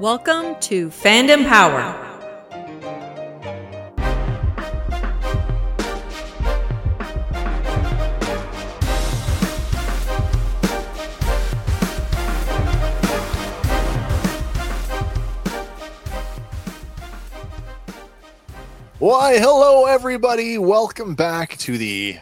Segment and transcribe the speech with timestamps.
[0.00, 1.92] Welcome to Fandom Power.
[18.98, 20.56] Why, hello, everybody.
[20.56, 22.20] Welcome back to the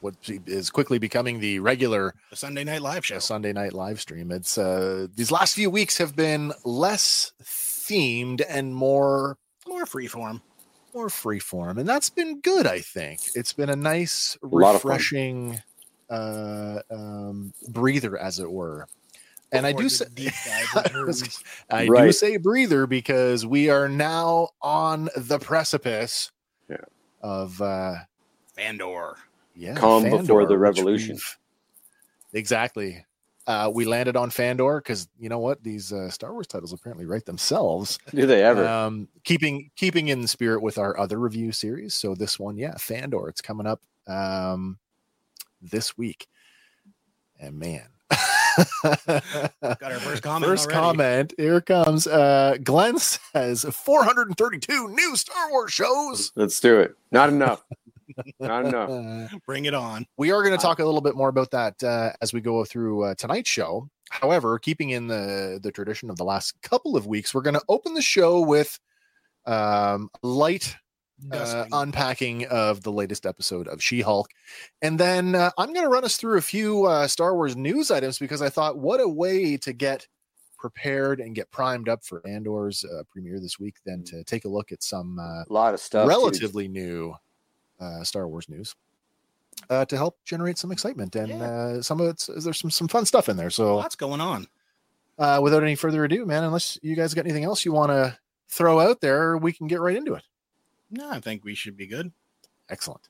[0.00, 0.14] what
[0.46, 3.18] is quickly becoming the regular The Sunday Night Live show.
[3.18, 4.30] Sunday night live stream.
[4.32, 10.40] It's uh these last few weeks have been less themed and more More freeform.
[10.94, 12.66] more freeform, and that's been good.
[12.66, 14.90] I think it's been a nice, lot of fun.
[14.90, 15.62] refreshing
[16.08, 18.88] uh, um, breather, as it were.
[19.52, 20.06] And I do say,
[20.46, 20.64] I
[21.06, 21.44] was- returns.
[21.70, 26.30] I do say breather because we are now on the precipice
[26.68, 26.76] Yeah.
[27.22, 27.94] of uh,
[28.56, 29.16] Fandor.
[29.60, 31.18] Yeah, Calm before the revolution.
[32.32, 33.04] Exactly.
[33.46, 35.62] Uh, we landed on Fandor because you know what?
[35.62, 37.98] These uh, Star Wars titles apparently write themselves.
[38.14, 38.66] Do they ever?
[38.66, 41.92] Um, keeping keeping in spirit with our other review series.
[41.92, 43.28] So this one, yeah, Fandor.
[43.28, 44.78] It's coming up um,
[45.60, 46.26] this week,
[47.38, 47.86] and man.
[48.82, 50.50] Got our first comment.
[50.50, 50.80] First already.
[50.80, 51.34] comment.
[51.36, 52.06] Here comes.
[52.06, 52.98] Uh, Glenn
[53.32, 56.32] says 432 new Star Wars shows.
[56.34, 56.94] Let's do it.
[57.10, 57.62] Not enough.
[58.40, 58.90] Not enough.
[58.90, 60.06] Uh, Bring it on.
[60.16, 62.64] we are going to talk a little bit more about that uh, as we go
[62.64, 63.88] through uh, tonight's show.
[64.10, 67.62] However, keeping in the the tradition of the last couple of weeks, we're going to
[67.68, 68.78] open the show with
[69.46, 70.76] um, light
[71.32, 74.28] uh, unpacking of the latest episode of She-Hulk,
[74.82, 77.90] and then uh, I'm going to run us through a few uh, Star Wars news
[77.90, 80.08] items because I thought, what a way to get
[80.58, 84.48] prepared and get primed up for Andor's uh, premiere this week than to take a
[84.48, 86.04] look at some uh, A lot of stuff.
[86.04, 86.08] dude.
[86.08, 87.14] relatively new
[87.80, 88.74] uh, Star Wars news
[89.68, 91.16] uh, to help generate some excitement.
[91.16, 91.42] And Yeah.
[91.42, 93.50] uh, some of it's there's some some fun stuff in there.
[93.50, 94.46] So Lots going on.
[95.18, 98.18] uh, without any further ado, man, unless you guys got anything else you want to
[98.48, 100.22] throw out there, we can get right into it.
[100.90, 102.12] No, I think we should be good.
[102.68, 103.08] Excellent.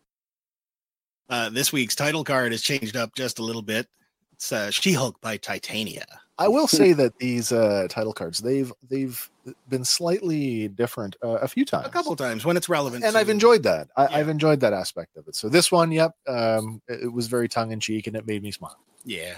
[1.29, 3.87] Uh, this week's title card has changed up just a little bit.
[4.33, 6.05] It's uh, She-Hulk by Titania.
[6.41, 9.31] I will say that these uh, title cards they've they've
[9.69, 11.87] been slightly different uh, a few times.
[11.87, 13.05] A couple times when it's relevant.
[13.05, 13.89] and to- I've enjoyed that.
[13.97, 14.17] I, Yeah.
[14.17, 15.37] I've enjoyed that aspect of it.
[15.37, 18.43] So this one, yep, um, it, it was very tongue in cheek, and it made
[18.43, 18.79] me smile.
[19.05, 19.37] Yeah.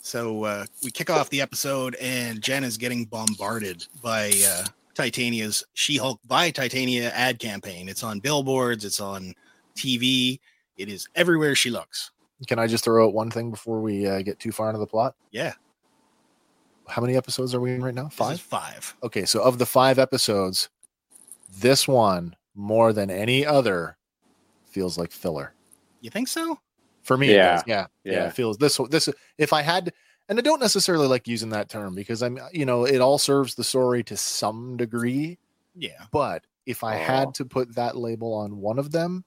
[0.00, 4.64] So uh, we kick off the episode, and Jen is getting bombarded by uh,
[4.94, 7.88] Titania's She-Hulk by Titania ad campaign.
[7.88, 8.84] It's on billboards.
[8.84, 9.34] It's on
[9.74, 10.40] TV.
[10.76, 12.10] It is everywhere she looks.
[12.48, 14.86] Can I just throw out one thing before we uh, get too far into the
[14.86, 15.14] plot?
[15.30, 15.52] Yeah.
[16.86, 18.04] How many episodes are we in right now?
[18.04, 18.40] This is Five.
[18.40, 18.96] five.
[19.02, 20.68] Okay, so of the five episodes,
[21.58, 23.96] this one more than any other
[24.66, 25.54] feels like filler
[26.00, 26.58] You think so?
[27.02, 27.30] for me.
[27.30, 27.52] it Yeah.
[27.54, 27.62] does.
[27.66, 28.12] yeah, yeah.
[28.12, 28.26] Yeah.
[28.26, 28.78] It feels this.
[28.90, 29.08] This
[29.38, 29.92] if I had,
[30.28, 33.54] and I don't necessarily like using that term because I'm, you know, it all serves
[33.54, 35.38] the story to some degree.
[35.76, 36.04] Yeah.
[36.12, 37.04] But if I Oh.
[37.04, 39.24] had to put that label on one of them,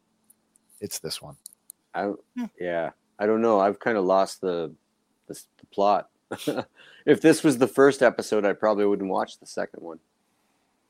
[0.82, 1.38] it's this one.
[2.06, 2.46] I, Hmm.
[2.60, 2.92] yeah.
[3.20, 3.60] I don't know.
[3.60, 4.72] I've kind of lost the,
[5.28, 6.10] the, the plot.
[7.06, 10.00] if this was the first episode, I probably wouldn't watch the second one.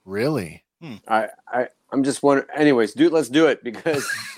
[0.05, 0.63] Really?
[1.07, 2.47] I, I, I'm just wondering.
[2.55, 4.07] Anyways, dude, let's do it because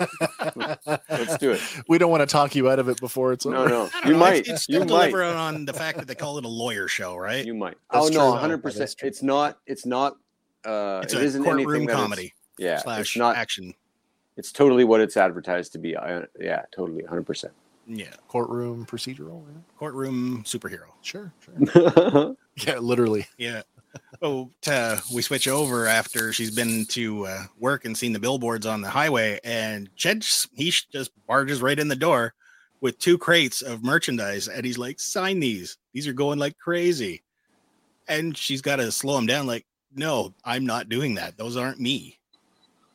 [0.56, 1.60] let's do it.
[1.88, 3.68] We don't want to talk you out of it before it's No, over.
[3.68, 4.34] no, I don't you know, might.
[4.36, 5.10] It's, it's still you might.
[5.10, 7.44] delivering on the fact that they call it a lawyer show, right?
[7.44, 7.76] You might.
[7.92, 8.62] That's oh true, no, 100.
[8.62, 8.94] percent.
[9.02, 9.58] It's not.
[9.66, 10.16] It's not.
[10.64, 13.36] Uh, it's it a isn't courtroom anything comedy Yeah, slash it's not.
[13.36, 13.74] action.
[14.40, 15.98] It's totally what it's advertised to be.
[15.98, 17.24] I, yeah, totally, 100.
[17.26, 17.52] percent
[17.86, 18.06] Yeah.
[18.26, 19.42] Courtroom procedural.
[19.46, 19.60] Yeah.
[19.78, 20.86] Courtroom superhero.
[21.02, 22.34] Sure, sure.
[22.56, 23.26] yeah, literally.
[23.36, 23.60] Yeah.
[24.22, 28.64] Oh, to, we switch over after she's been to uh, work and seen the billboards
[28.64, 32.32] on the highway, and Jed just- he just barges right in the door
[32.80, 35.76] with two crates of merchandise, and he's like, "Sign these.
[35.92, 37.22] These are going like crazy."
[38.08, 41.36] And she's got to slow him down, like, "No, I'm not doing that.
[41.36, 42.16] Those aren't me."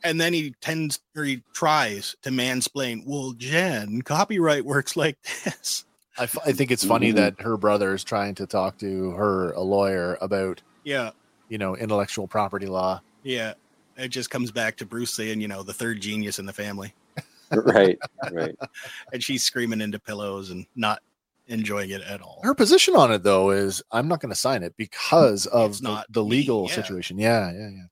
[0.05, 3.03] And then he tends or he tries to mansplain.
[3.05, 5.83] Well, Jen, copyright works like this.
[6.17, 7.15] I, f- I think it's funny Mhm.
[7.17, 11.11] that her brother is trying to talk to her, a lawyer, about Yeah,
[11.49, 13.01] you know intellectual property law.
[13.23, 13.53] yeah.
[13.97, 16.93] It just comes back to Bruce saying, you know, the third genius in the family.
[17.51, 17.97] right,
[18.31, 18.55] right.
[19.13, 21.01] And she's screaming into pillows and not
[21.47, 22.41] enjoying it at all.
[22.43, 25.79] Her position on it though is I'm not going to sign it because of It's
[25.79, 26.75] the, not the me, legal yeah.
[26.75, 27.17] situation.
[27.17, 27.83] Yeah, yeah, yeah.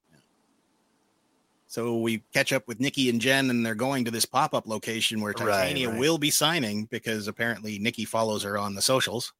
[1.73, 4.67] So we catch up with Nikki and Jen, and they're going to this pop up
[4.67, 5.97] location where Titania right.
[5.97, 9.33] will be signing because apparently Nikki follows her on the socials.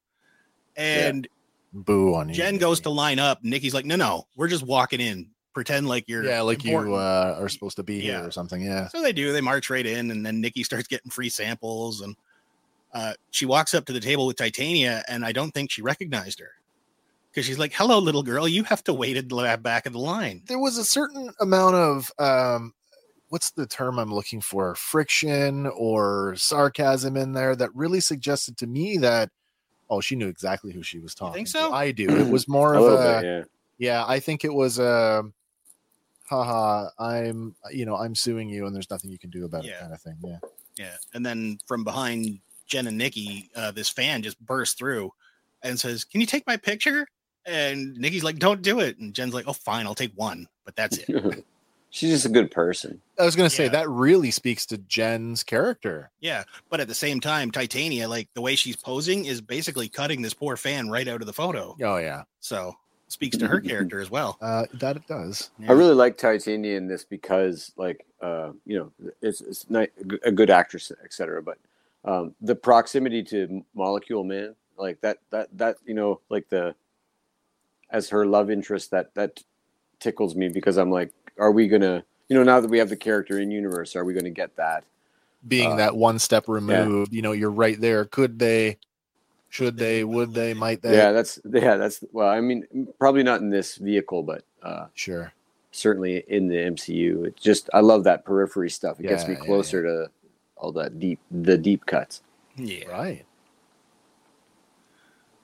[0.76, 1.28] And
[1.74, 2.34] Boo on you.
[2.34, 3.44] Jen goes to line up.
[3.44, 5.30] Nikki's like, no, no, we're just walking in.
[5.54, 8.26] Pretend like you're yeah, like important." you uh, are supposed to be here Yeah.
[8.26, 8.64] or something.
[8.64, 8.88] Yeah.
[8.88, 9.32] So they do.
[9.32, 12.02] They march right in, and then Nikki starts getting free samples.
[12.02, 12.16] And
[12.96, 16.40] uh, she walks up to the table with Titania, and I don't think she recognized
[16.40, 16.50] her
[17.34, 18.48] because she's like, "Hello, little girl.
[18.48, 21.76] You have to wait at the back of the line." There was a certain amount
[21.76, 22.74] of um,
[23.30, 24.76] what's the term I'm looking for?
[24.76, 29.30] Friction or sarcasm in there that really suggested to me that
[29.90, 31.34] oh, she knew exactly who she was talking.
[31.34, 31.54] think to.
[31.54, 31.74] so?
[31.74, 32.10] I do.
[32.10, 33.44] It was more of little a bit, yeah.
[33.78, 34.06] yeah.
[34.08, 35.24] I think it was a
[36.26, 36.90] haha.
[37.00, 39.94] I'm you know I'm suing you and there's nothing you can do about it kind
[39.94, 40.18] of thing.
[40.24, 40.38] Yeah.
[40.78, 40.96] Yeah.
[41.14, 45.12] And then from behind Jen and Nikki, uh, this fan just bursts through
[45.64, 47.08] and says, Can you take my picture?
[47.46, 48.98] And Nikki's like, Don't do it.
[49.00, 51.46] And Jen's like, Oh, fine, I'll take one, but that's it.
[51.90, 53.00] She's just a good person.
[53.20, 53.70] I was gonna say Yeah.
[53.72, 56.10] that really speaks to Jen's character.
[56.22, 56.44] yeah.
[56.70, 60.34] But at the same time, Titania, like the way she's posing is basically cutting this
[60.34, 61.76] poor fan right out of the photo.
[61.84, 62.74] Oh yeah, So
[63.10, 64.38] speaks to her character as well.
[64.42, 65.52] uh, that it does.
[65.70, 69.90] I really like Titania in this because, like, uh, you know, it's it's not
[70.24, 71.44] a good actress, etc.
[71.44, 71.60] But
[72.06, 76.74] um, the proximity to Molecule Man, like that, that, that, you know, like the
[77.94, 79.42] as her love interest, that that
[80.02, 82.98] tickles me because I'm like, are we gonna, you know, now that we have the
[82.98, 84.86] character in universe, are we gonna get that?
[85.48, 88.06] Being Uh, that one step removed, you know, you're right there.
[88.06, 88.80] Could they?
[89.50, 90.04] Should they?
[90.04, 90.54] Would they?
[90.54, 91.08] Might they?
[91.08, 92.66] yeah, that's yeah, that's well, I mean,
[93.00, 95.34] probably not in this vehicle, but uh, Sure.
[95.72, 97.28] certainly in the MCU.
[97.28, 99.00] It's just I love that periphery stuff.
[99.02, 100.12] It gets Yeah, me yeah, closer to
[100.58, 102.24] all that deep, the deep cuts.
[102.58, 102.86] Yeah.
[102.86, 103.26] Right.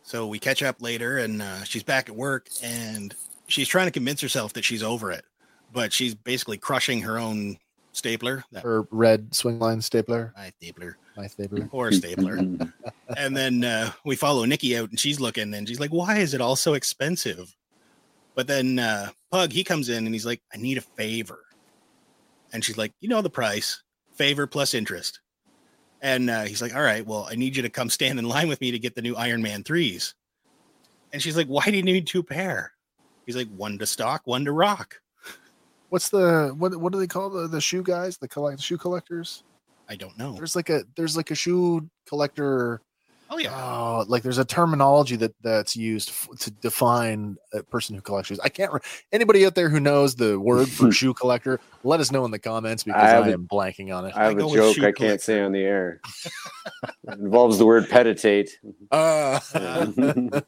[0.09, 3.13] So we catch up later, and uh, she's back at work, and
[3.45, 5.23] she's trying to convince herself that she's over it,
[5.71, 7.57] but she's basically crushing her own
[7.91, 10.33] stapler, that Her red Swingline stapler.
[10.35, 11.69] my stapler, My stapler.
[11.71, 12.38] or stapler.
[13.17, 16.33] and then uh, we follow Nikki out, and she's looking, and she's like, "Why is
[16.33, 17.56] it all so expensive?"
[18.33, 21.45] But then uh, Pug he comes in, and he's like, "I need a favor,"
[22.51, 23.83] and she's like, "You know the price,
[24.15, 25.19] favor plus interest."
[26.01, 28.47] And uh, he's like, "All right, well, I need you to come stand in line
[28.47, 30.15] with me to get the new Iron Man threes."
[31.11, 32.71] And she's like, "Why do you need two pair?"
[33.25, 35.01] He's like, "One to stock, one to rock."
[35.89, 36.75] What's the what?
[36.79, 38.17] What do they call the the shoe guys?
[38.17, 39.43] The collect shoe collectors.
[39.89, 40.33] I don't know.
[40.33, 42.81] There's like a there's like a shoe collector.
[43.31, 47.93] Oh yeah, Oh, like there's a terminology that that's used f- to define a person
[47.95, 48.39] who collects shoes.
[48.39, 48.73] I can't.
[48.73, 48.79] Re-
[49.11, 52.39] Anybody out there who knows the word for shoe collector, let us know in the
[52.39, 54.13] comments because I I, have a- am blanking on it.
[54.15, 56.01] I have I a joke I can't say on the air.
[57.07, 58.59] it involves the word peditate.
[58.91, 59.39] Uh,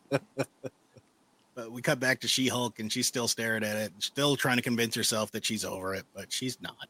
[1.55, 4.55] but we cut back to She Hulk, and she's still staring at it, still trying
[4.57, 6.87] to convince herself that she's over it, but she's not.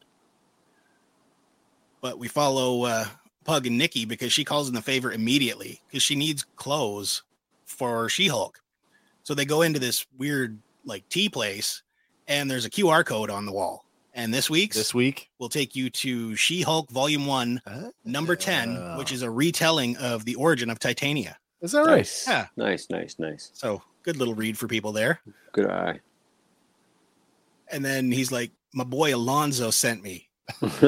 [2.00, 3.06] But we follow uh,
[3.44, 7.24] Pug and Nikki because she calls in the favor immediately because she needs clothes
[7.66, 8.62] for She Hulk.
[9.24, 11.84] So they go into this weird like tea place,
[12.28, 13.86] and there's a QR code on the wall.
[14.14, 17.62] And this week's this week, will take you to She Hulk Volume One,
[18.04, 18.98] Number Ten, Oh.
[18.98, 21.38] which is a retelling of the origin of Titania.
[21.62, 21.98] is that right?
[21.98, 22.28] nice.
[22.28, 22.48] Yeah.
[22.58, 23.52] Nice, nice, nice.
[23.54, 25.22] So good little read for people there.
[25.54, 26.00] Good eye.
[27.72, 30.28] And then he's like, "My boy Alonzo sent me.
[30.62, 30.82] Not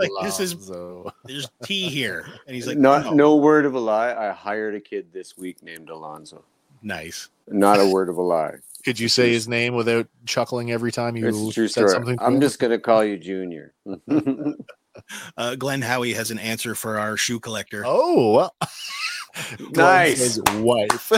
[0.00, 0.54] Like this is
[1.24, 4.12] there's tea here." And he's like, not "No, no word of a lie.
[4.14, 6.44] I hired a kid this week named Alonzo.
[6.82, 8.54] nice." Not a word of a lie.
[8.86, 11.90] Could you say his name without chuckling every time you It's true said story.
[11.90, 12.16] something?
[12.18, 13.74] to I'm just gonna call you Junior.
[15.36, 17.82] Uh, Glenn Howie has an answer for our shoe collector.
[17.84, 18.54] Oh well.
[19.72, 20.38] Nice.
[20.38, 21.10] Glenn's wife.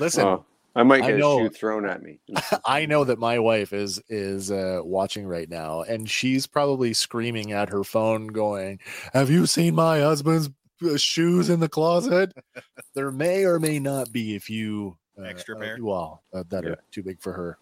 [0.00, 0.44] Listen, Oh,
[0.76, 1.38] I might I get a know.
[1.38, 2.20] shoe thrown at me.
[2.64, 7.52] I know that my wife is is uh, watching right now, and she's probably screaming
[7.52, 8.78] at her phone, going,
[9.12, 10.48] "Have you seen my husband's
[10.84, 12.32] uh, shoes in the closet?"
[12.94, 15.78] there may or may not be a few uh, Extra uh, pair?
[15.80, 16.70] well, uh, that Yeah.
[16.70, 17.58] are too big for her,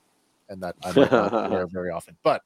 [0.50, 2.16] and that I might not wear very often.
[2.22, 2.42] But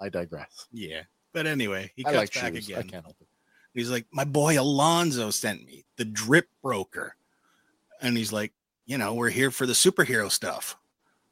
[0.00, 0.66] I digress.
[0.70, 1.02] Yeah.
[1.32, 2.70] But anyway, he I like back shoes.
[2.72, 3.26] I can't help it.
[3.72, 7.16] He's like, "My boy Alonzo sent me the drip broker,"
[8.02, 8.52] and he's like,
[8.86, 10.76] "You know, we're here for the superhero stuff."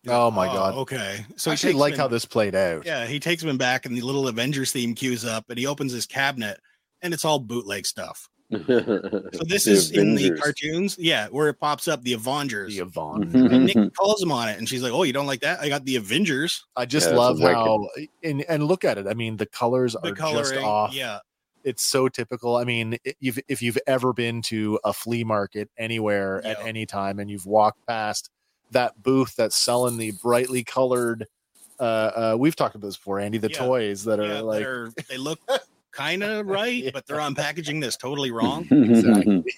[0.09, 0.75] Oh my God.
[0.77, 1.27] Oh, okay.
[1.31, 2.87] So So I actually like him how this played out.
[2.87, 5.93] Yeah, he takes him back, and the little Avengers theme cues up, and he opens
[5.93, 6.59] his cabinet,
[7.03, 8.29] and it's all bootleg stuff.
[8.51, 12.75] So this The is in the cartoons, yeah, where it pops up the Avengers.
[12.75, 13.33] The Avengers.
[13.35, 13.55] Mm-hmm.
[13.55, 15.61] and Nick calls him on it, and she's like, "Oh, you don't like that?
[15.61, 16.65] I got the Avengers.
[16.77, 17.55] I just Yeah, love wicked.
[17.55, 17.87] how
[18.25, 19.07] and and look at it.
[19.07, 20.95] I mean, the colors The are just off.
[20.95, 21.19] yeah,
[21.65, 22.57] It's so typical.
[22.57, 26.87] I mean, i- you've, if you've ever been to a flea market anywhere at any
[26.87, 28.31] time and you've walked past
[28.71, 31.27] that booth that's selling the brightly colored,
[31.79, 33.59] uh, uh we've talked about this before, Andy, the Yeah.
[33.59, 35.41] toys that are like they're, look
[35.93, 36.91] kind of right, Yeah.
[36.93, 38.67] but they're on packaging that's totally wrong.
[38.71, 39.45] Exactly.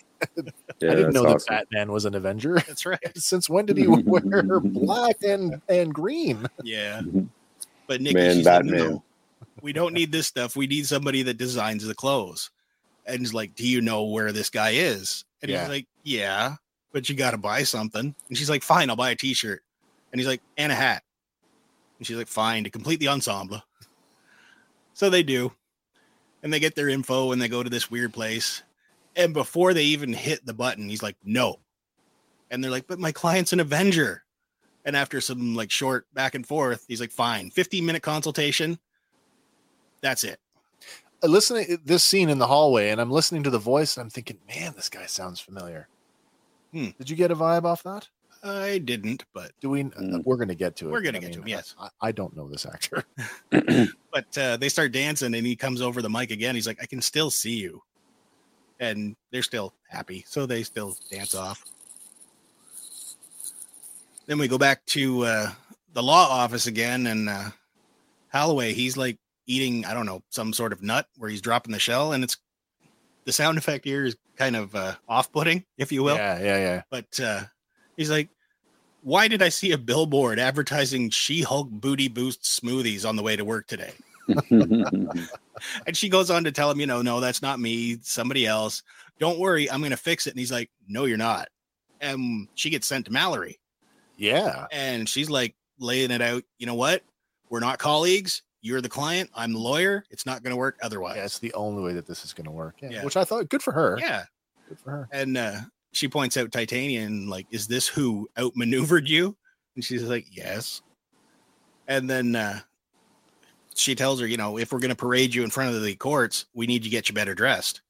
[0.81, 1.47] Yeah, I didn't know awesome.
[1.49, 2.55] that Batman was an Avenger.
[2.55, 2.99] That's right.
[3.17, 6.47] Since when did he wear black and and green?
[6.63, 7.03] Yeah,
[7.89, 9.03] but Nikki, Man, she's like, Batman.
[9.63, 10.57] We don't need this stuff.
[10.57, 12.51] We need somebody that designs the clothes.
[13.07, 15.61] And he's like, "Do you know where this guy is?" And Yeah.
[15.61, 16.57] he's like, "Yeah,
[16.93, 19.63] but you got to buy something." And she's like, "Fine, I'll buy a T-shirt."
[20.11, 21.03] And he's like, "And a hat."
[21.99, 23.63] And she's like, "Fine," to complete the ensemble.
[24.95, 25.51] So they do,
[26.43, 28.63] and they get their info, and they go to this weird place.
[29.17, 31.61] And before they even hit the button, he's like, "No,"
[32.51, 34.23] and they're like, "But my client's an Avenger."
[34.85, 38.79] And after some like short back and forth, he's like, "Fine, fifteen minute consultation.
[40.03, 40.39] That's it."
[41.23, 44.11] Listening to this scene in the hallway, and I'm listening to the voice, and I'm
[44.11, 45.89] thinking, man, this guy sounds familiar.
[46.73, 46.89] Hmm.
[46.99, 48.09] Did you get a vibe off that?
[48.45, 49.85] I didn't, but Do we?
[49.85, 50.25] Mm.
[50.25, 50.93] We're going to get to it.
[50.93, 51.77] We're gonna but I get to mean, him, yes.
[51.79, 53.05] I, I don't know this actor.
[53.51, 56.57] but uh, they start dancing and he comes over the mic again.
[56.57, 57.83] He's like, I can still see you.
[58.81, 60.25] And they're still happy.
[60.27, 61.65] So they still dance off.
[64.27, 65.51] Then we go back to uh,
[65.93, 67.07] the law office again.
[67.07, 67.51] And uh,
[68.33, 69.19] Holloway, he's like
[69.53, 72.13] eating, I don't know, some sort of nut where he's dropping the shell.
[72.13, 72.37] And it's
[73.25, 76.17] the sound effect here is kind of uh, off putting, if you will.
[76.17, 76.83] yeah, yeah, yeah.
[76.91, 77.43] But uh,
[77.97, 78.29] he's like,
[79.03, 83.37] why did I see a billboard advertising She Hulk Booty Boost smoothies on the way
[83.37, 83.93] to work today?
[85.87, 88.83] And she goes on to tell him, you know, no, that's not me, somebody else.
[89.19, 90.31] Don't worry, I'm going to fix it.
[90.31, 91.49] And he's like, no, you're not.
[92.01, 93.61] And she gets sent to Mallory.
[94.17, 94.67] Yeah.
[94.73, 97.03] And she's like laying it out, you know what?
[97.49, 98.43] We're not colleagues.
[98.63, 99.29] You're the client.
[99.35, 100.05] I'm the lawyer.
[100.11, 101.17] It's not going to work otherwise.
[101.17, 102.77] Yeah, it's the only way that this is going to work.
[102.81, 102.91] Yeah.
[102.91, 103.05] Yeah.
[103.05, 103.99] Which I thought good for her.
[104.01, 104.25] yeah.
[104.69, 105.09] Good for her.
[105.13, 105.61] And uh,
[105.93, 109.37] she points out Titanian, like, is this who outmaneuvered you?
[109.75, 110.81] And she's like, yes.
[111.89, 112.61] And then uh,
[113.75, 115.95] she tells her, you know, if we're going to parade you in front of the
[115.97, 117.81] courts, we need to get you better dressed.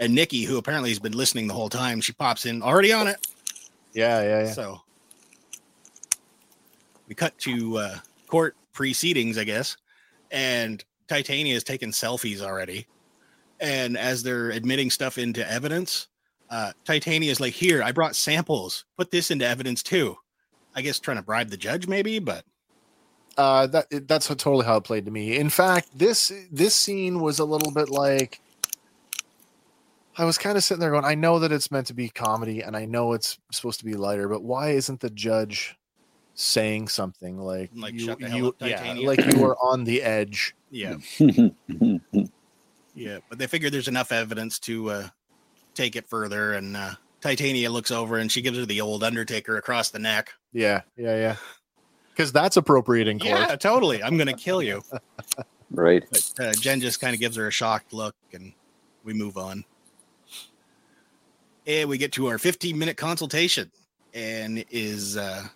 [0.00, 3.06] And Nikki, who apparently has been listening the whole time, she pops in already on
[3.06, 3.24] it.
[3.92, 4.52] Yeah, yeah, yeah.
[4.52, 4.80] So
[7.06, 9.76] we cut to uh, court proceedings, I guess,
[10.32, 12.86] and Titania is taking selfies already.
[13.60, 16.08] And as they're admitting stuff into evidence,
[16.50, 18.84] uh, Titania is like, "Here, I brought samples.
[18.96, 20.16] Put this into evidence too."
[20.74, 22.44] I guess trying to bribe the judge, maybe, but
[23.38, 25.36] Uh, that that's totally how it played to me.
[25.38, 28.40] In fact, this this scene was a little bit like
[30.18, 32.60] I was kind of sitting there going, I know that it's meant to be comedy,
[32.60, 35.76] and I know it's supposed to be lighter, but why isn't the judge
[36.34, 39.84] saying something like, Like, you, shut the hell you up, yeah, like you were on
[39.84, 40.54] the edge?
[40.70, 40.96] yeah,
[42.94, 43.18] yeah.
[43.28, 45.08] But they figure there's enough evidence to uh,
[45.74, 46.54] take it further.
[46.54, 50.32] And uh, Titania looks over and she gives her the old Undertaker across the neck.
[50.52, 51.36] Yeah, yeah, yeah.
[52.10, 53.30] Because that's appropriate in court.
[53.30, 54.02] Yeah, totally.
[54.02, 54.82] I'm gonna kill you.
[55.70, 56.04] right.
[56.10, 58.52] But uh, Jen just kind of gives her a shocked look, and
[59.04, 59.64] we move on.
[61.66, 63.70] And we get to our 15 minute consultation,
[64.14, 65.46] and is uh,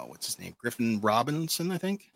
[0.00, 0.54] oh, what's his name?
[0.58, 2.10] Griffin Robinson, I think.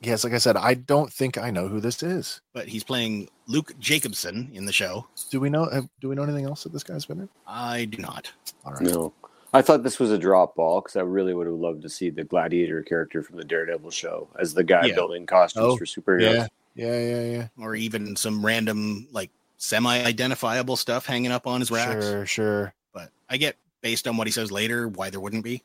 [0.00, 2.40] Yes, like I said, I don't think I know who this is.
[2.52, 5.06] But he's playing Luke Jacobson in the show.
[5.30, 5.68] Do we know?
[5.70, 7.28] Have, do we know anything else that this guy's been in?
[7.46, 8.32] I do not.
[8.64, 8.82] All right.
[8.82, 9.12] No.
[9.54, 12.10] I thought this was a drop ball because I really would have loved to see
[12.10, 14.94] the gladiator character from the Daredevil show as the guy Yeah.
[14.94, 16.48] building costumes Oh, for superheroes.
[16.74, 17.48] Yeah, yeah, yeah, yeah.
[17.62, 22.04] Or even some random, like semi identifiable stuff hanging up on his racks.
[22.06, 22.74] Sure, sure.
[22.92, 25.62] But I get, based on what he says later, why there wouldn't be.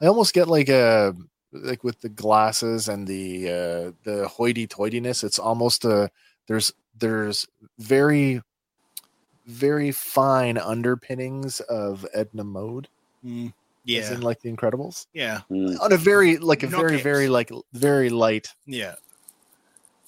[0.00, 1.14] I almost get like a
[1.52, 5.22] like with the glasses and the uh the hoity-toityness.
[5.24, 6.10] It's almost a
[6.48, 7.46] there's there's
[7.78, 8.42] very
[9.46, 12.88] very fine underpinnings of Edna Mode,
[13.24, 13.52] Mm, as
[13.84, 14.12] yeah.
[14.14, 15.42] in like The Incredibles, Yeah.
[15.50, 15.80] Mm.
[15.80, 17.02] on a very like a No very kicks.
[17.02, 18.48] very like very light.
[18.66, 18.94] Yeah.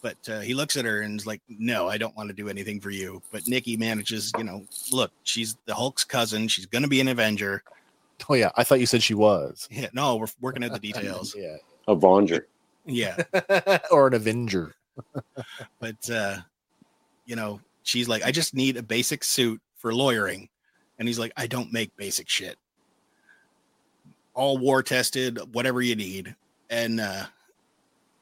[0.03, 2.49] But uh, he looks at her and is like, no, I don't want to do
[2.49, 3.21] anything for you.
[3.33, 6.47] But Nikki manages, you know, look, she's the Hulk's cousin.
[6.49, 7.63] She's going to be an Avenger.
[8.29, 9.69] Oh yeah, I thought you said she was.
[9.71, 11.35] Yeah, no, we're working out the details.
[11.39, 11.57] yeah,
[11.87, 12.49] Avenger.
[12.85, 13.17] Yeah.
[13.91, 14.75] or an Avenger.
[15.79, 16.39] But, uh,
[17.27, 20.49] you know, she's like, I just need a basic suit for lawyering.
[20.99, 22.57] And he's like, I don't make basic shit.
[24.35, 26.35] all war tested, whatever you need.
[26.71, 27.27] And uh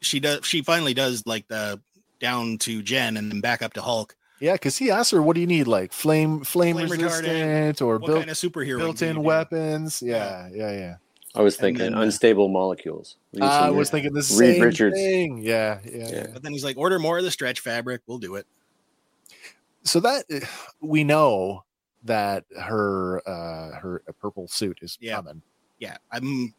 [0.01, 1.81] she does she finally does like the
[2.21, 4.17] down to Jen and then back up to Hulk.
[4.41, 5.67] Yeah, because he asked her, "What do you need?
[5.67, 10.73] Like flame, flame, Flame resistant, or What built kind of superhero built-in weapons?" Yeah, yeah,
[10.73, 10.97] yeah.
[11.37, 13.17] I was thinking then, uh, unstable molecules.
[13.41, 14.97] I was thinking the Reed same Richards.
[14.97, 15.39] thing.
[15.39, 16.09] Yeah, yeah, Yeah.
[16.15, 16.27] yeah.
[16.33, 18.03] But then he's like, order more of the stretch fabric.
[18.07, 18.47] We'll do it.
[19.83, 20.25] So that
[20.81, 21.65] we know
[22.05, 25.17] that her uh her purple suit is Yeah.
[25.17, 25.43] coming.
[25.79, 26.55] Yeah, I'm.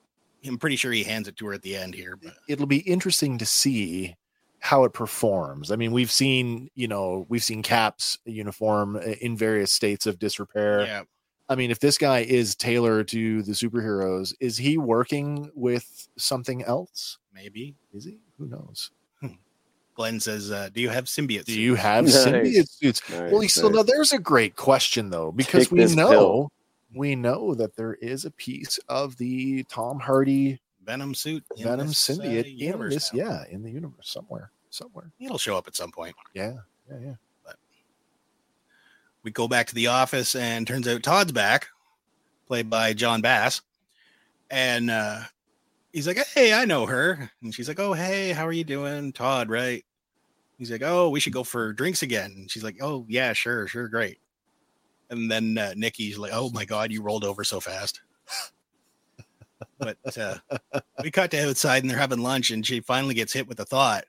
[0.48, 2.17] I'm pretty sure he hands it to her at the end here.
[2.22, 4.15] But It'll be interesting to see
[4.66, 5.70] how it performs.
[5.72, 10.82] I mean, we've seen, you know, we've seen Cap's uniform in various states of disrepair.
[10.86, 11.04] yeah,
[11.48, 16.64] I mean, if this guy is tailored to the superheroes, is he working with something
[16.64, 17.20] else?
[17.32, 17.76] maybe.
[17.94, 18.18] Is he?
[18.40, 18.90] Who knows?
[19.94, 22.26] Glenn says, uh, "Do you have symbiote?" Do you have Nice.
[22.26, 23.10] symbiote suits?
[23.10, 23.76] Nice, well, you still nice.
[23.76, 26.52] know there's a great question though, because Take we know pill.
[26.96, 31.44] we know that there is a piece of the Tom Hardy Venom suit?
[31.58, 33.24] Venom this, uh, symbiote in universe this, now.
[33.26, 35.12] yeah, in the universe somewhere, somewhere.
[35.20, 36.15] It'll show up at some point.
[36.34, 36.53] Yeah,
[36.89, 37.13] yeah, yeah.
[37.44, 37.55] But
[39.24, 41.67] we go back to the office, and turns out Todd's back,
[42.48, 43.62] played by Jon Bass,
[44.50, 45.22] and uh,
[45.94, 49.13] he's like, "Hey, I know her," and she's like, "Oh, hey, how are you doing,
[49.13, 49.50] Todd?
[49.50, 49.84] Right?"
[50.58, 53.67] He's like, "Oh, we should go for drinks again." And she's like, "Oh, yeah, sure,
[53.67, 54.20] sure, great."
[55.10, 58.01] And then uh, Nikki's like, "Oh my God, you rolled over so fast."
[59.79, 60.38] but uh,
[61.03, 63.65] we cut to outside, and they're having lunch, and she finally gets hit with a
[63.65, 64.05] thought.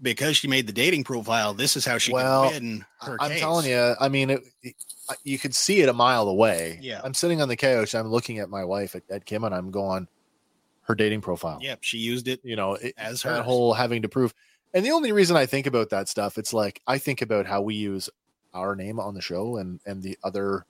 [0.00, 3.30] Because she made the dating profile, this is how she Well, can win her I'm
[3.30, 3.40] case.
[3.40, 4.74] telling you, I mean, it, it-
[5.24, 6.78] you could see it a mile away.
[6.82, 7.00] Yeah.
[7.02, 7.94] I'm sitting on the couch.
[7.94, 10.06] I'm looking at my wife at, at Kim, and I'm going,
[10.82, 11.58] her dating profile.
[11.62, 14.34] Yep, she used it You know, it, as her whole having to prove.
[14.74, 17.62] And the only reason I think about that stuff, it's like I think about how
[17.62, 18.10] we use
[18.52, 20.66] our name on the show and and the other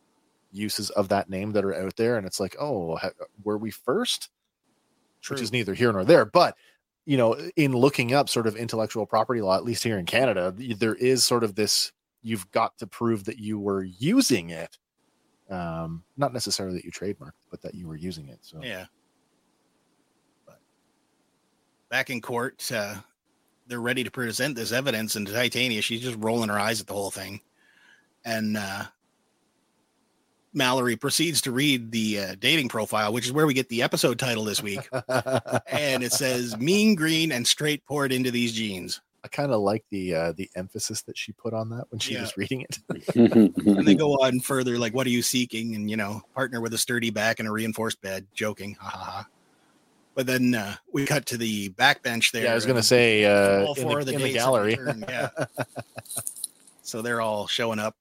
[0.53, 3.11] uses of that name that are out there, and it's like, oh, ha-
[3.43, 4.29] were we first?
[5.29, 6.57] Which is neither here nor there, but
[7.09, 10.53] you know, in looking up sort of intellectual property law, at least here in Canada,
[10.55, 11.91] there is sort of this:
[12.23, 14.77] you've got to prove that you were using it,
[15.49, 18.41] um, not necessarily that you trademarked, but that you were using it.
[18.43, 18.85] So Yeah.
[20.45, 20.61] But
[21.89, 22.97] back in court, uh,
[23.67, 26.93] they're ready to present this evidence, and Titania, she's just rolling her eyes at the
[26.93, 27.41] whole thing.
[28.27, 28.85] And uh,
[30.55, 34.19] Mallory proceeds to read the uh, dating profile, which is where we get the episode
[34.19, 34.81] title this week.
[35.69, 39.01] and it says mean green and straight poured into these jeans.
[39.25, 42.15] I kind of like the uh, the emphasis that she put on that when she
[42.15, 42.21] Yeah.
[42.23, 42.79] was reading it.
[43.17, 45.75] And they go on further, like, what are you seeking?
[45.75, 48.77] And, you know, partner with a sturdy back and a reinforced bed, joking.
[48.81, 49.27] Ha ha ha.
[50.15, 52.45] But then uh, we cut to the backbench there.
[52.45, 54.79] yeah, I was gonna say uh, all in four the, of the in the gallery.
[55.09, 55.29] yeah.
[56.83, 57.97] so they're all showing up.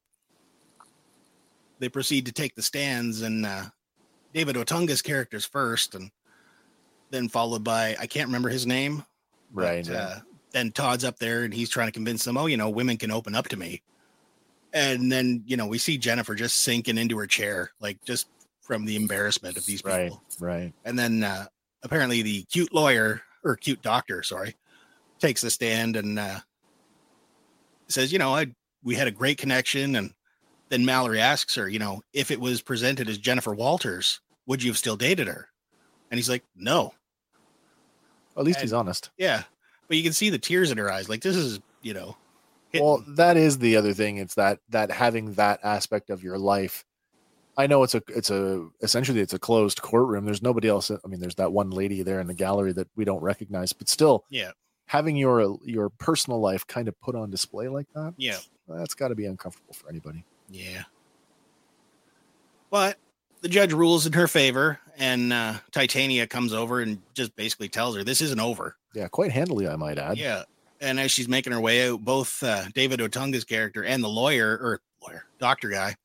[1.80, 3.66] They proceed to take the stands, and uh,
[4.34, 6.12] David Otunga's characters first, and
[7.10, 9.04] then followed by I can't remember his name.
[9.54, 9.88] right.
[9.88, 9.98] yeah.
[9.98, 10.20] Uh,
[10.52, 13.12] then Todd's up there, and he's trying to convince them, oh, you know, women can
[13.12, 13.82] open up to me.
[14.74, 18.28] And then you know we see Jennifer just sinking into her chair, like just
[18.62, 20.22] from the embarrassment of these people.
[20.40, 20.56] right.
[20.56, 20.74] Right.
[20.84, 21.46] And then uh,
[21.84, 24.56] apparently the cute lawyer or cute doctor, sorry,
[25.20, 26.40] takes the stand and uh,
[27.88, 28.48] says, you know, I
[28.84, 29.96] we had a great connection.
[29.96, 30.14] And
[30.70, 34.70] then Mallory asks her, you know, if it was presented as Jennifer Walters, would you
[34.70, 35.50] have still dated her?
[36.12, 36.94] And he's like, no.
[38.38, 39.10] At least And- he's honest.
[39.18, 39.44] Yeah.
[39.88, 41.10] But you can see the tears in her eyes.
[41.10, 42.18] Like this is, you know,
[42.70, 44.18] hitting- Well, that is the other thing.
[44.18, 46.84] It's that that having that aspect of your life.
[47.60, 50.26] I know it's a it's a essentially it's a closed courtroom.
[50.26, 50.92] There's nobody else.
[50.92, 53.90] I mean, there's that one lady there in the gallery that we don't recognize, but
[53.90, 54.52] still, yeah,
[54.86, 58.38] having your your personal life kind of put on display like that, yeah.
[58.68, 60.24] that's got to be uncomfortable for anybody.
[60.50, 60.84] Yeah.
[62.70, 62.98] But
[63.42, 67.96] the judge rules in her favor, and uh, Titania comes over and just basically tells
[67.96, 68.76] her this isn't over.
[68.94, 70.18] Yeah, quite handily, I might add.
[70.18, 70.44] Yeah.
[70.82, 74.52] And as she's making her way out, both uh, David Otunga's character and the lawyer
[74.52, 75.96] or lawyer, doctor guy,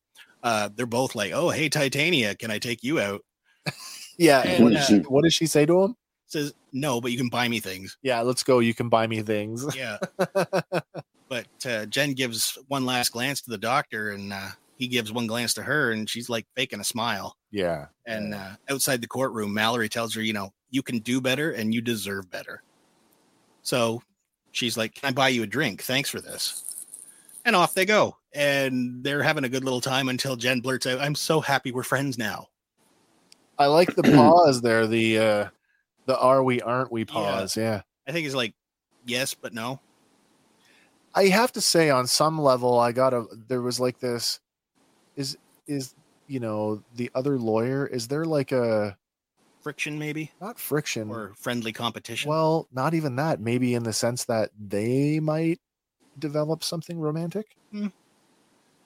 [0.42, 3.22] uh, they're both like, "Oh, hey, Titania, can I take you out?"
[4.18, 4.42] Yeah.
[4.42, 5.96] And, what, uh, she, what did she say to him?
[6.26, 8.58] Says, "No, but you can buy me things." Yeah, let's go.
[8.58, 9.66] You can buy me things.
[9.74, 9.96] Yeah.
[11.32, 15.26] but uh, Jen gives one last glance to the doctor, and uh, he gives one
[15.26, 17.38] glance to her, and she's like faking a smile.
[17.50, 17.86] yeah.
[18.04, 21.72] And uh, outside the courtroom, Mallory tells her, you know, you can do better and
[21.72, 22.62] you deserve better.
[23.62, 24.02] So
[24.50, 25.82] she's like, Can I buy you a drink?
[25.82, 26.64] Thanks for this.
[27.46, 28.18] And off they go.
[28.34, 31.82] And they're having a good little time until Jen blurts out, I'm so happy we're
[31.82, 32.48] friends now.
[33.58, 34.86] I like the pause there.
[34.86, 35.48] The uh
[36.04, 37.56] the are we aren't we pause.
[37.56, 37.80] Yeah.
[38.06, 38.52] I think it's like,
[39.06, 39.80] yes, but no.
[41.14, 44.40] I have to say on some level I got a there was like this
[45.16, 45.94] is is
[46.26, 48.96] you know the other lawyer is there like a
[49.62, 51.08] friction, maybe, not friction.
[51.08, 52.28] or friendly competition.
[52.28, 53.40] well, not even that.
[53.40, 55.60] Maybe in the sense that they might
[56.18, 57.56] develop something romantic.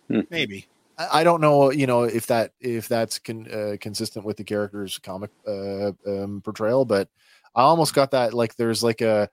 [0.09, 0.67] maybe.
[0.99, 4.45] I I don't know, you know, if that if that's con, uh, consistent with the
[4.45, 7.09] character's comic uh, um, portrayal, but
[7.55, 9.29] I almost got that like there's like a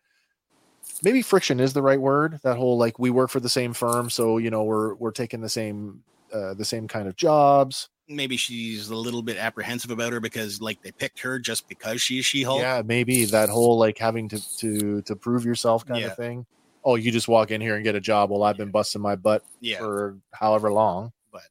[1.03, 2.39] maybe friction is the right word.
[2.43, 5.41] That whole like we work for the same firm, so you know we're we're taking
[5.41, 7.89] the same uh, the same kind of jobs.
[8.07, 12.01] Maybe she's a little bit apprehensive about her because, like, they picked her just because
[12.01, 12.59] she's She-Hulk.
[12.59, 16.07] Yeah, maybe that whole like having to to to prove yourself kind Yeah.
[16.07, 16.45] of thing.
[16.83, 18.29] Oh, you just walk in here and get a job.
[18.29, 19.77] Well, I've been busting my butt yeah.
[19.77, 21.13] for however long.
[21.31, 21.43] But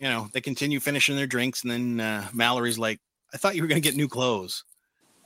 [0.00, 3.00] you know, they continue finishing their drinks, and then uh, Mallory's like,
[3.32, 4.64] "I thought you were going to get new clothes,"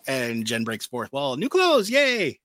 [0.06, 2.38] and Jen breaks forth, "Well, new clothes, yay!"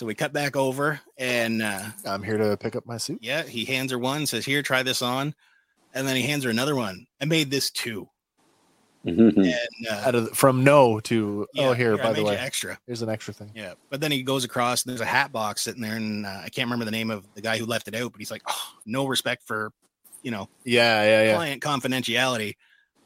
[0.00, 3.18] So we cut back over, and uh, I'm here to pick up my suit.
[3.20, 5.34] yeah, he hands her one, says, "Here, try this on,"
[5.92, 7.06] and then he hands her another one.
[7.20, 8.08] I made this too,
[9.04, 9.36] Mhm.
[9.36, 12.34] and uh, Out of the, from no to yeah, oh here, I by the way,
[12.34, 12.78] extra.
[12.86, 13.52] here's an extra thing.
[13.54, 16.40] Yeah, but then he goes across, and there's a hat box sitting there, and uh,
[16.44, 18.42] I can't remember the name of the guy who left it out, but he's like,
[18.48, 19.70] "Oh, no respect for."
[20.22, 21.34] You know, Yeah, yeah, yeah.
[21.34, 22.54] client confidentiality.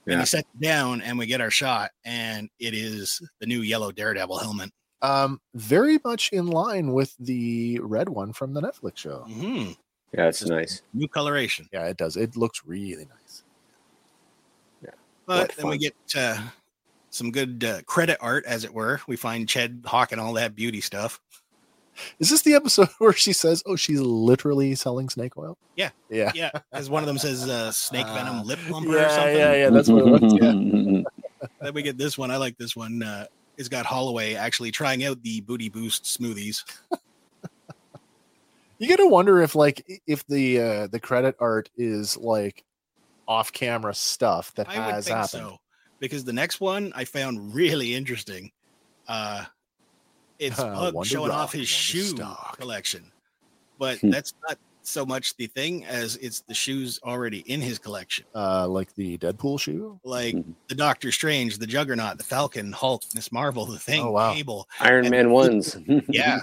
[0.06, 3.90] And he sets down, and we get our shot, and it is the new yellow
[3.90, 4.70] Daredevil helmet.
[5.04, 9.18] Um, very much in line with the red one from the Netflix show.
[9.28, 9.72] hmm
[10.12, 10.80] Yeah, it's nice.
[10.94, 11.68] New coloration.
[11.72, 12.16] Yeah, it does.
[12.16, 13.42] It looks really nice.
[14.82, 14.90] Yeah.
[15.26, 16.40] But then we get uh,
[17.10, 19.02] some good uh, credit art, as it were.
[19.06, 21.20] We find Ched hawking all that beauty stuff.
[22.18, 25.58] Is this the episode where she says, "Oh, she's literally selling snake oil"?
[25.76, 25.90] Yeah.
[26.08, 29.36] yeah, Yeah, as one of them says, uh, snake venom lip plumper yeah, or something.
[29.36, 29.56] yeah, yeah.
[29.64, 29.70] Yeah.
[29.70, 30.34] That's what it was.
[30.40, 31.02] Yeah.
[31.60, 32.30] Then we get this one.
[32.30, 33.02] I like this one.
[33.02, 36.62] Uh, it's got Holloway actually trying out the booty boost smoothies.
[38.80, 42.64] You got to wonder if, like, if the uh the credit art is like
[43.28, 45.42] off-camera stuff that I would has think happened.
[45.44, 45.58] so
[46.00, 48.50] because the next one I found really interesting.
[49.06, 49.44] Uh,
[50.40, 52.58] it's Uh, Pug showing Rock, off his Wonder shoe Stock.
[52.58, 53.12] collection,
[53.78, 54.10] but Hmm.
[54.10, 58.68] that's not so much the thing as it's the shoes already in his collection, Uh,
[58.68, 59.98] like the Deadpool shoe.
[60.04, 60.54] like Mhm.
[60.68, 64.34] the Doctor Strange, the Juggernaut, the Falcon, Hulk, Miss Marvel, the Thing, Oh, wow.
[64.34, 65.76] Cable, Iron And- Man ones.
[66.08, 66.40] Yeah.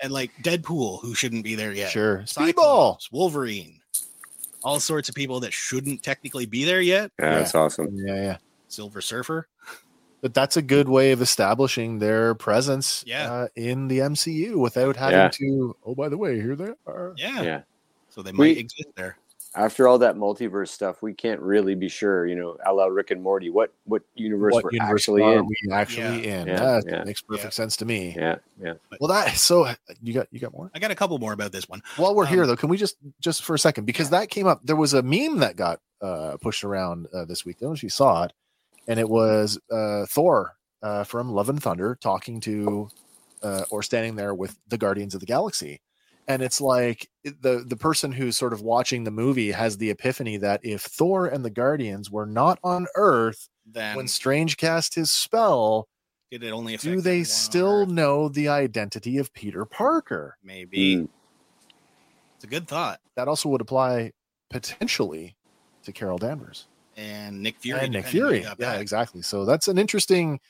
[0.00, 1.90] and like Deadpool, who shouldn't be there yet.
[1.90, 2.46] Sure, Speedball.
[2.46, 3.80] Cyclops, Wolverine,
[4.64, 7.12] all sorts of people that shouldn't technically be there yet.
[7.20, 7.96] Yeah, that's awesome.
[7.96, 8.36] Yeah, yeah.
[8.68, 9.46] Silver Surfer.
[10.20, 13.32] But that's a good way of establishing their presence Yeah.
[13.32, 15.28] uh, in the MCU without having Yeah.
[15.28, 15.76] to.
[15.86, 17.14] Oh, by the way, here they are.
[17.16, 17.42] Yeah.
[17.42, 17.60] Yeah.
[18.10, 19.16] So they We- might exist there.
[19.54, 23.10] After all that multiverse stuff, we can't really be sure, you know, a la Rick
[23.12, 25.46] and Morty, what what universe What we're universe actually are in.
[25.46, 26.46] we actually in?
[26.46, 27.04] Yeah, that yeah.
[27.04, 27.50] makes perfect Yeah.
[27.50, 28.14] sense to me.
[28.16, 28.74] Yeah, yeah.
[29.00, 29.66] Well, that so
[30.02, 30.70] you got you got more.
[30.74, 31.80] I got a couple more about this one.
[31.96, 34.46] While we're here, Um, though, can we just just for a second because that came
[34.46, 34.60] up.
[34.64, 37.56] There was a meme that got uh, pushed around uh, this week.
[37.58, 38.32] I don't know if you saw it,
[38.88, 42.88] and it was uh, Thor uh, from Love and Thunder talking to
[43.42, 45.80] uh, or standing there with the Guardians of the Galaxy,
[46.26, 50.38] and it's like the the person who's sort of watching the movie has the epiphany
[50.38, 55.12] that if Thor and the Guardians were not on Earth Then when Strange cast his
[55.12, 55.86] spell,
[56.30, 60.36] did it only do they still know the identity of Peter Parker?
[60.42, 61.08] maybe Mm.
[62.36, 63.00] it's a good thought.
[63.16, 64.12] That also would apply
[64.50, 65.36] potentially
[65.84, 66.67] to Carol Danvers
[66.98, 67.80] And Nick Fury.
[67.80, 68.42] and Nick depending when he Fury.
[68.42, 68.80] Yeah, back.
[68.80, 69.22] exactly.
[69.22, 70.40] So that's an interesting.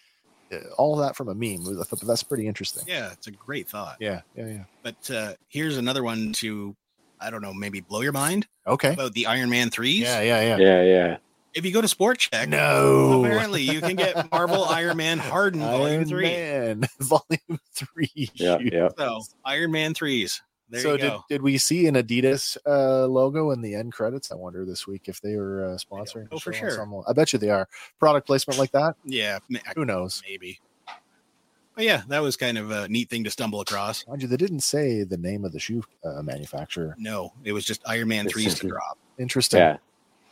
[0.50, 1.62] Uh, all that from a meme.
[2.02, 2.84] That's pretty interesting.
[2.88, 3.96] Yeah, it's a great thought.
[4.00, 4.64] Yeah, yeah, yeah.
[4.82, 6.74] But uh, here's another one to,
[7.20, 8.94] I don't know, maybe blow your mind Okay.
[8.94, 10.00] about the Iron Man threes.
[10.04, 10.56] Yeah, yeah, yeah.
[10.56, 11.16] Yeah, yeah.
[11.54, 13.24] If you go to Sport Chek, No.
[13.24, 16.22] apparently you can get Marvel Iron Man Harden Volume Three.
[16.30, 18.30] Man, Volume Three.
[18.34, 18.88] Yeah, yeah.
[18.96, 20.40] So Iron Man threes.
[20.70, 21.24] There so you did, go.
[21.28, 24.30] did we see an Adidas uh, logo in the end credits?
[24.30, 26.24] I wonder this week if they were uh, sponsoring.
[26.30, 26.70] know the for sure.
[26.70, 27.68] some- I bet you they are.
[27.98, 28.96] Product placement like that.
[29.04, 29.38] Yeah,
[29.74, 30.22] Who knows?
[30.28, 30.60] maybe.
[31.74, 34.04] But yeah, that was kind of a neat thing to stumble across.
[34.08, 36.96] Mind you, they didn't say the name of the shoe uh, manufacturer.
[36.98, 38.98] No, it was just Iron Man threes to drop.
[39.18, 39.60] Interesting.
[39.60, 39.76] Yeah.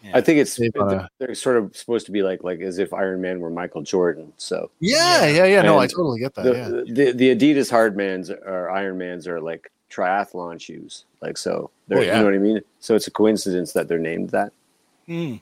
[0.02, 0.10] Yeah.
[0.14, 2.92] I think it's They've, uh, they're sort of supposed to be like like as if
[2.92, 4.32] Iron Man were Michael Jordan.
[4.36, 5.28] So Yeah, Yeah.
[5.28, 5.62] yeah, yeah.
[5.62, 6.42] No, I totally get that.
[6.44, 6.68] the, yeah.
[6.94, 11.04] the the Adidas Hardmans or Iron Mans are like triathlon shoes.
[11.20, 12.14] Like so, they're, Oh, yeah.
[12.14, 12.60] you know what I mean.
[12.80, 14.52] So it's a coincidence that they're named that.
[15.06, 15.36] Hmm.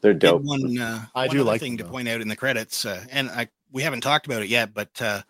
[0.00, 0.42] They're dope.
[0.42, 2.84] One, uh, I one do other like thing them, to point out in the credits,
[2.84, 5.22] uh, and I we haven't talked about it yet, but uh,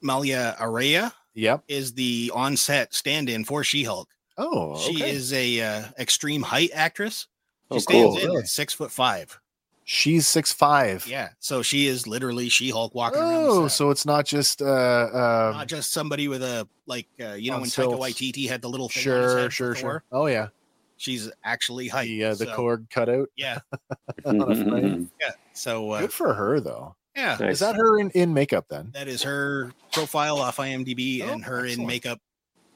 [0.00, 1.64] Malia Arrayah Yep.
[1.68, 4.08] is the on-set stand-in for She-Hulk.
[4.38, 7.26] Oh, She is a uh, extreme height actress.
[7.72, 8.18] She Oh, stands cool.
[8.18, 8.38] in Really?
[8.42, 9.38] at six foot five.
[9.86, 11.06] She's six five.
[11.06, 13.44] Yeah, so she is literally She-Hulk walking around.
[13.48, 17.50] Oh, so it's not just uh, uh not just somebody with a like uh, you
[17.50, 17.98] know on when Taika.
[17.98, 20.04] Waititi had the little thing on his sure, head sure, for sure.
[20.10, 20.48] Oh yeah.
[20.96, 22.04] she's actually hyped.
[22.06, 23.28] The uh, the so, cord cut out.
[23.36, 23.58] Yeah,
[24.24, 25.10] on a frame.
[25.20, 25.32] yeah.
[25.52, 26.96] So uh, Good for her though.
[27.14, 27.52] yeah, Nice.
[27.54, 28.90] Is that her in, in makeup then?
[28.94, 32.20] that is her profile off IMDb Oh, and her in makeup,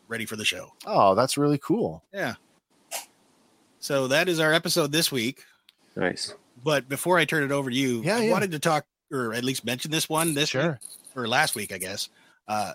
[0.08, 0.74] ready for the show.
[0.84, 2.04] Oh, that's really cool.
[2.12, 2.34] Yeah.
[3.80, 5.44] So that is our episode this week.
[5.96, 6.34] nice.
[6.62, 8.32] But before I turn it over to you, Yeah, I yeah.
[8.32, 10.78] wanted to talk or at least mention this one this week, Sure.
[11.16, 12.08] or last week, I guess.
[12.46, 12.74] Uh,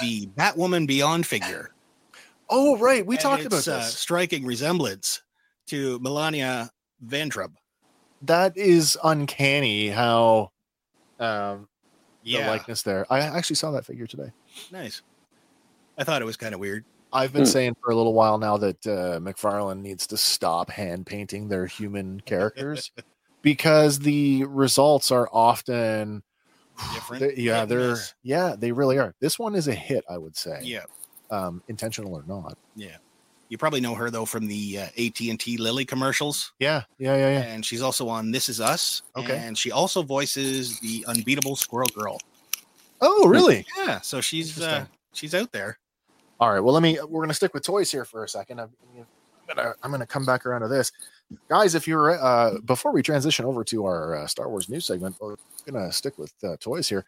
[0.00, 1.72] the Batwoman Beyond figure.
[2.48, 3.04] Oh, right.
[3.04, 3.98] We And talked about it's, uh, this.
[3.98, 5.22] striking resemblance
[5.68, 6.70] to Milana
[7.06, 7.52] Vayntrub.
[8.22, 10.50] that is uncanny how
[11.20, 11.68] um
[12.22, 13.06] the likeness there.
[13.12, 14.32] I actually saw that figure today.
[14.72, 15.02] nice.
[15.98, 16.84] I thought it was kind of weird.
[17.12, 17.48] I've been Hmm.
[17.50, 21.66] saying for a little while now that uh, McFarlane needs to stop hand painting their
[21.66, 22.90] human characters
[23.44, 26.22] because the results are often
[26.92, 27.20] Different.
[27.36, 28.14] they- yeah, they're miss.
[28.24, 29.14] yeah, they really are.
[29.20, 30.58] This one is a hit, I would say.
[30.62, 30.84] Yeah,
[31.30, 32.58] Um, intentional or not.
[32.74, 32.96] yeah.
[33.50, 37.14] You probably know her though from the uh, AT and T Lily commercials, Yeah, yeah,
[37.16, 37.42] yeah, yeah.
[37.42, 39.02] and she's also on This Is Us.
[39.14, 39.36] Okay.
[39.36, 42.18] and she also voices the unbeatable Squirrel Girl.
[43.00, 43.64] Oh, really?
[43.76, 45.78] Yeah, so she's uh, she's out there.
[46.40, 46.58] All right.
[46.60, 46.98] Well, let me.
[47.06, 48.60] We're gonna stick with toys here for a second.
[48.60, 49.06] I'm, I'm
[49.46, 49.74] gonna.
[49.82, 50.90] I'm gonna come back around to this,
[51.48, 51.74] guys.
[51.74, 55.36] If you're uh, before we transition over to our uh, Star Wars news segment, we're
[55.66, 57.04] gonna stick with uh, toys here.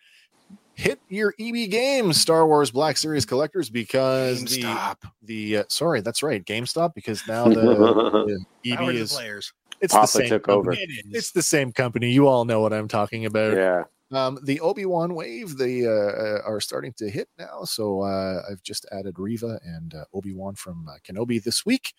[0.75, 4.97] Hit your EB Games Star Wars Black Series collectors because the GameStop.
[5.23, 7.55] the uh, sorry, that's right, GameStop because now the,
[8.63, 9.53] the EB is players.
[9.81, 10.77] it's Papa the same took company.
[10.77, 10.83] over.
[10.83, 11.15] It is.
[11.15, 12.11] It's the same company.
[12.11, 13.57] You all know what I'm talking about.
[13.57, 13.85] yeah.
[14.13, 17.65] Um, the Obi Wan wave they uh, uh, are starting to hit now.
[17.65, 21.93] So uh, I've just added Reva and uh, Obi Wan from uh, Kenobi this week.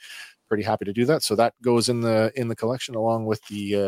[0.48, 1.24] Pretty happy to do that.
[1.24, 3.80] So that goes in the in the collection along with the uh,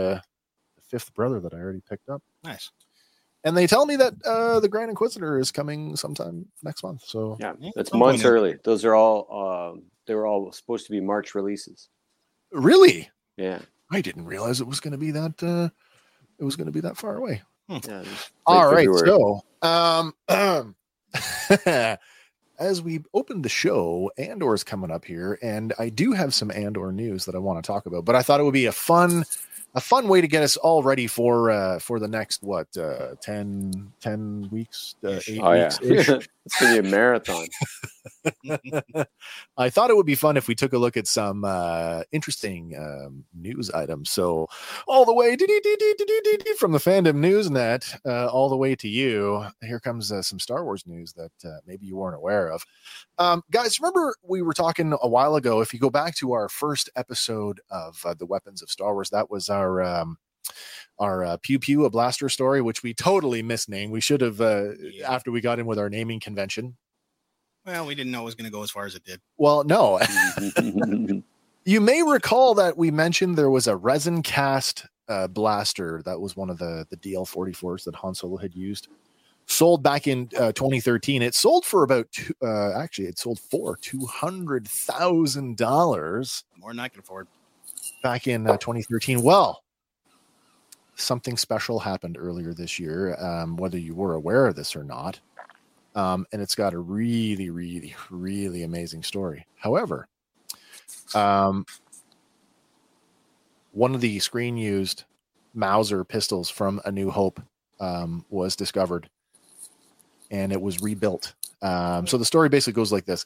[0.76, 2.22] the fifth brother that I already picked up.
[2.44, 2.72] nice.
[3.46, 7.04] And they tell me that uh, the Grand Inquisitor is coming sometime next month.
[7.06, 7.54] So Yeah.
[7.58, 8.58] Yeah, That's months early.
[8.66, 11.90] Those are all um they were all supposed to be March releases.
[12.52, 13.60] really, Yeah.
[13.92, 15.42] I didn't realize it was going to be that.
[15.42, 15.70] Uh,
[16.38, 17.42] it was going to be that far away.
[17.70, 17.80] Yeah.
[17.80, 20.14] there's All late right, so um,
[22.60, 26.52] as we opened the show, Andor is coming up here, and I do have some
[26.52, 28.06] Andor news that I want to talk about.
[28.06, 29.26] But I thought it would be a fun,
[29.76, 33.16] a fun way to get us all ready for uh, for the next what uh,
[33.22, 35.80] 10, 10 weeks, uh, eight Oh weeks.
[35.82, 36.10] ish.
[36.46, 37.48] it's gonna be a marathon.
[39.58, 42.76] I thought it would be fun if we took a look at some uh, interesting
[42.78, 44.10] um, news items.
[44.10, 44.48] So,
[44.88, 45.36] all the way
[46.58, 49.46] from the fandom news net, uh, all the way to you.
[49.62, 52.66] Here comes uh, some Star Wars news that uh, maybe you weren't aware of.
[53.18, 55.62] Um, guys, remember we were talking a while ago?
[55.62, 59.10] If you go back to our first episode of uh, the Weapons of Star Wars,
[59.12, 59.59] that was our.
[59.84, 60.18] Um,
[61.00, 63.92] our uh, pew pew a blaster story, which we totally misnamed.
[63.92, 65.10] We should have uh, Yeah.
[65.12, 66.76] after we got in with our naming convention.
[67.66, 69.22] Well, we didn't know it was going to go as far as it did.
[69.38, 70.00] Well, no,
[71.66, 76.36] You may recall that we mentioned there was a resin cast uh, blaster that was
[76.36, 78.88] one of the the DL44s that Han Solo had used.
[79.46, 81.22] Sold back in uh, 2013.
[81.22, 86.72] It sold for about two, uh, actually it sold for two hundred thousand dollars More
[86.72, 87.28] than I can afford.
[88.02, 89.22] Back in uh, 2013.
[89.22, 89.64] Well,
[90.96, 93.16] something special happened earlier this year.
[93.24, 95.20] Um, whether you were aware of this or not,
[95.96, 99.46] um, and it's got a really, really, really amazing story.
[99.58, 100.08] However,
[101.16, 101.66] um,
[103.72, 105.04] one of the screen used
[105.54, 107.42] Mauser pistols from A New Hope
[107.80, 109.10] um, was discovered
[110.32, 111.34] and it was rebuilt.
[111.62, 113.26] Um, so the story basically goes like this.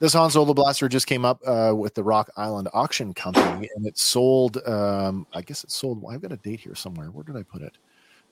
[0.00, 3.86] This Han Solo blaster just came up uh, with the Rock Island Auction Company, and
[3.86, 4.56] it sold.
[4.66, 6.02] Um, I guess it sold.
[6.10, 7.08] I've got a date here somewhere.
[7.08, 7.76] Where did I put it?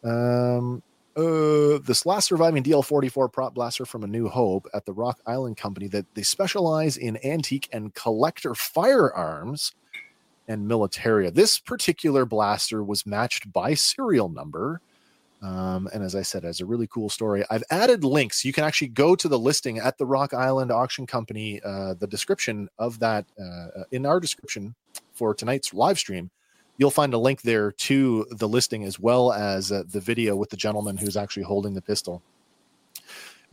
[0.02, 0.82] Um,
[1.14, 5.58] uh, this last surviving DL44 prop blaster from A New Hope at the Rock Island
[5.58, 9.74] Company that they specialize in antique and collector firearms
[10.46, 11.34] and militaria.
[11.34, 14.80] This particular blaster was matched by serial number.
[15.40, 18.44] Um, and as I said, as a really cool story, I've added links.
[18.44, 22.08] You can actually go to the listing at the Rock Island Auction Company, uh, the
[22.08, 24.74] description of that uh, in our description
[25.12, 26.30] for tonight's live stream.
[26.76, 30.50] You'll find a link there to the listing as well as uh, the video with
[30.50, 32.22] the gentleman who's actually holding the pistol.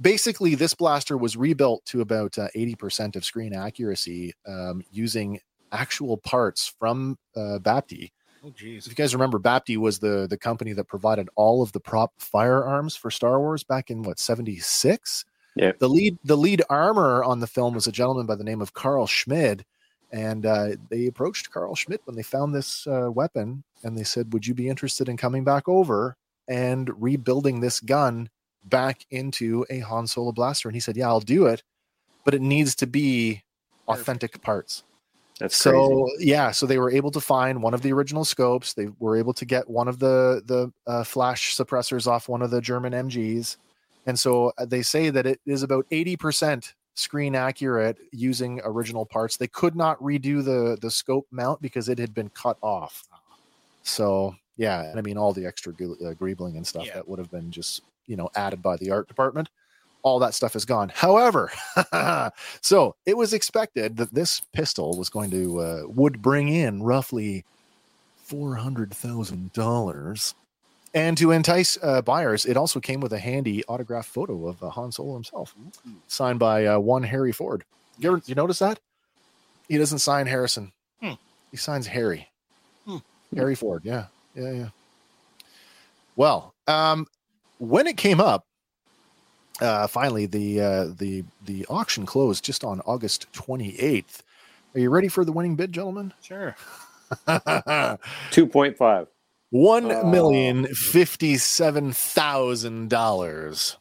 [0.02, 5.40] Basically, this blaster was rebuilt to about uh, 80% of screen accuracy um, using
[5.72, 8.12] actual parts from uh.
[8.46, 8.86] Oh, geez.
[8.86, 12.14] If you guys remember, Bapty was the the company that provided all of the prop
[12.20, 15.26] firearms for Star Wars back in what seventy six.
[15.56, 15.72] Yeah.
[15.80, 18.74] The lead the lead armor on the film was a gentleman by the name of
[18.74, 19.66] Carl Schmid,
[20.12, 24.32] and uh, they approached Carl Schmidt when they found this uh, weapon, and they said,
[24.32, 26.16] "Would you be interested in coming back over
[26.48, 28.30] and rebuilding this gun
[28.64, 31.64] back into a Han Solo blaster?" And he said, "Yeah, I'll do it,
[32.24, 33.42] but it needs to be
[33.88, 34.84] authentic parts."
[35.40, 38.74] That's so yeah, so they were able to find one of the original scopes.
[38.74, 42.52] They were able to get one of the the uh, flash suppressors off one of
[42.52, 43.58] the German MGs,
[44.06, 49.06] and so uh, they say that it is about eighty percent screen accurate using original
[49.06, 49.36] parts.
[49.36, 53.04] They could not redo the the scope mount because it had been cut off.
[53.84, 56.94] So yeah, and I mean all the extra uh, greebling and stuff Yeah.
[56.94, 59.50] that would have been just you know added by the art department.
[60.06, 60.92] All that stuff is gone.
[60.94, 61.52] However,
[62.62, 67.44] so it was expected that this pistol was going to uh, would bring in roughly
[68.24, 70.36] four hundred thousand dollars,
[70.94, 74.70] and to entice uh, buyers, it also came with a handy autographed photo of uh,
[74.70, 75.56] Han Solo himself,
[76.08, 77.64] signed by uh, one Harry Ford.
[77.98, 78.80] You ever you notice that?
[79.68, 80.72] He doesn't sign Harrison.
[81.02, 81.14] Hmm.
[81.50, 82.30] He signs Harry.
[82.86, 82.98] Hmm.
[83.36, 83.82] Harry Ford.
[83.84, 84.70] Yeah, yeah, yeah.
[86.16, 87.08] Well, um,
[87.58, 88.46] when it came up,
[89.62, 94.24] uh, finally the uh, the the auction closed just on August twenty eighth.
[94.74, 96.14] Are you ready for the winning bid, gentlemen?
[96.22, 96.56] Sure.
[98.32, 99.08] Two point five.
[99.52, 100.10] One Oh.
[100.10, 103.78] million fifty-seven thousand dollars.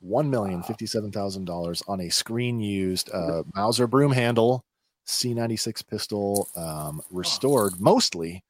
[0.00, 4.64] One million fifty-seven thousand dollars on a screen-used uh, Mauser broom handle,
[5.06, 8.42] C96 pistol, um, restored mostly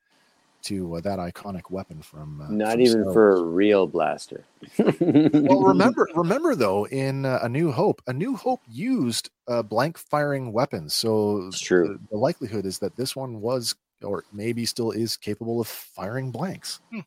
[0.63, 2.41] to uh, that iconic weapon from.
[2.41, 3.41] Uh, Not from even Star for Wars.
[3.41, 4.45] a real blaster.
[4.79, 9.99] Well, remember, remember though, in uh, A New Hope, A New Hope used uh, blank
[9.99, 11.89] firing weapons, so It's true.
[11.89, 16.31] The, the likelihood is that this one was, or maybe still is, capable of firing
[16.31, 16.81] blanks.
[16.91, 17.01] Hmm.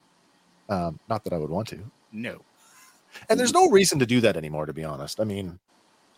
[0.70, 1.80] Um, not that I would want to,
[2.14, 2.40] No.
[3.30, 4.66] and there's no reason to do that anymore.
[4.66, 5.60] To be honest, I mean,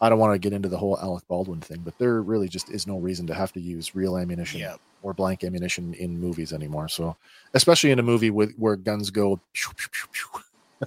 [0.03, 2.69] I don't want to get into the whole Alec Baldwin thing, but there really just
[2.69, 4.75] is no reason to have to use real ammunition Yeah.
[5.01, 6.89] or blank ammunition in movies anymore.
[6.89, 7.15] So,
[7.53, 9.39] especially in a movie with where guns go.
[9.53, 10.41] pew, pew, pew, pew,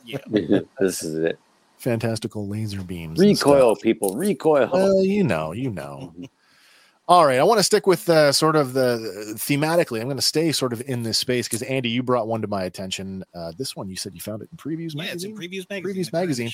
[0.04, 0.60] Yeah.
[0.80, 1.38] this is it.
[1.78, 3.18] fantastical laser beams.
[3.18, 4.16] Recoil, people.
[4.16, 4.68] Recoil.
[4.72, 6.12] Well, you know, you know.
[6.18, 6.28] Mhm.
[7.08, 10.00] All right, I want to stick with uh, sort of the thematically.
[10.00, 12.48] I'm going to stay sort of in this space because Andy, you brought one to
[12.48, 13.24] my attention.
[13.32, 15.84] Uh, this one, you said you found it in previews Yeah, it's in Previews Magazine.
[16.04, 16.50] Previews Magazine.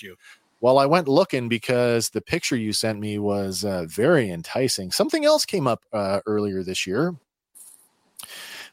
[0.63, 0.67] Issue.
[0.67, 4.91] well, I went looking because the picture you sent me was uh, very enticing.
[4.93, 7.15] Something else came up uh, earlier this year.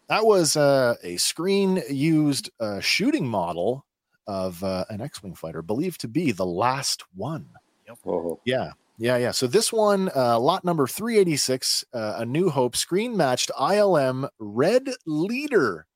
[0.08, 3.86] That was uh, a screen used uh, shooting model
[4.25, 7.47] of uh, an X-wing fighter, believed to be the last one.
[8.04, 8.39] Whoa.
[8.45, 9.32] Yeah, yeah, yeah.
[9.32, 14.89] So this one, uh, lot number 386, uh, a New Hope screen matched ILM Red
[15.06, 15.88] Leader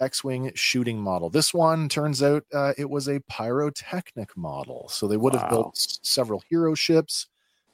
[0.00, 1.30] X Wing shooting model.
[1.30, 4.88] This one turns out uh, it was a pyrotechnic model.
[4.88, 7.26] So they would have built s- several hero ships,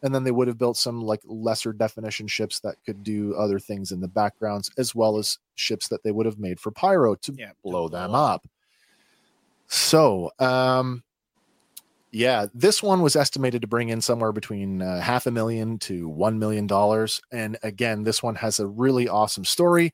[0.03, 3.59] and then they would have built some like lesser definition ships that could do other
[3.59, 7.15] things in the backgrounds, as well as ships that they would have made for pyro
[7.15, 7.53] to Yeah.
[7.63, 8.47] blow them blow up.
[9.69, 11.03] So, um,
[12.13, 16.09] yeah, this one was estimated to bring in somewhere between uh, half a million to
[16.09, 17.21] one million dollars.
[17.33, 19.93] And again, this one has a really awesome story.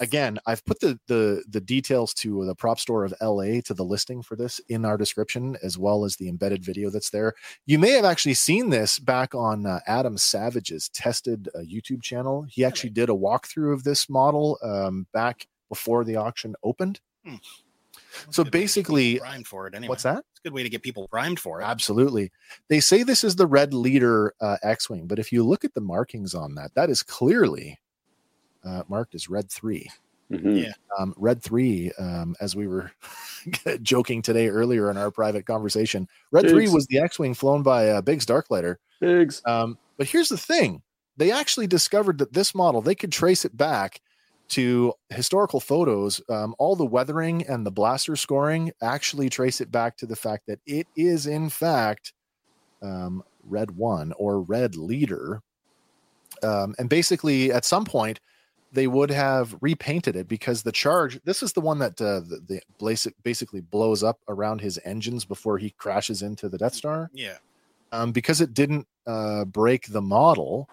[0.00, 3.84] Again, I've put the the the details to the prop store of LA to the
[3.84, 7.34] listing for this in our description, as well as the embedded video that's there.
[7.66, 12.44] You may have actually seen this back on uh, Adam Savage's tested uh, YouTube channel.
[12.48, 17.00] He actually did a walkthrough of this model um, back before the auction opened.
[17.24, 19.88] That's So a good way to get basically- primed for it anyway.
[19.90, 20.18] What's that?
[20.32, 21.64] It's a good way to get people primed for it.
[21.64, 22.32] Absolutely.
[22.68, 25.74] They say this is the red leader uh, X Wing, but if you look at
[25.74, 27.78] the markings on that, that is clearly
[28.64, 29.88] uh, marked as red 3.
[30.30, 30.64] Mhm.
[30.64, 30.72] Yeah.
[30.98, 32.90] Um, red 3, um, as we were
[33.82, 37.88] joking today earlier in our private conversation, red 3 was the X Wing flown by
[37.90, 38.76] uh, Biggs Darklighter.
[39.00, 39.42] Biggs.
[39.44, 40.82] Um, but here's the thing
[41.16, 44.00] they actually discovered that this model, they could trace it back
[44.48, 46.20] to historical photos.
[46.28, 50.46] Um, all the weathering and the blaster scoring actually trace it back to the fact
[50.48, 52.12] that it is, in fact,
[52.82, 55.40] um, Red One or Red Leader.
[56.42, 58.20] Um, and basically, at some point,
[58.74, 62.40] they would have repainted it because the charge this is the one that uh, the,
[62.46, 67.10] the basic basically blows up around his engines before he crashes into the Death Star
[67.14, 67.36] Yeah.
[67.92, 70.68] um, because it didn't uh, break the model.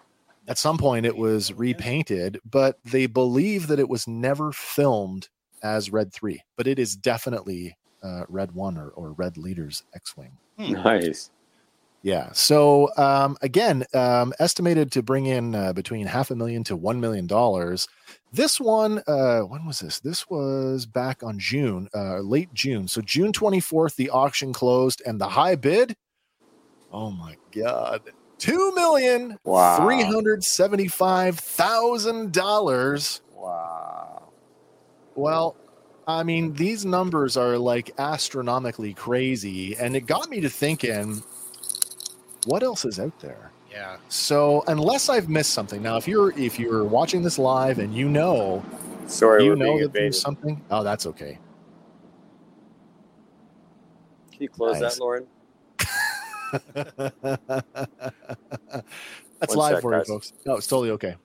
[0.48, 5.28] At some point, it was repainted, but they believe that it was never filmed
[5.62, 10.32] as Red Three, but it is definitely uh, Red One or, or Red Leader's X-wing.
[10.58, 11.30] Nice.
[12.02, 12.32] Yeah.
[12.32, 17.00] So um, again, um, estimated to bring in uh, between half a million to one
[17.00, 17.88] million dollars.
[18.32, 20.00] This one, uh, when was this?
[20.00, 22.88] This was back on June, uh, late June.
[22.88, 25.94] So June twenty fourth, the auction closed, and the high bid.
[26.92, 28.02] Oh my God!
[28.38, 33.20] Two million three hundred seventy five thousand dollars.
[33.32, 34.32] Wow.
[35.14, 35.56] Well,
[36.06, 41.22] I mean, these numbers are like astronomically crazy, and it got me to thinking,
[42.46, 43.50] what else is out there?
[43.70, 43.96] Yeah.
[44.08, 48.08] So unless I've missed something, now if you're if you're watching this live and you
[48.08, 48.64] know
[49.06, 51.38] Sorry, you we're know being that there's something, oh that's okay.
[54.32, 54.94] Can you close Nice.
[54.96, 55.26] that, Lauren?
[59.40, 60.32] that's One live sec, for you folks.
[60.44, 61.16] No, it's totally okay.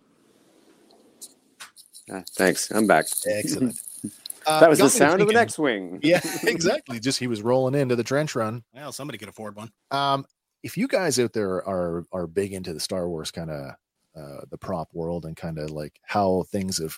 [2.11, 2.72] Ah, thanks.
[2.72, 3.05] I'm back.
[3.28, 3.80] Excellent.
[4.45, 5.99] Uh, That was the me sound of an thinking- X-wing.
[6.03, 7.01] Yeah, exactly.
[7.01, 8.63] Just he was rolling into the trench run.
[8.74, 9.74] Well, somebody could afford one.
[9.91, 10.26] Um,
[10.63, 13.71] if you guys out there are are big into the Star Wars kind of
[14.15, 16.97] uh, the prop world and kind of like how things have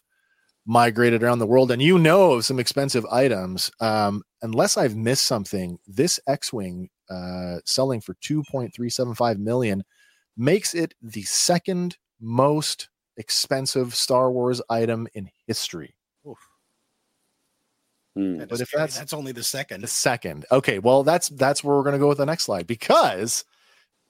[0.65, 5.23] migrated around the world, and you know of some expensive items, um, unless I've missed
[5.23, 9.83] something, this X-wing uh, selling for two point three seven five million
[10.37, 15.95] makes it the second most expensive Star Wars item in history.
[18.39, 18.77] That But if crazy.
[18.81, 19.81] that's- that's only the second.
[19.81, 20.45] The second.
[20.51, 23.45] Okay, well that's that's where we're going to go with the next slide because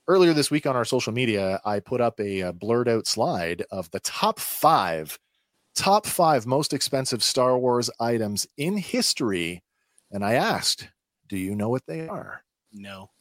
[0.07, 3.63] earlier this week on our social media I put up a, uh blurred out slide
[3.71, 5.19] of the top 5
[5.75, 9.63] top 5 most expensive Star Wars items in history
[10.11, 10.89] and I asked,
[11.27, 12.43] "Do you know what they are?"
[12.73, 13.11] No.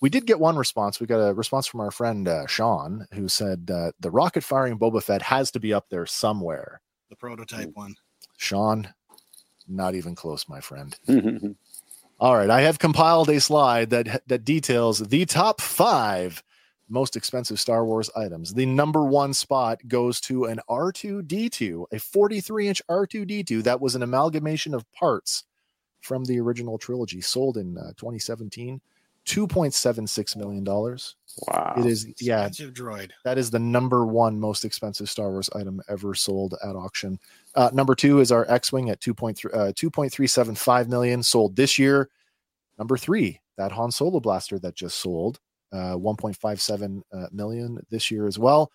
[0.00, 1.00] We did get one response.
[1.00, 4.78] We got a response from our friend uh, Sean who said uh, the rocket firing
[4.78, 6.80] Boba Fett has to be up there somewhere.
[7.10, 7.94] The prototype one.
[8.36, 8.92] Sean,
[9.68, 10.96] not even close, my friend.
[12.20, 16.42] All right, I have compiled a slide that that details the top five
[16.88, 18.54] most expensive Star Wars items.
[18.54, 24.02] The number one spot goes to an R2D2, a 43 inch R2D2 that was an
[24.02, 25.44] amalgamation of parts
[26.00, 28.80] from the original trilogy, sold in uh, 2017,
[29.26, 31.16] 2.76 million dollars.
[31.48, 31.74] wow.
[31.78, 33.10] It is, yeah, Expensive droid.
[33.24, 37.18] that is the number one most expensive Star Wars item ever sold at auction.
[37.54, 42.10] Uh, number two is our X-wing at 2.3 uh, 2.375 million sold this year.
[42.78, 45.38] Number three, that Han Solo blaster that just sold,
[45.72, 48.70] uh, 1.57 uh, million this year as well.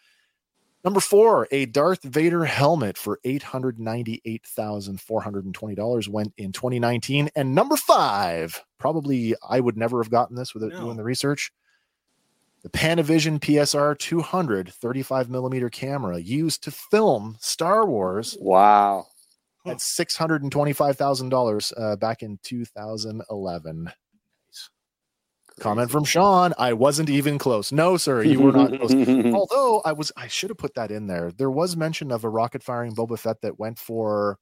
[0.83, 7.29] Number four, a Darth Vader helmet for $898,420 went in 2019.
[7.35, 10.79] And number five, probably I would never have gotten this without No.
[10.79, 11.51] doing the research.
[12.61, 19.05] The Panavision PSR 200 35 millimeter camera used to film Star Wars wow.
[19.65, 19.71] Huh.
[19.71, 23.91] at $625,000 uh, back in 2011.
[25.59, 26.53] Comment from Sean.
[26.57, 27.71] I wasn't even close.
[27.71, 28.93] No, sir, you were not close.
[29.33, 31.31] Although I was, I should have put that in there.
[31.31, 34.37] There was mention of a rocket firing Boba Fett that went for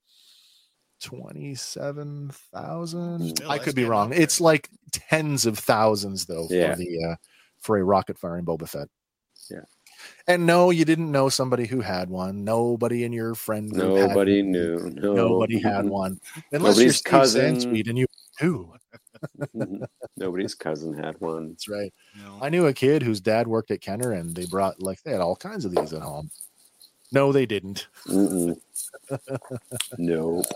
[1.01, 3.41] twenty-seven thousand.
[3.47, 4.13] I could be wrong.
[4.13, 6.71] It's like tens of thousands though Yeah.
[6.73, 7.15] for the uh,
[7.59, 8.87] for a rocket firing Boba Fett.
[9.49, 9.61] Yeah.
[10.27, 12.43] And no, you didn't know somebody who had one.
[12.43, 14.51] Nobody in your friend group had Nobody one.
[14.51, 14.91] knew.
[14.95, 15.13] No.
[15.13, 16.19] Nobody had one.
[16.51, 17.55] Unless you're Nobody's Steve cousin.
[17.55, 18.05] Sansweet and you
[18.39, 18.73] who.
[20.17, 21.49] Nobody's cousin had one.
[21.49, 21.93] That's right.
[22.23, 22.39] No.
[22.41, 25.21] I knew a kid whose dad worked at Kenner and they brought like they had
[25.21, 26.29] all kinds of these at home.
[27.11, 27.87] No, they didn't.
[29.97, 30.43] No.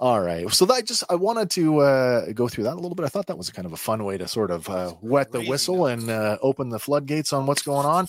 [0.00, 0.48] All right.
[0.52, 3.04] So that just I wanted to uh, go through that a little bit.
[3.04, 5.40] I thought that was kind of a fun way to sort of uh, wet the
[5.40, 8.06] whistle and uh, open the floodgates on what's going on.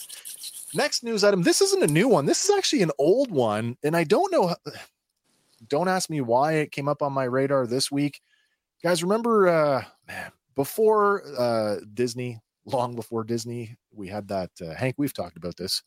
[0.75, 1.41] Next news item.
[1.41, 2.27] This isn't a new one.
[2.27, 4.55] This is actually an old one, and I don't know.
[5.67, 8.21] Don't ask me why it came up on my radar this week,
[8.83, 9.03] guys.
[9.03, 14.51] Remember, uh, man, before uh, Disney, long before Disney, we had that.
[14.61, 15.83] Uh, Hank, we've talked about this.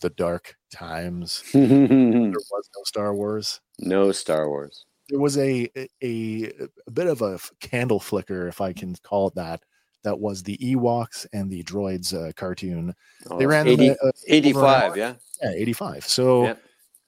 [0.00, 1.42] The dark times.
[1.52, 4.84] There was no Star Wars no Star Wars.
[5.08, 5.68] there was a,
[6.02, 6.52] a
[6.86, 9.62] a bit of a candle flicker, if I can call it that.
[10.02, 12.92] That was the Ewoks and the droids uh, cartoon.
[13.30, 15.14] Oh, They ran 80 them at, uh, 85, yeah.
[15.42, 16.06] yeah, eighty five.
[16.06, 16.54] So, Yeah.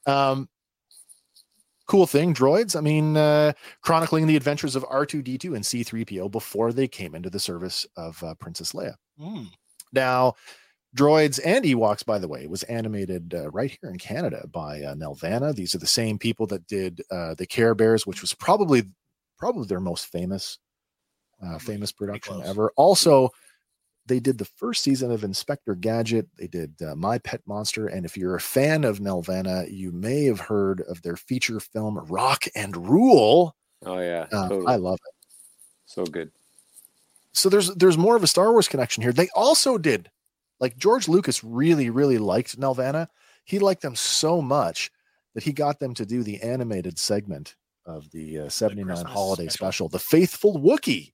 [0.07, 0.49] um,
[1.87, 2.77] cool thing, droids.
[2.77, 6.29] I mean, uh, chronicling the adventures of R two D two and C three PO
[6.29, 8.95] before they came into the service of uh, Princess Leia.
[9.21, 9.49] Mm.
[9.93, 10.35] Now,
[10.97, 14.95] droids and Ewoks, by the way, was animated uh, right here in Canada by uh,
[14.95, 15.55] Nelvana.
[15.55, 18.85] These are the same people that did uh, the Care Bears, which was probably
[19.39, 20.59] probably their most famous
[21.43, 22.73] uh, famous production ever.
[22.77, 23.31] Also,
[24.07, 26.29] they did the first season of Inspector Gadget.
[26.39, 30.25] They did uh, My Pet Monster, and if you're a fan of Nelvana, you may
[30.25, 33.57] have heard of their feature film Rock and Rule.
[33.85, 34.27] Oh yeah.
[34.33, 34.67] Uh, totally.
[34.73, 35.17] I love it
[35.87, 36.31] so good.
[37.33, 39.13] so there's there's more of a Star Wars connection here.
[39.13, 40.11] They also did
[40.61, 43.09] like George Lucas really really liked Nelvana.
[43.45, 44.91] He liked them so much
[45.35, 47.55] that he got them to do the animated segment
[47.85, 49.89] of the uh, 79 Christmas holiday special.
[49.89, 51.13] special, The Faithful Wookiee,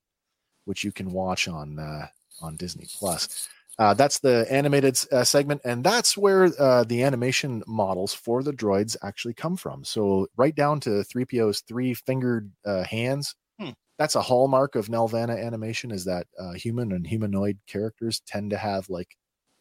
[0.65, 2.07] which you can watch on uh,
[2.41, 3.49] on Disney Plus.
[3.79, 8.53] Uh, that's the animated uh, segment, and that's where uh, the animation models for the
[8.53, 9.83] droids actually come from.
[9.83, 13.35] So right down to 3PO's three fingered uh, hands.
[13.59, 13.71] Hmm.
[13.99, 18.59] That's a hallmark of Nelvana animation is that uh, human and humanoid characters tend to
[18.59, 19.17] have like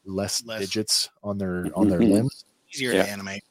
[0.05, 0.59] less, Less.
[0.59, 2.43] digits on their on their limbs.
[2.74, 3.03] Easier Yeah.
[3.03, 3.43] to animate.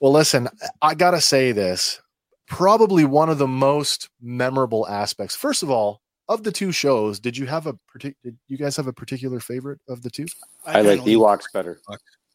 [0.00, 0.48] Well, listen,
[0.82, 2.00] I gotta say this.
[2.46, 5.34] Probably one of the most memorable aspects.
[5.34, 8.16] First of all, of the two shows, did you have a particular?
[8.24, 10.26] Did you guys have a particular favorite of the two?
[10.66, 11.80] I like Ewoks better.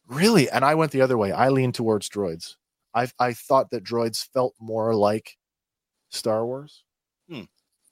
[0.08, 0.50] Really?
[0.50, 1.32] And I went the other way.
[1.32, 2.56] I leaned towards droids.
[2.94, 5.36] I I thought that droids felt more like
[6.10, 6.84] Star Wars,
[7.28, 7.42] Hmm.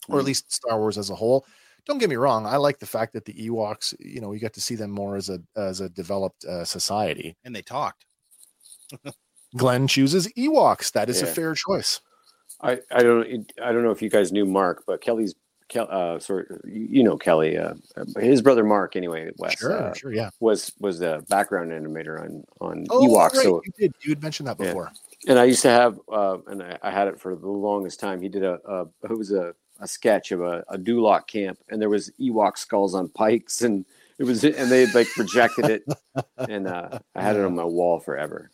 [0.08, 1.46] or at least Star Wars as a whole.
[1.86, 2.46] Don't get me wrong.
[2.46, 5.16] I like the fact that the Ewoks, you know, you got to see them more
[5.16, 7.36] as a as a developed uh, society.
[7.44, 8.04] and they talked.
[9.56, 10.92] Glenn chooses Ewoks.
[10.92, 12.00] That is a fair choice.
[12.60, 15.41] I, I don't I don't know if you guys knew Mark, but Kelly's Kel,
[15.76, 17.74] uh, sort you you know Kelly, uh,
[18.18, 19.30] his brother Mark anyway.
[19.38, 20.30] Wes Sure, uh, sure, yeah.
[20.40, 23.34] was was the background animator on on Oh, Ewoks.
[23.34, 23.94] right, So you did.
[24.02, 24.66] You had mentioned that Yeah.
[24.66, 24.92] before.
[25.28, 28.20] and I used to have uh, and I, I had it for the longest time.
[28.20, 31.80] He did a, a it was a, a sketch of a, a Dulok camp, and
[31.80, 33.84] there was Ewok skulls on pikes, and
[34.18, 35.84] it was and they had like projected it,
[36.48, 38.50] and uh, I had it on my wall forever.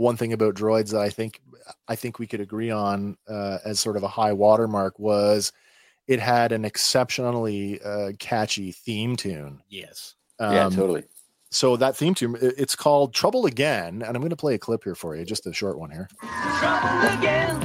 [0.00, 1.42] One thing about droids that I think
[1.86, 5.52] I think we could agree on uh, as sort of a high watermark was
[6.08, 9.62] it had an exceptionally uh, catchy theme tune.
[9.68, 10.14] Yes.
[10.40, 11.04] yeah, Um, totally.
[11.50, 14.84] So that theme tune, it's called "Trouble Again," and I'm going to play a clip
[14.84, 16.08] here for you, just a short one here.
[16.58, 17.60] Trouble again.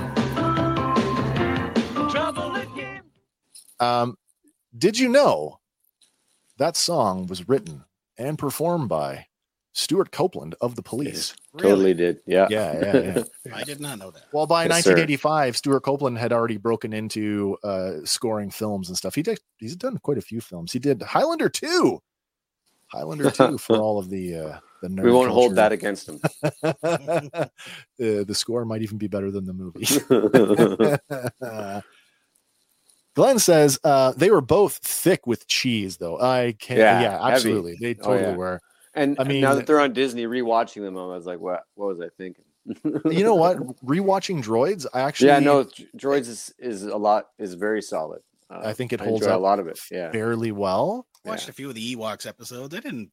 [2.09, 3.01] Trouble again.
[3.79, 4.17] Um,
[4.77, 5.61] did you know
[6.57, 7.85] that song was written
[8.17, 9.27] and performed by
[9.77, 11.35] Stewart Copeland of the Police?
[11.57, 12.21] Totally did.
[12.25, 12.47] Yeah.
[12.49, 13.23] Yeah, yeah, yeah.
[13.53, 14.23] I did not know that.
[14.31, 14.91] Well, by Yes, sir.
[14.91, 19.15] 1985, Stewart Copeland had already broken into uh, scoring films and stuff.
[19.15, 20.71] He did, he's done quite a few films.
[20.71, 22.01] He did Highlander 2.
[22.87, 26.21] Highlander 2 for all of the uh, the nerd We won't hold that against him.
[26.53, 27.47] uh,
[27.97, 29.85] the score might even be better than the movie.
[33.15, 36.19] Glenn says uh, they were both thick with cheese, though.
[36.19, 36.79] I can't.
[36.79, 37.33] Yeah, Yeah, heavy.
[37.33, 37.77] absolutely.
[37.81, 38.35] They Oh, totally yeah.
[38.35, 38.61] were.
[38.95, 41.63] And I mean, now that they're on Disney, rewatching them, I was like, what?
[41.75, 42.45] What was I thinking?
[43.11, 43.57] You know what?
[43.85, 45.65] Rewatching Droids, I actually yeah, no,
[45.95, 48.21] Droids is, is a lot is very solid.
[48.49, 49.79] Uh, I think it holds enjoy up a lot of it.
[49.91, 51.05] Yeah, fairly well.
[51.25, 51.51] Watched Yeah.
[51.51, 52.69] a few of the Ewoks episodes.
[52.69, 53.11] They didn't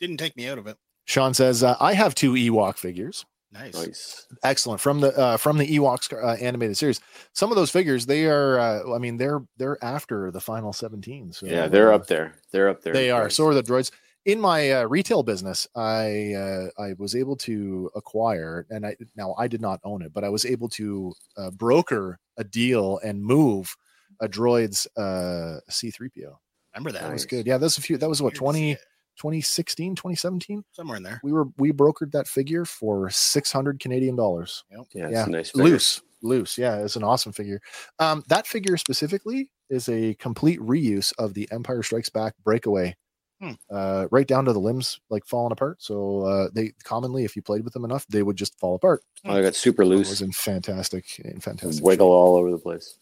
[0.00, 0.76] didn't take me out of it.
[1.04, 3.24] Sean says uh, I have two Ewok figures.
[3.52, 3.74] Nice.
[3.74, 4.26] nice.
[4.42, 7.00] excellent from the uh, from the Ewoks uh, animated series.
[7.32, 11.32] Some of those figures, they are, uh, I mean, they're they're after the final seventeen.
[11.32, 12.34] So Yeah, they're uh, up there.
[12.50, 12.92] They're up there.
[12.92, 13.26] They are.
[13.28, 13.32] Droids.
[13.32, 13.90] So are the droids.
[14.26, 19.36] In my uh, retail business, I uh, I was able to acquire, and I now
[19.38, 23.22] I did not own it, but I was able to uh, broker a deal and
[23.22, 23.76] move
[24.20, 26.34] a droid's uh, C3PO.
[26.74, 27.02] Remember that?
[27.02, 27.46] That was good.
[27.46, 27.98] Yeah, that's a few.
[27.98, 28.74] That was what Weird 20,
[29.16, 30.64] 2016, 2017.
[30.72, 31.20] somewhere in there.
[31.22, 34.64] We were we brokered that figure for six hundred Canadian dollars.
[34.72, 35.70] yeah, it's yeah, a nice figure.
[35.70, 37.60] loose loose yeah it's an awesome figure
[37.98, 42.96] um that figure specifically is a complete reuse of the empire strikes back breakaway
[43.40, 43.52] Hmm.
[43.70, 47.42] uh right down to the limbs like falling apart so uh they commonly if you
[47.42, 50.08] played with them enough they would just fall apart Oh, I got super it loose.
[50.08, 52.10] was in fantastic in fantastic Wiggle shape.
[52.12, 52.96] all over the place.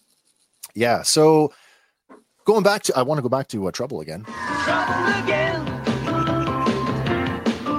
[0.75, 1.53] yeah so
[2.47, 4.25] going back to i want to go back to uh, trouble again
[4.65, 5.65] Trouble again.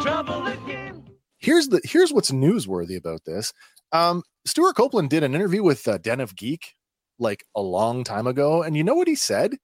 [0.02, 1.04] Trouble again.
[1.40, 3.52] here's the here's what's newsworthy about this.
[3.92, 6.76] Um, Stewart Copeland did an interview with uh, Den of Geek
[7.18, 9.56] like a long time ago, and you know what he said?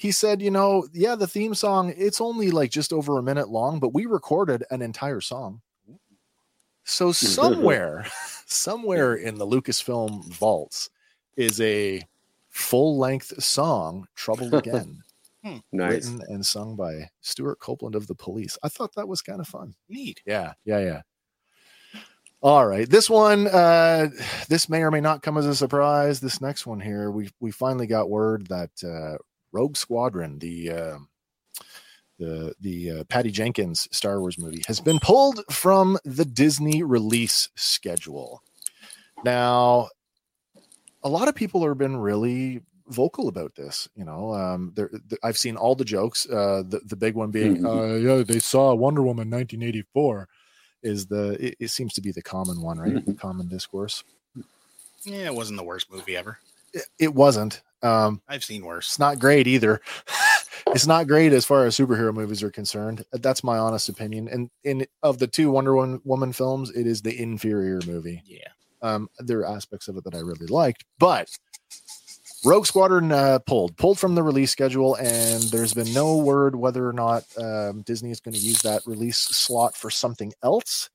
[0.00, 3.50] He said, you know, yeah, the theme song it's only like just over a minute
[3.50, 5.60] long, but we recorded an entire song.
[6.84, 8.06] So somewhere,
[8.46, 10.88] somewhere in the Lucasfilm vaults
[11.36, 12.02] is a
[12.48, 15.02] full length song, "Troubled Again,"
[15.44, 15.60] Nice.
[16.06, 18.56] written and sung by Stewart Copeland of the Police.
[18.62, 19.74] I thought that was kind of fun.
[19.90, 20.22] Neat.
[20.24, 21.02] Yeah, yeah, yeah.
[22.40, 24.08] All right, this one, uh,
[24.48, 26.20] this may or may not come as a surprise.
[26.20, 29.18] This next one here, we we finally got word that uh,
[29.52, 30.98] Rogue Squadron, the uh,
[32.18, 37.48] the the uh, Patty Jenkins Star Wars movie, has been pulled from the Disney release
[37.56, 38.42] schedule.
[39.24, 39.88] Now,
[41.02, 43.88] a lot of people have been really vocal about this.
[43.94, 46.28] You know, um, there, th- I've seen all the jokes.
[46.28, 50.28] Uh, the the big one being, uh, yeah, they saw Wonder Woman 1984.
[50.82, 53.04] Is the it, it seems to be the common one, right?
[53.04, 54.02] The common discourse.
[55.04, 56.38] Yeah, it wasn't the worst movie ever.
[56.72, 57.62] It, it wasn't.
[57.82, 58.88] Um, I've seen worse.
[58.88, 59.80] it's not great either.
[60.68, 63.04] it's not great as far as superhero movies are concerned.
[63.12, 64.28] That's my honest opinion.
[64.28, 68.22] And in of the two Wonder Woman, films, it is the inferior movie.
[68.26, 68.48] Yeah.
[68.82, 71.30] Um, there are aspects of it that I really liked, but
[72.44, 76.88] Rogue Squadron uh, pulled pulled from the release schedule, and there's been no word whether
[76.88, 80.88] or not um, Disney is going to use that release slot for something else.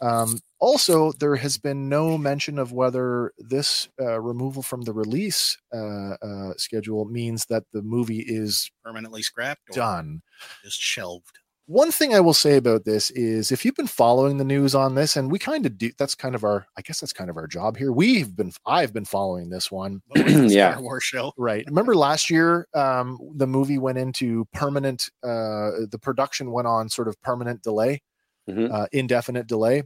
[0.00, 5.56] Um, also, there has been no mention of whether this uh, removal from the release
[5.74, 10.22] uh, uh, schedule means that the movie is Permanently scrapped or done.
[10.62, 11.38] just shelved.
[11.66, 14.94] One thing I will say about this is if you've been following the news on
[14.94, 17.38] this, and we kind of do, that's kind of our, I guess that's kind of
[17.38, 17.90] our job here.
[17.90, 20.02] We've been, I've been following this one.
[20.14, 20.72] But with the Yeah.
[20.72, 21.32] Star Wars show.
[21.38, 21.64] Right.
[21.66, 27.08] Remember last year, um, the movie went into permanent, uh, the production went on sort
[27.08, 28.02] of permanent delay,
[28.48, 28.70] Mhm.
[28.70, 29.84] uh, indefinite delay.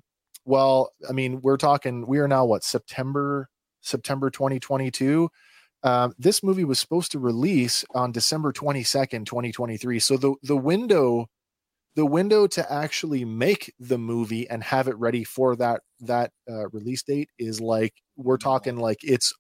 [0.49, 3.51] Well, I mean, we're talking, we are now what, September,
[3.82, 5.28] September 2022.
[5.82, 9.99] Um, this movie was supposed to release on December 22nd, 2023.
[9.99, 11.26] So the, the window,
[11.96, 16.70] the window to actually make the movie and have it ready for that, that, uh,
[16.70, 19.34] release date is like, we're talking like it's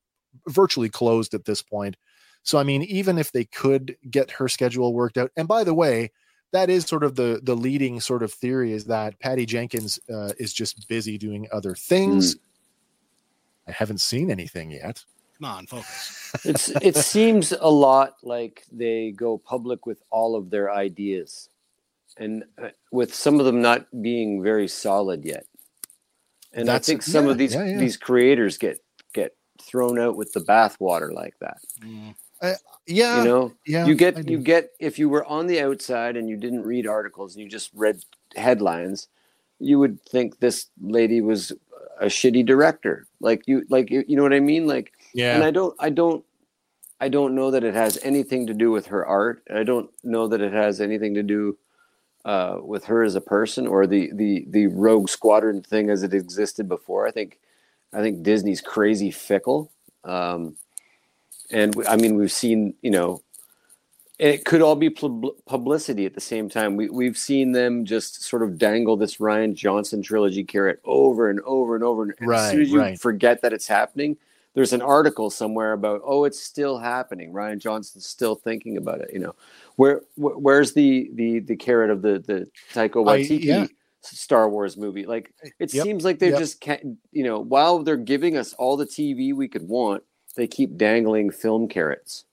[0.46, 1.96] virtually closed at this point.
[2.42, 5.74] So I mean, even if they could get her schedule worked out, and by the
[5.74, 6.10] way,
[6.52, 10.32] that is sort of the the leading sort of theory is that Patty Jenkins uh,
[10.38, 12.36] is just busy doing other things.
[13.66, 15.04] I haven't seen anything yet.
[15.40, 16.32] Come on, focus.
[16.44, 21.48] it's it seems a lot like they go public with all of their ideas
[22.16, 25.44] and uh, with some of them not being very solid yet
[26.52, 27.78] and That's- i think some yeah, of these yeah, yeah.
[27.78, 28.80] these creators get
[29.12, 32.14] get thrown out with the bathwater like that Mm,
[32.86, 33.86] Yeah, you know yeah.
[33.86, 37.34] you get you get if you were on the outside and you didn't read articles
[37.34, 38.02] and you just read
[38.36, 39.08] headlines
[39.58, 41.52] you would think this lady was
[42.00, 45.34] a shitty director like you like you, you know what i mean like yeah.
[45.34, 46.24] and I don't I don't
[47.00, 49.42] I don't know that it has anything to do with her art.
[49.52, 51.56] I don't know that it has anything to do
[52.24, 56.14] uh, with her as a person or the the the Rogue Squadron thing as it
[56.14, 57.06] existed before.
[57.06, 57.38] I think
[57.92, 59.70] I think Disney's crazy fickle,
[60.04, 60.56] um,
[61.50, 63.22] and we- I mean we've seen you know
[64.18, 66.74] it could all be pub- publicity at the same time.
[66.76, 71.40] We we've seen them just sort of dangle this Rian Johnson trilogy carrot over and
[71.42, 72.02] over and over.
[72.02, 73.00] And as soon as you right.
[73.00, 74.16] forget that it's happening,
[74.54, 77.32] there's an article somewhere about oh it's still happening.
[77.32, 79.10] Rian Johnson's still thinking about it.
[79.12, 79.34] You know,
[79.76, 83.66] where, where where's the the the carrot of the the Taika I- Waititi yeah.
[84.02, 85.06] Star Wars movie?
[85.06, 86.40] Like it Yep, seems like they yep.
[86.40, 86.98] just can't.
[87.12, 90.02] You know, while they're giving us all the TV we could want,
[90.38, 92.24] they keep dangling film carrots.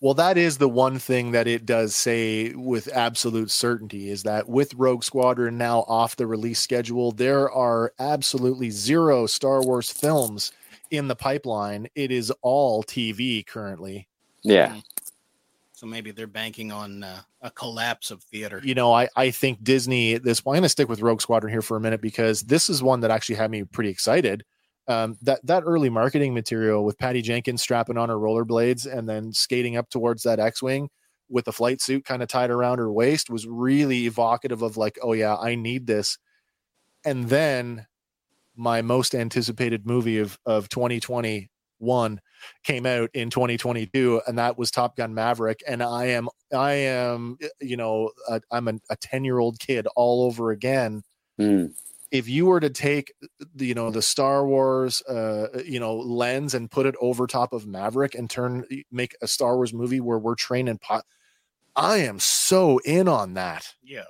[0.00, 4.48] Well, that is the one thing that it does say with absolute certainty is that
[4.48, 10.52] with Rogue Squadron now off the release schedule, there are absolutely zero Star Wars films
[10.90, 11.88] in the pipeline.
[11.94, 14.06] It is all TV currently.
[14.42, 14.76] Yeah.
[15.72, 18.60] So maybe they're banking on uh, a collapse of theater.
[18.62, 21.20] You know, I, I think Disney at this point, I'm going to stick with Rogue
[21.20, 24.44] Squadron here for a minute because this is one that actually had me pretty excited.
[24.86, 29.32] Um, that that early marketing material with Patty Jenkins strapping on her rollerblades and then
[29.32, 30.90] skating up towards that X-wing
[31.30, 34.98] with the flight suit kind of tied around her waist was really evocative of like,
[35.02, 36.18] oh yeah, I need this.
[37.04, 37.86] And then
[38.56, 42.20] my most anticipated movie of of 2021
[42.62, 47.36] came out in 2022 and that was Top Gun Maverick and I am I am
[47.60, 48.10] you know
[48.52, 51.02] I'm a, a 10 year old kid all over again
[51.38, 51.66] Hmm.
[52.14, 53.12] If you were to take
[53.56, 57.52] the you know the Star Wars uh you know lens and put it over top
[57.52, 61.04] of Maverick and turn make a Star Wars movie where we're training pot
[61.76, 63.74] I am so in on that.
[63.82, 64.04] Yeah.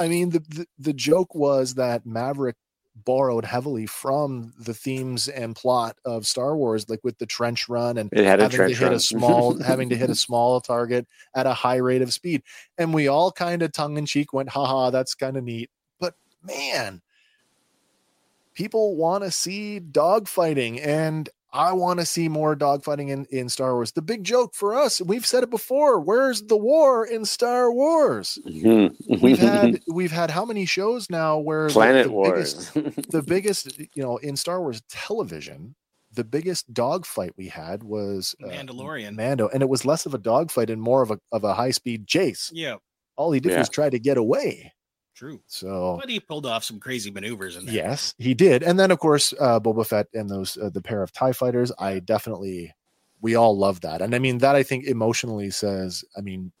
[0.00, 2.56] I mean the, the the joke was that Maverick
[3.04, 7.98] borrowed heavily from the themes and plot of Star Wars like with the trench run
[7.98, 8.94] and It had a having to trench hit run.
[8.94, 12.42] a small having to hit a small target at a high rate of speed
[12.78, 15.68] and we all kind of tongue in cheek went haha that's kind of neat
[16.00, 17.02] but man
[18.56, 23.72] people want to see dogfighting and I want to see more dogfighting in, in Star
[23.74, 23.92] Wars.
[23.92, 28.38] The big joke for us, we've said it before, where's the war in Star Wars?
[28.46, 28.94] Mhm.
[29.22, 32.70] We've had we've had how many shows now where the- Planet the Wars.
[32.74, 35.76] biggest, the biggest, you know, in Star Wars television,
[36.12, 39.14] the biggest dogfight we had was uh, Mandalorian.
[39.16, 41.70] Mando, and it was less of a dogfight and more of a of a high
[41.70, 42.50] speed chase.
[42.52, 42.76] Yeah.
[43.16, 43.60] All he did Yeah.
[43.60, 44.74] was try to get away.
[45.16, 45.40] True.
[45.46, 47.74] So But he pulled off some crazy maneuvers in there.
[47.74, 48.62] yes, he did.
[48.62, 51.72] And then of course, uh, Boba Fett and those uh, the pair of Tie fighters.
[51.78, 52.74] I definitely,
[53.22, 54.54] we all love that, and I mean that.
[54.54, 56.52] I think emotionally says, I mean,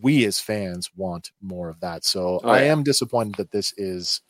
[0.00, 2.04] we as fans want more of that.
[2.04, 2.72] So Oh, I yeah.
[2.72, 4.22] am disappointed that this is.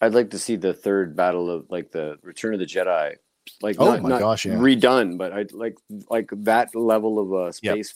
[0.00, 3.16] I'd like to see the third battle of like the Return of the Jedi,
[3.60, 4.54] like Oh not, my not gosh, yeah.
[4.54, 5.76] redone, but I like
[6.08, 7.94] like that level of a space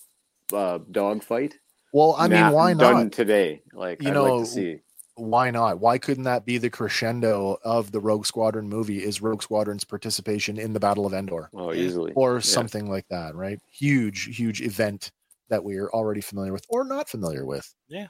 [0.53, 1.55] uh, dogfight.
[1.95, 3.13] Well, I mean, na- why done not?
[3.13, 3.63] today?
[3.73, 4.81] Like You I'd know, like to see.
[5.15, 5.79] Why not?
[5.79, 9.03] Why couldn't that be the crescendo of the Rogue Squadron movie?
[9.05, 11.51] Is Rogue Squadron's participation in the Battle of Endor?
[11.55, 12.13] Oh, easily.
[12.15, 12.41] or Yeah.
[12.41, 13.61] something like that, right?
[13.71, 15.13] Huge, huge event
[15.49, 17.75] that we are already familiar with or not familiar with.
[17.89, 18.07] Yeah.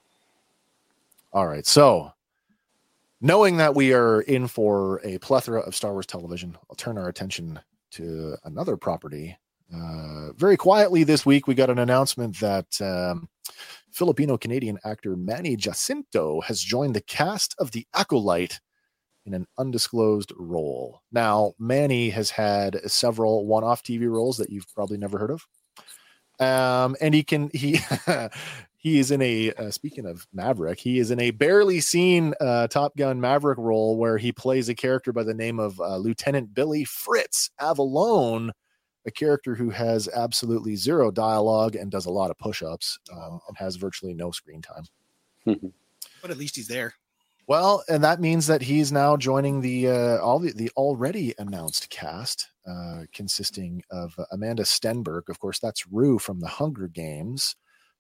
[1.33, 1.67] All right.
[1.67, 2.13] So
[3.21, 7.09] knowing that we are in for a plethora of Star Wars television, I'll turn our
[7.09, 7.59] attention
[7.93, 9.37] to another property.
[9.75, 13.29] Uh, very quietly this week, we got an announcement that um,
[13.93, 18.61] Filipino Canadian actor Manny Jacinto has joined the cast of The Acolyte
[19.25, 21.01] in an undisclosed role.
[21.13, 25.47] Now, Manny has had several one off TV roles that you've probably never heard of.
[26.41, 27.79] Um, and he can, he,
[28.77, 32.67] he is in a uh, speaking of Maverick, he is in a barely seen uh,
[32.67, 36.53] Top Gun Maverick role where he plays a character by the name of uh, Lieutenant
[36.53, 38.51] Billy Fritz Avalone,
[39.07, 43.57] a character who has absolutely zero dialogue and does a lot of push-ups um, and
[43.57, 44.85] has virtually no screen time.
[46.21, 46.95] But at least he's there.
[47.49, 51.91] Well, and that means that he's now joining the uh, all the, the already announced
[51.91, 57.57] cast, uh, consisting of Amanda Stenberg, of course, that's Rue from the Hunger Games.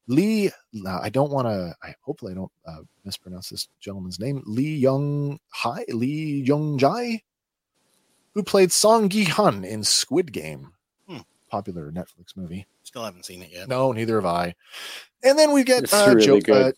[0.06, 0.50] Lee,
[0.86, 1.74] I don't want to.
[1.82, 4.42] I hopefully I don't uh, mispronounce this gentleman's name.
[4.46, 7.22] Lee Young Hai, Lee Young Jai,
[8.34, 10.81] who played Song Gi Hun in Squid Game, Hmm.
[11.52, 12.66] Popular Netflix movie.
[12.82, 13.68] Still haven't seen it yet.
[13.68, 14.54] No, neither have I.
[15.22, 16.72] And then we get It's uh, really Jo- uh,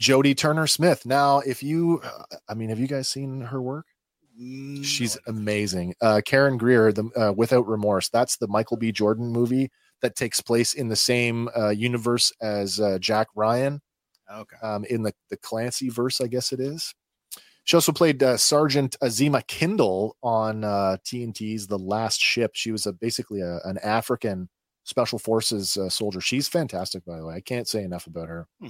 [0.00, 1.06] Jodie Turner Smith.
[1.06, 3.86] Now, if you, uh, I mean, have you guys seen her work?
[4.40, 5.94] Mm, She's amazing.
[6.02, 8.10] Uh, Karen Greer, the uh, Without Remorse.
[8.10, 8.92] That's the Michael B.
[8.92, 9.70] Jordan movie
[10.02, 13.80] that takes place in the same uh, universe as uh, Jack Ryan
[14.32, 14.56] okay.
[14.62, 16.94] um, in the the Clancy verse, I guess it is.
[17.68, 22.50] She also played uh, Sergeant Azima Kindle on uh, TNT's The Last Ship.
[22.54, 24.48] She was a, basically a, an African
[24.84, 26.22] special forces uh, soldier.
[26.22, 27.34] She's fantastic, by the way.
[27.34, 28.46] I can't say enough about her.
[28.62, 28.68] Hmm.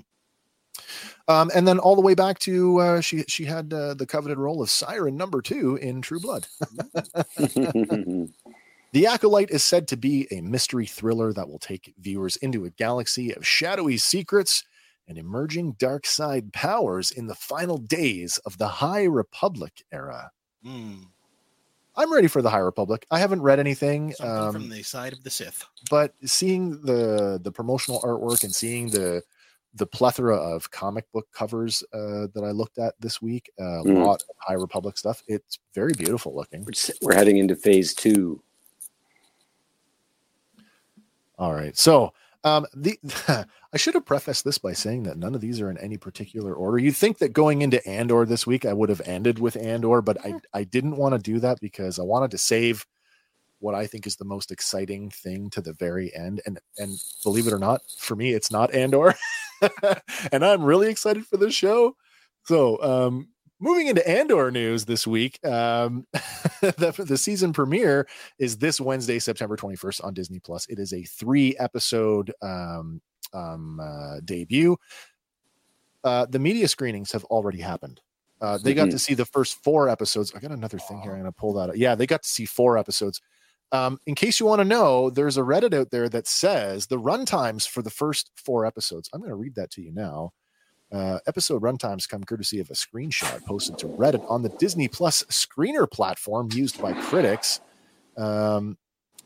[1.29, 4.37] Um, and then all the way back to uh, she she had uh, the coveted
[4.37, 6.49] role of Siren Number Two in True Blood.
[8.91, 12.71] The Acolyte is said to be a mystery thriller that will take viewers into a
[12.71, 14.65] galaxy of shadowy secrets
[15.09, 20.31] and emerging dark side powers in the final days of the High Republic era.
[20.65, 21.05] Mm,
[21.97, 23.07] I'm ready for the High Republic.
[23.11, 25.65] I haven't read anything, um, from the side of the Sith.
[25.91, 29.23] but seeing the the promotional artwork and seeing the
[29.75, 34.05] the plethora of comic book covers uh, that I looked at this week, a Mm.
[34.05, 35.23] lot of High Republic stuff.
[35.27, 36.65] It's very beautiful looking.
[36.65, 38.43] We're We're heading into phase two.
[41.39, 41.77] All right.
[41.77, 42.13] So
[42.45, 42.99] um the
[43.73, 46.55] I should have prefaced this by saying that none of these are in any particular
[46.55, 46.79] order.
[46.79, 50.25] You'd think that going into Andor this week, I would have ended with Andor, but
[50.25, 52.87] I, I didn't want to do that because I wanted to save
[53.61, 56.41] what I think is the most exciting thing to the very end.
[56.47, 59.15] And and believe it or not, for me, it's not Andor.
[60.33, 61.97] and I'm really excited for this show.
[62.45, 63.29] So um
[63.61, 66.07] moving into Andor news this week, um
[66.61, 68.09] the, the season premiere
[68.39, 70.67] is this Wednesday, September 21st on Disney Plus.
[70.69, 73.01] It is a three episode um,
[73.33, 74.77] um, uh, debut.
[76.05, 78.01] Uh, the media screenings have already happened.
[78.41, 80.33] Uh, they got to see the first four episodes.
[80.35, 81.13] I got another thing here.
[81.13, 81.71] I'm going to pull that.
[81.71, 81.77] Up.
[81.77, 83.21] Yeah, they got to see four episodes.
[83.73, 86.99] Um, in case you want to know, there's a Reddit out there that says the
[86.99, 89.11] runtimes for the first four episodes.
[89.13, 90.33] I'm going to read that to you now.
[90.91, 95.23] Uh, episode runtimes come courtesy of a screenshot posted to Reddit on the Disney Plus
[95.25, 97.61] screener platform used by critics.
[98.17, 98.79] Um,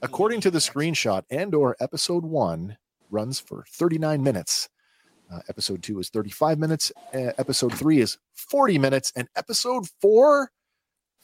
[0.03, 2.77] according to the screenshot, Andor episode one
[3.13, 4.69] runs for 39 minutes.
[5.33, 6.93] Uh, episode two is 35 minutes.
[7.15, 9.13] Uh, episode three is 40 minutes.
[9.17, 10.51] And episode four,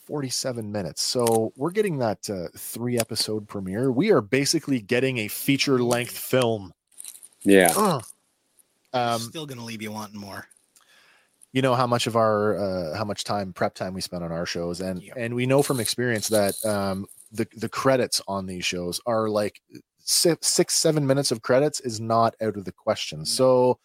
[0.07, 1.03] 47 minutes.
[1.03, 3.91] So we're getting that uh, three episode premiere.
[3.93, 6.73] We are basically getting a feature length film.
[7.43, 7.73] Yeah.
[7.77, 8.05] Ugh.
[8.95, 10.47] Um, Still gonna leave you wanting more.
[11.53, 14.33] you know how much of our uh, how much time prep time we spend on
[14.33, 15.13] our shows and Yeah.
[15.17, 19.61] and we know from experience that um the the credits on these shows are like
[20.09, 23.79] six, six seven minutes of credits is not out of the question so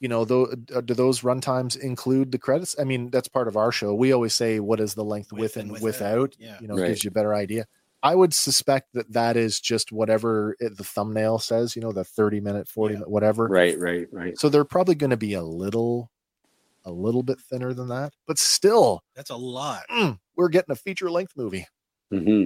[0.00, 0.46] you know though
[0.84, 4.34] do those runtimes include the credits i mean that's part of our show we always
[4.34, 6.58] say what is the length with, With and and without, without, yeah.
[6.60, 6.88] you know Right.
[6.88, 7.64] gives you a better idea
[8.02, 12.04] i would suspect that that is just whatever it, the thumbnail says you know the
[12.04, 12.98] 30 minute 40 Yeah.
[12.98, 14.36] minute whatever Right, right, right.
[14.36, 16.10] so they're probably going to be a little,
[16.84, 19.84] a little bit thinner than that, but still, That's a lot.
[19.90, 21.66] mm, we're getting a feature length movie,
[22.10, 22.44] hmm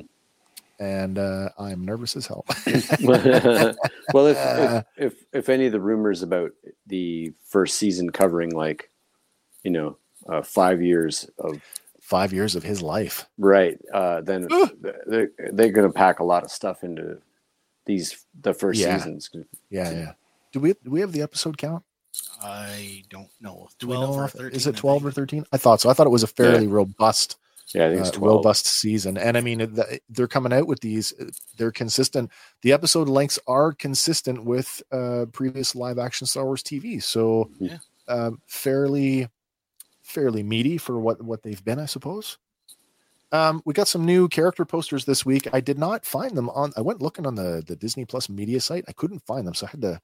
[0.78, 2.44] and uh, I'm nervous as hell.
[3.02, 6.52] well, if, if if if any of the rumors about
[6.86, 8.90] the first season covering like,
[9.62, 9.96] you know,
[10.28, 11.60] uh, five years of
[12.00, 13.26] Five years of his life.
[13.36, 14.48] right, uh, then
[15.06, 17.18] they're they're going to pack a lot of stuff into
[17.84, 18.96] these the first Yeah.
[18.96, 19.28] seasons.
[19.68, 20.12] Yeah, yeah.
[20.52, 21.84] Do we do we have the episode count?
[22.42, 23.68] I don't know.
[23.78, 24.20] Do we 12 know?
[24.20, 25.44] or off- 13, is it twelve or thirteen?
[25.52, 25.90] I thought so.
[25.90, 27.36] I thought it was a fairly robust,
[27.74, 29.18] Yeah, I think it's uh, robust season.
[29.18, 29.76] And I mean,
[30.08, 31.12] they're coming out with these.
[31.56, 32.30] They're consistent.
[32.62, 37.02] The episode lengths are consistent with uh, previous live action Star Wars TV.
[37.02, 37.78] So, Yeah.
[38.08, 39.28] um, fairly,
[40.02, 42.38] fairly meaty for what what they've been, I suppose.
[43.30, 45.48] Um, we got some new character posters this week.
[45.52, 46.72] I did not find them on.
[46.78, 48.84] I went looking on the the Disney Plus media site.
[48.88, 50.00] I couldn't find them, so I had to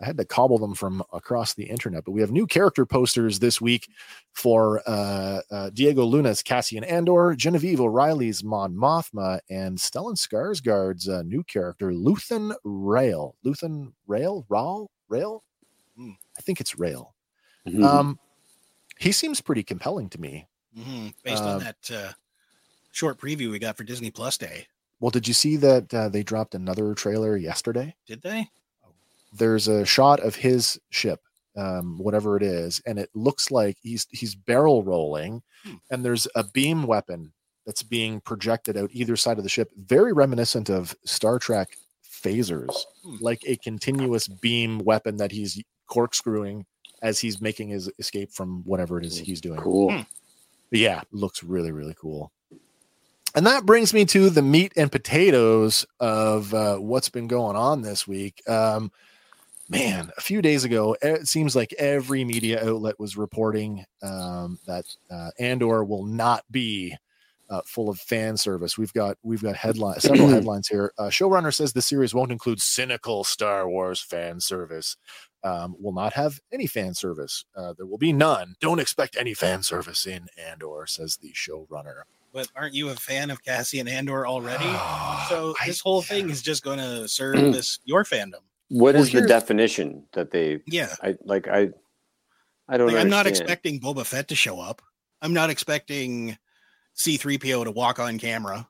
[0.00, 2.04] I had to cobble them from across the internet.
[2.04, 3.88] But we have new character posters this week
[4.32, 11.22] for uh, uh, Diego Luna's Cassian Andor, Genevieve O'Reilly's Mon Mothma, and Stellan Skarsgård's uh,
[11.22, 13.34] new character Luthen Rael.
[13.44, 15.42] Luthen Rael, Rael, Rael.
[15.96, 17.14] Hmm, I think it's Rael.
[17.66, 17.82] Mhm.
[17.84, 18.18] Um,
[18.98, 20.46] he seems pretty compelling to me.
[20.76, 21.12] Mhm.
[21.24, 22.12] Based Uh, on that uh,
[22.92, 24.68] short preview we got for Disney Plus Day,
[25.00, 27.94] Well, did you see that uh, they dropped another trailer yesterday?
[28.06, 28.48] did they?
[29.32, 31.20] There's a shot of his ship,
[31.56, 35.74] um, whatever it is, and it looks like he's he's barrel rolling, Hmm.
[35.90, 37.32] and there's a beam weapon
[37.66, 42.74] that's being projected out either side of the ship, very reminiscent of Star Trek phasers,
[43.04, 43.16] Hmm.
[43.20, 46.64] like a continuous beam weapon that he's corkscrewing
[47.02, 49.60] as he's making his escape from whatever it is he's doing.
[49.60, 49.92] Cool.
[49.92, 50.02] Hmm.
[50.70, 52.30] But yeah, looks really, really cool.
[53.34, 57.82] And that brings me to the meat and potatoes of uh, what's been going on
[57.82, 58.42] this week.
[58.48, 58.90] Um,
[59.68, 64.84] man, a few days ago, it seems like every media outlet was reporting um, that
[65.10, 66.96] uh, Andor will not be
[67.50, 68.76] uh, full of fan service.
[68.76, 70.92] We've got we've got headline several headlines here.
[70.98, 74.96] Uh, showrunner says the series won't include cynical Star Wars fan service.
[75.44, 77.44] Um, will not have any fan service.
[77.56, 78.56] Uh, there will be none.
[78.60, 82.02] Don't expect any fan service in Andor, says the showrunner.
[82.32, 84.64] But aren't you a fan of Cassian Andor already?
[85.28, 88.40] so I- this whole thing is just going to service your fandom.
[88.68, 90.60] What Well, is the definition that they?
[90.66, 90.94] Yeah.
[91.02, 91.48] I like.
[91.48, 91.70] I.
[92.68, 92.88] I don't.
[92.88, 94.82] Like, I'm not expecting Boba Fett to show up.
[95.22, 96.36] I'm not expecting
[96.96, 98.68] C3PO to walk on camera.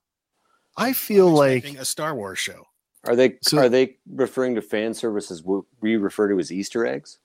[0.76, 2.64] I feel I'm like a Star Wars show.
[3.06, 6.52] Are they So- are they referring to fan service as what we refer to as
[6.52, 7.18] Easter eggs?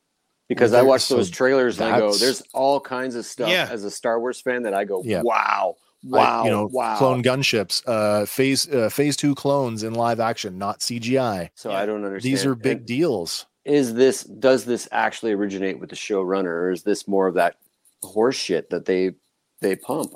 [0.49, 3.67] Because I watch so those trailers and I go, "There's all kinds of stuff." Yeah.
[3.71, 5.21] As a Star Wars fan, that I go, Yeah.
[5.24, 9.93] "Wow, I- wow, you know, wow." clone gunships, uh, phase uh, phase two clones in
[9.93, 11.49] live action, not CGI.
[11.55, 12.33] so I don't understand.
[12.33, 13.45] These are big And deals.
[13.65, 17.55] Is this does this actually originate with the showrunner, or is this more of that
[18.03, 19.11] horse shit that they
[19.61, 20.13] they pump?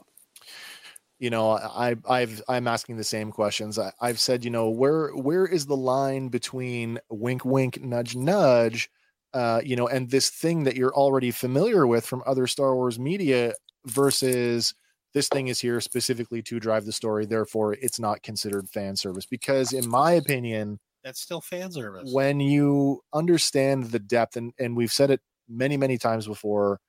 [1.20, 5.10] you know i i've i'm asking the same questions I, i've said you know where
[5.16, 8.90] where is the line between wink wink nudge nudge
[9.34, 13.00] uh you know and this thing that you're already familiar with from other star wars
[13.00, 13.54] media
[13.86, 14.76] versus
[15.18, 19.26] this thing is here specifically to drive the story therefore it's not considered fan service
[19.26, 22.14] because in my opinion That's still fan service.
[22.14, 26.80] when you understand the depth and and we've said it many many times before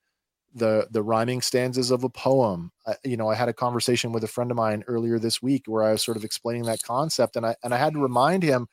[0.55, 4.25] the the rhyming stanzas of a poem I, you know i had a conversation with
[4.25, 7.35] a friend of mine earlier this week where i was sort of explaining that concept
[7.35, 8.67] and i and i had to remind him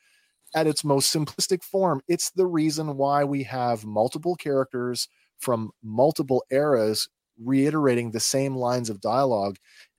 [0.54, 6.44] at its most simplistic form it's the reason why we have multiple characters from multiple
[6.50, 7.08] eras
[7.42, 9.56] reiterating the same lines of dialogue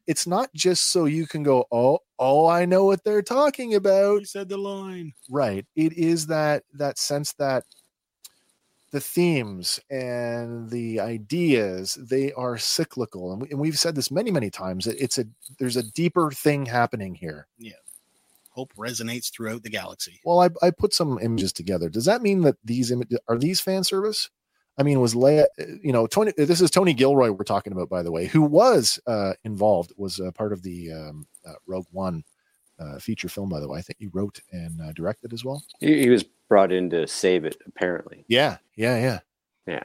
[0.08, 4.20] it's not just so you can go oh oh i know what they're talking about
[4.20, 5.14] Who said the line?
[5.30, 7.64] right it is that that sense that
[8.92, 14.32] the themes and the ideas they are cyclical and, we, and we've said this many
[14.32, 15.26] many times it- it's a
[15.60, 17.74] there's a deeper thing happening here Yeah.
[18.52, 20.20] Hope resonates throughout the galaxy.
[20.24, 23.60] well i, I put some images together does that mean that these images are these
[23.60, 24.30] fan service
[24.78, 25.45] i mean was leia
[25.84, 28.99] you know tony this is tony gilroy we're talking about by the way who was
[29.07, 32.23] uh involved was uh, part of the um, uh, rogue one
[32.80, 35.63] uh, feature film by the way i think he wrote and uh, directed as well
[35.80, 38.25] He, he was brought in to save it, apparently.
[38.28, 39.19] Yeah, yeah, yeah.
[39.65, 39.84] Yeah.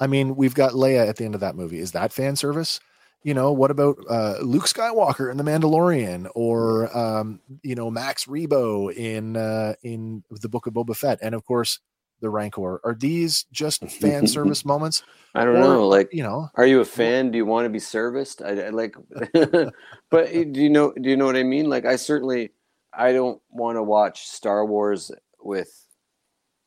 [0.00, 1.78] I mean, we've got Leia at the end of that movie.
[1.78, 2.80] Is that fan service?
[3.24, 8.26] You know, what about uh, Luke Skywalker in The Mandalorian or um, you know, Max
[8.26, 11.80] Rebo in uh in the book of Boba Fett and of course
[12.20, 12.80] the Rancor.
[12.84, 15.02] Are these just fan service moments?
[15.34, 17.30] I don't Or, know, like you know, Are you a fan?
[17.30, 18.42] Do you want to be serviced?
[18.42, 18.96] I, I like,
[20.10, 20.92] but eh, do you know?
[20.92, 21.68] Do you know what I mean?
[21.68, 22.52] Like, I certainly,
[22.92, 25.10] I don't want to watch Star Wars
[25.40, 25.86] with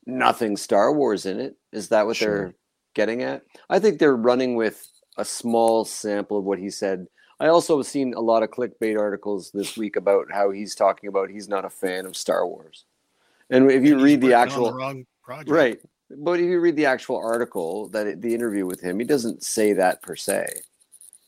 [0.06, 1.56] nothing Star Wars in it.
[1.72, 2.46] Is that what Sure.
[2.46, 2.56] they're
[2.94, 3.44] getting at?
[3.70, 4.88] I think they're running with
[5.18, 7.08] a small sample of what he said.
[7.40, 11.10] I also have seen a lot of clickbait articles this week about how he's talking
[11.10, 12.86] about he's not a fan of Star Wars.
[13.50, 15.50] And if you And read the working on actual wrong project.
[15.50, 15.80] Right.
[16.10, 19.44] But if you read the actual article that it, the interview with him, he doesn't
[19.44, 20.46] say that per se.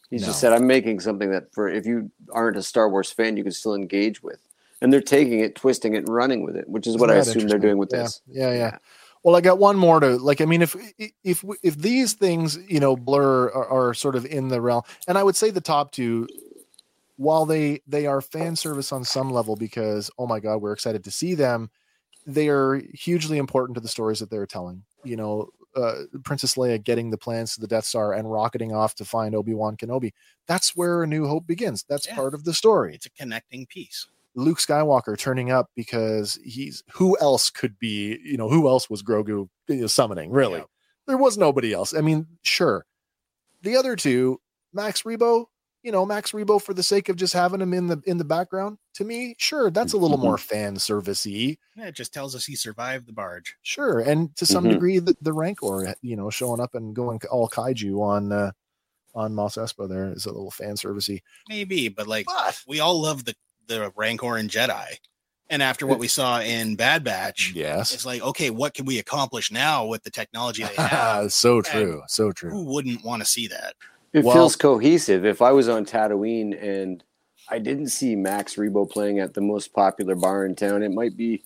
[0.09, 0.25] He No.
[0.25, 3.43] just said, "I'm making something that for if you aren't a Star Wars fan, you
[3.43, 4.39] can still engage with."
[4.81, 7.37] And they're taking it, twisting it, and running with it, which is what I Isn't
[7.37, 8.21] assume they're doing with Yeah, this.
[8.27, 8.77] Yeah, yeah.
[9.23, 10.41] Well, I got one more to like.
[10.41, 10.75] I mean, if
[11.23, 15.17] if if these things, you know, blur are, are sort of in the realm, and
[15.17, 16.27] I would say the top two,
[17.15, 21.05] while they they are fan service on some level because oh my god, we're excited
[21.05, 21.71] to see them.
[22.25, 24.83] They are hugely important to the stories that they're telling.
[25.03, 28.95] You know, uh, Princess Leia getting the plans to the Death Star and rocketing off
[28.95, 30.13] to find Obi Wan Kenobi.
[30.47, 31.83] That's where A New Hope begins.
[31.89, 32.15] That's Yeah.
[32.15, 32.95] part of the story.
[32.95, 34.07] It's a connecting piece.
[34.35, 39.03] Luke Skywalker turning up because he's who else could be, you know, who else was
[39.03, 40.31] Grogu you know, summoning?
[40.31, 40.65] Really, Yeah.
[41.07, 41.93] there was nobody else.
[41.93, 42.85] I mean, sure.
[43.61, 44.41] The other two,
[44.73, 45.45] Max Rebo,
[45.83, 48.23] you know, Max Rebo for the sake of just having him in the in the
[48.23, 48.77] background.
[48.95, 51.57] To me, sure, that's a little more fan servicey.
[51.75, 53.55] Yeah, it just tells us he survived the barge.
[53.63, 54.69] Sure, and to some Mhm.
[54.71, 58.51] degree, the, the Rancor, you know, showing up and going all kaiju on uh,
[59.15, 61.21] on Mos Espa there is a little fan servicey.
[61.49, 63.35] Maybe, but like But we all love the
[63.67, 64.97] the Rancor and Jedi.
[65.49, 68.97] And after what we saw in Bad Batch, yes, it's like, okay, what can we
[68.99, 71.31] accomplish now with the technology they have?
[71.33, 72.49] so true, so true.
[72.49, 73.75] Who wouldn't want to see that?
[74.13, 75.25] It Well- feels cohesive.
[75.25, 77.03] If I was on Tatooine and
[77.49, 81.17] I didn't see Max Rebo playing at the most popular bar in town, it might
[81.17, 81.43] be,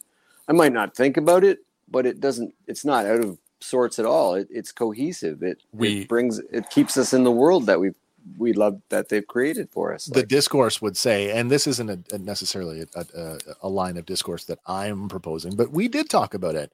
[0.47, 1.59] I might not think about it,
[1.89, 4.35] but it doesn't, it's not out of sorts at all.
[4.35, 5.41] It, it's cohesive.
[5.41, 7.91] It, We- it brings, it keeps us in the world that we
[8.37, 10.03] we love that they've created for us.
[10.03, 13.95] the Like, discourse would say, and this isn't a, a necessarily a, a, a line
[13.95, 16.73] of discourse that I'm proposing, but we did talk about it.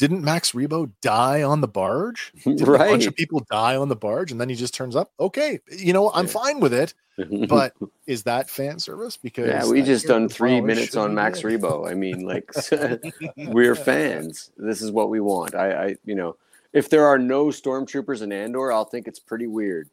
[0.00, 2.32] Didn't Max Rebo die on the barge?
[2.42, 5.12] Did a bunch of people die on the barge, and then he just turns up.
[5.20, 6.32] Okay, you know I'm Yeah.
[6.32, 6.94] fine with it,
[7.50, 7.74] but
[8.06, 9.18] is that fan service?
[9.18, 11.86] Because yeah, we just done three minutes on Max Rebo.
[11.86, 12.50] I mean, like
[13.52, 14.50] we're fans.
[14.56, 15.54] This is what we want.
[15.54, 16.36] I, I, you know,
[16.72, 19.90] if there are no stormtroopers in Andor, I'll think it's pretty weird.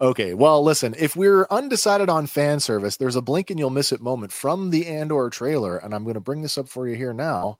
[0.00, 3.90] okay, well, listen, if we're undecided on fan service, there's a blink and you'll miss
[3.90, 6.94] it moment from the Andor trailer, and I'm going to bring this up for you
[6.94, 7.58] here now.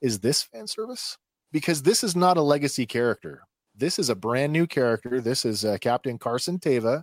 [0.00, 1.18] Is this fan service?
[1.52, 3.42] Because this is not a legacy character.
[3.76, 5.20] This is a brand new character.
[5.20, 7.02] This is uh, Captain Carson Teva.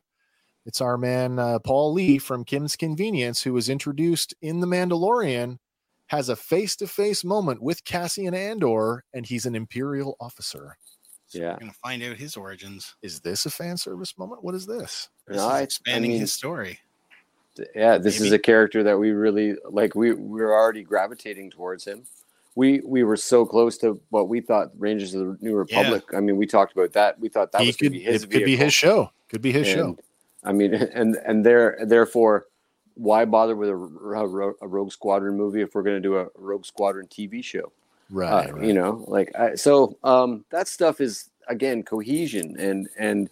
[0.66, 5.58] It's our man uh, Paul Lee from Kim's Convenience, who was introduced in The Mandalorian,
[6.08, 10.78] has a face-to-face moment with Cassian Andor, and he's an Imperial officer.
[11.32, 11.54] Yeah.
[11.54, 12.95] We're gonna find out his origins.
[13.02, 14.43] Is this a fan service moment?
[14.43, 15.10] What is this?
[15.28, 16.80] This No, is I- I expanding mean, his story.
[17.76, 19.95] yeah, this is a character that we really like.
[19.95, 22.04] We we're already gravitating towards him.
[22.58, 26.03] We we were so close to what we thought Rangers of the New Republic.
[26.16, 27.20] I mean, we talked about that.
[27.20, 28.24] We thought that he was could be his.
[28.24, 29.12] it could be his show.
[29.30, 29.95] Could be his show.
[30.43, 32.47] I mean, and and there therefore,
[32.95, 36.30] why bother with a, a, a Rogue Squadron movie if we're going to do a
[36.34, 37.72] Rogue Squadron TV show?
[38.10, 38.66] Right, uh, right.
[38.66, 43.30] you know like I, so um that stuff is again cohesion and and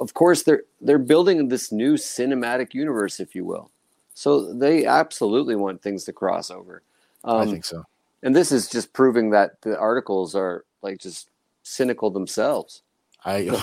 [0.00, 3.70] of course they're they're building this new cinematic universe if you will
[4.14, 6.82] so they absolutely want things to cross over
[7.22, 7.84] um, I think so.
[8.22, 11.30] And this is just proving that the articles are like just
[11.62, 12.82] cynical themselves
[13.24, 13.42] I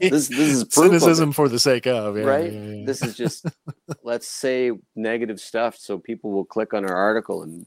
[0.00, 2.84] this this is cynicism for the sake of yeah, right yeah, yeah.
[2.86, 3.46] this is just
[4.02, 7.66] let's say negative stuff so people will click on our article and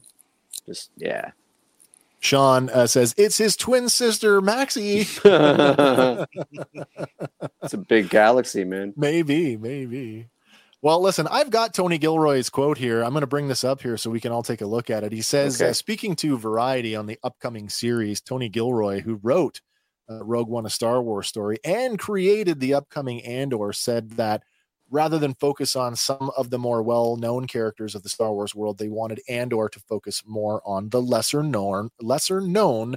[0.66, 1.32] just yeah
[2.20, 5.00] Sean uh, says it's his twin sister Maxie.
[5.00, 6.26] it's a
[7.86, 8.94] big galaxy, man.
[8.96, 10.26] maybe, maybe.
[10.82, 13.02] Well, listen, I've got Tony Gilroy's quote here.
[13.02, 15.04] I'm going to bring this up here so we can all take a look at
[15.04, 15.12] it.
[15.12, 15.70] He says, Okay.
[15.70, 19.60] uh, speaking to Variety on the upcoming series, Tony Gilroy, who wrote
[20.08, 24.42] uh, Rogue One, a Star Wars story, and created the upcoming Andor, said that
[24.88, 28.78] rather than focus on some of the more well-known characters of the Star Wars world,
[28.78, 32.96] they wanted Andor to focus more on the lesser known, lesser known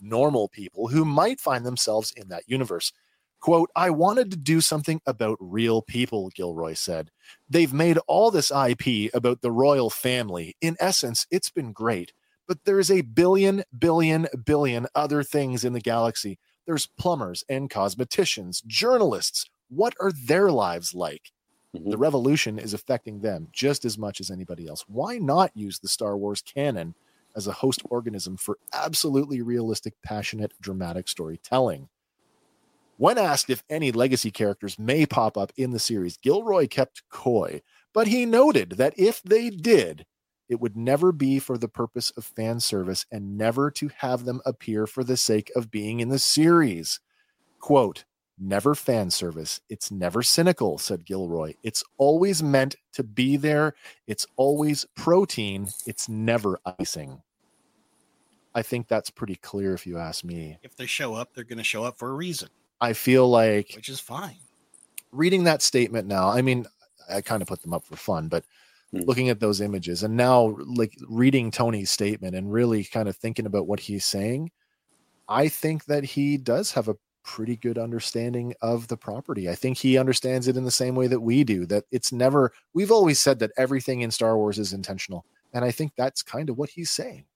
[0.00, 2.92] normal people who might find themselves in that universe.
[3.40, 7.10] Quote, I wanted to do something about real people, Gilroy said.
[7.48, 10.56] They've made all this IP about the royal family.
[10.60, 12.12] In essence, it's been great,
[12.46, 16.38] but there's a billion, billion, billion other things in the galaxy.
[16.66, 19.48] There's plumbers and cosmeticians, journalists.
[19.68, 21.32] What are their lives like?
[21.74, 21.92] Mhm.
[21.92, 24.84] The revolution is affecting them just as much as anybody else.
[24.86, 26.94] Why not use the Star Wars canon
[27.34, 31.88] as a host organism for absolutely realistic, passionate, dramatic storytelling?
[33.00, 37.62] When asked if any legacy characters may pop up in the series, Gilroy kept coy,
[37.94, 40.04] but he noted that if they did,
[40.50, 44.42] it would never be for the purpose of fan service and never to have them
[44.44, 47.00] appear for the sake of being in the series.
[47.58, 48.04] Quote,
[48.38, 49.62] never fan service.
[49.70, 51.54] It's never cynical, said Gilroy.
[51.62, 53.72] It's always meant to be there.
[54.06, 55.68] It's always protein.
[55.86, 57.22] It's never icing.
[58.54, 60.58] I think that's pretty clear if you ask me.
[60.62, 62.50] If they show up, they're gonna show up for a reason,
[62.80, 64.36] I feel like which is fine.
[65.12, 66.66] reading that statement now, I mean,
[67.08, 68.44] I kind of put them up for fun, but
[68.92, 69.02] Hmm.
[69.02, 73.46] looking at those images and now like reading Tony's statement and really kind of thinking
[73.46, 74.50] about what he's saying,
[75.28, 79.48] I think that he does have a pretty good understanding of the property.
[79.48, 82.52] I think he understands it in the same way that we do, that it's never,
[82.74, 85.26] we've always said that everything in Star Wars is intentional.
[85.52, 87.26] And I think that's kind of what he's saying.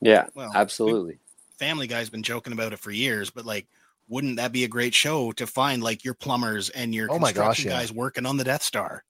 [0.00, 1.20] Yeah, Well, absolutely.
[1.58, 3.68] Family Guy's been joking about it for years, but like,
[4.08, 7.28] wouldn't that be a great show to find like your plumbers and your Oh my
[7.32, 7.78] gosh, construction yeah.
[7.78, 9.02] guys working on the Death Star?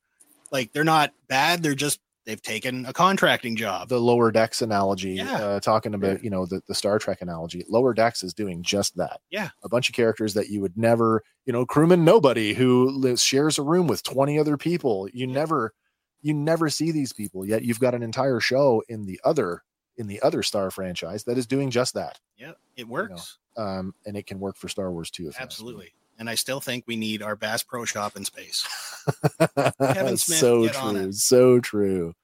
[0.53, 1.63] Like, they're not bad.
[1.63, 3.89] They're just they've taken a contracting job.
[3.91, 5.35] the lower decks analogy Yeah.
[5.37, 8.97] uh, talking about you know the, the star trek analogy lower decks is doing just
[8.97, 9.51] that Yeah.
[9.63, 13.59] a bunch of characters that you would never you know crewman nobody who lives shares
[13.59, 15.75] a room with 20 other people you never
[16.23, 19.61] you never see these people yet you've got an entire show in the other
[19.99, 24.17] in the other star franchise that is doing just that yeah, it works um and
[24.17, 25.93] it can work for star wars too absolutely.
[26.19, 28.65] And I still think we need our Bass Pro Shop in space.
[29.81, 32.15] Kevin Smith, so true, so true.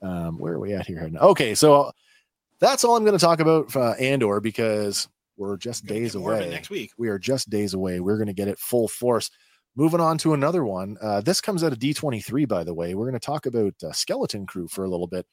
[0.00, 1.10] Um, where are we at here?
[1.20, 1.92] Okay, so
[2.60, 6.12] that's all I'm going to talk about for uh, Andor because we're just Gonna days
[6.12, 6.54] get more of it away.
[6.54, 6.92] next week.
[6.96, 8.00] We are just days away.
[8.00, 9.30] We're going to get it full force.
[9.74, 10.96] Moving on to another one.
[11.02, 12.94] Uh, this comes out of D23, by the way.
[12.94, 15.26] We're going to talk about uh, Skeleton Crew for a little bit.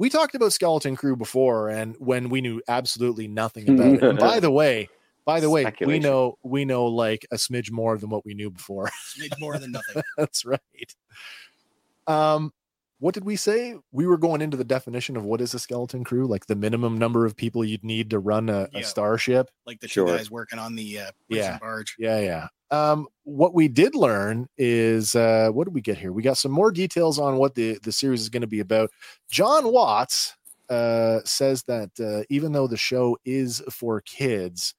[0.00, 4.02] We talked about Skeleton Crew before, and when we knew absolutely nothing about it.
[4.02, 4.88] And by the way,
[5.26, 8.50] by the way, we know we know like a smidge more than what we knew
[8.50, 8.90] before.
[9.18, 10.02] It's more than nothing.
[10.16, 10.96] That's right.
[12.06, 12.54] Um,
[13.00, 13.74] what did we say?
[13.92, 16.98] We were going into the definition of what is a skeleton crew, like the minimum
[16.98, 19.50] number of people you'd need to run a, a starship.
[19.66, 20.06] Like the Sure.
[20.06, 21.58] two guys working on the uh, Yeah.
[21.58, 21.96] barge.
[21.98, 22.48] Yeah, yeah.
[22.70, 26.12] Um, what we did learn is uh, what did we get here?
[26.12, 28.90] We got some more details on what the the series is going to be about.
[29.30, 30.36] Jon Watts
[30.68, 34.74] uh, says that uh, even though the show is for kids,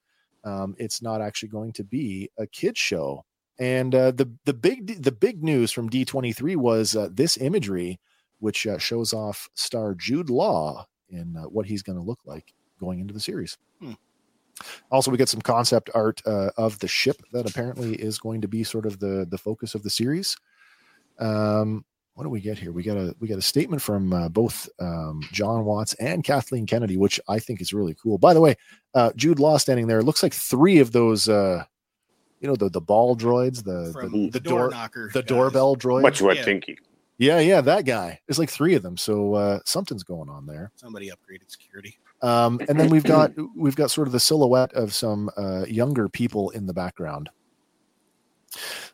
[0.46, 3.26] um, it's not actually going to be a kids show.
[3.60, 7.36] And uh, the the big the big news from D twenty three was uh, this
[7.38, 8.00] imagery,
[8.42, 12.54] which uh, shows off star Jude Law in uh, what he's going to look like
[12.80, 13.58] going into the series.
[13.80, 13.94] Hmm.
[14.92, 18.48] Also, we get some concept art uh, of the ship that apparently is going to
[18.48, 20.36] be sort of the the focus of the series.
[21.20, 22.72] Um, what do we get here?
[22.72, 26.66] We got a we got a statement from uh, both um, Jon Watts and Kathleen
[26.66, 28.18] Kennedy, which I think is really cool.
[28.18, 28.56] By the way,
[28.94, 30.04] uh, Jude Law standing there.
[30.04, 31.64] Looks like three of those, uh,
[32.40, 35.10] you know, the the ball droids, the From the, the, the door door knocker.
[35.14, 35.28] the guys.
[35.28, 36.04] doorbell droid.
[36.04, 36.44] What you would Yeah.
[36.44, 36.66] think?
[37.22, 38.20] You- Yeah, yeah, that guy.
[38.28, 40.72] There's like three of them, so uh, something's going on there.
[40.76, 41.98] Somebody upgraded security.
[42.22, 46.10] Um, and then we've got we've got sort of the silhouette of some uh, younger
[46.10, 47.30] people in the background.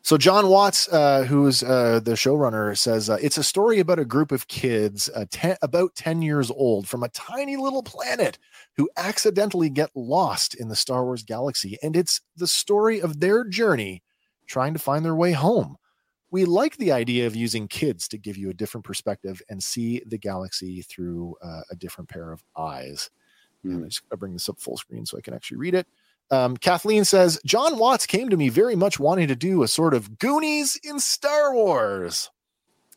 [0.02, 4.04] So Jon Watts, uh, who's uh, the showrunner, says uh, it's a story about a
[4.04, 8.38] group of kids, uh, ten, about ten years old, from a tiny little planet
[8.76, 13.42] who accidentally get lost in the Star Wars galaxy, and it's the story of their
[13.44, 14.02] journey
[14.46, 15.76] trying to find their way home.
[16.30, 20.02] We like the idea of using kids to give you a different perspective and see
[20.06, 23.10] the galaxy through uh, a different pair of eyes.
[23.64, 25.86] And I just I bring this up full screen so I can actually read it.
[26.30, 29.94] Um, Kathleen says Jon Watts came to me very much wanting to do a sort
[29.94, 32.30] of Goonies in Star Wars.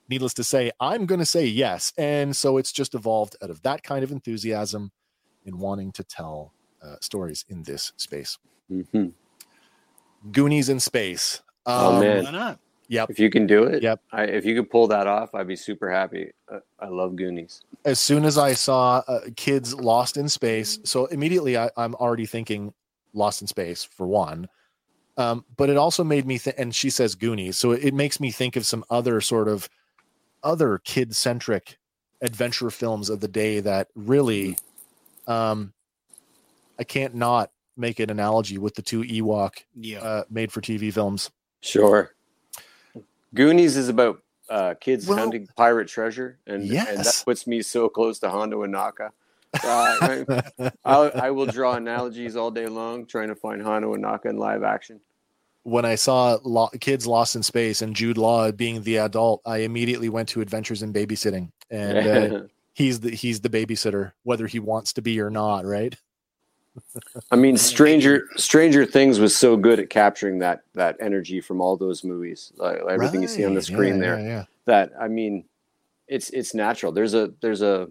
[0.10, 3.62] Needless to say, I'm going to say yes, and so it's just evolved out of
[3.62, 4.92] that kind of enthusiasm
[5.46, 6.54] in wanting to tell
[6.84, 8.38] uh, stories in this space.
[8.70, 9.14] Mhm.
[10.32, 11.42] Goonies in space.
[11.66, 12.24] Oh, Um, man.
[12.26, 12.60] Why not?
[12.92, 13.10] Yep.
[13.10, 14.02] If you can do it, Yep.
[14.12, 16.32] I, if you could pull that off, I'd be super happy.
[16.52, 17.62] Uh, I love Goonies.
[17.86, 22.26] as soon as I saw uh, kids lost in space, so immediately I, I'm already
[22.26, 22.74] thinking
[23.14, 24.50] lost in space for one.
[25.16, 28.30] Um, but it also made me think, and she says Goonies, so it makes me
[28.30, 29.70] think of some other sort of
[30.44, 31.78] other kid centric
[32.22, 34.58] adventure films of the day that really,
[35.28, 35.72] um,
[36.78, 40.00] I can't not make an analogy with the two Ewok Yeah.
[40.00, 41.32] uh, made for TV films.
[41.62, 42.14] Sure.
[43.34, 47.88] Goonies is about uh, kids Well- hunting pirate treasure, and, and that puts me so
[47.90, 49.10] close to Hondo Ohnaka.
[49.64, 54.38] Uh, I, I will draw analogies all day long, trying to find Hondo Ohnaka in
[54.38, 55.00] live action.
[55.64, 59.58] when I saw lo- kids lost in space and Jude Law being the adult, I
[59.60, 61.98] immediately went to Adventures in Babysitting, and
[62.34, 62.42] uh,
[62.74, 65.96] he's the he's the babysitter, whether he wants to be or not, right?
[67.32, 71.78] I mean, Stranger Stranger Things was so good at capturing that that energy from all
[71.78, 74.20] those movies, like everything you see on the screen Yeah, there.
[74.20, 74.44] yeah, yeah.
[74.66, 75.46] That I mean,
[76.08, 76.92] it's it's natural.
[76.92, 77.90] There's a there's a,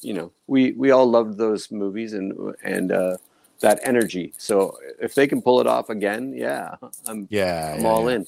[0.00, 3.16] you know, we we all loved those movies and and uh,
[3.60, 4.34] that energy.
[4.38, 6.76] So if they can pull it off again, yeah,
[7.06, 8.26] I'm Yeah, I'm yeah, all in.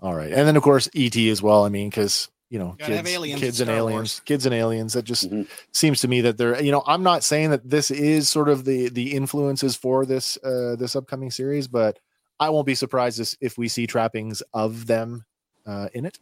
[0.00, 1.64] All right, and then of course ET as well.
[1.64, 4.20] I mean, because you know, Gotta kids, aliens kids and aliens, Wars.
[4.24, 4.92] kids and aliens.
[4.92, 5.48] That just Mhm.
[5.72, 6.62] seems to me that they're.
[6.62, 10.36] You know, I'm not saying that this is sort of the the influences for this
[10.44, 11.98] uh this upcoming series, but
[12.38, 15.24] I won't be surprised if- if we see trappings of them
[15.66, 16.18] uh in it.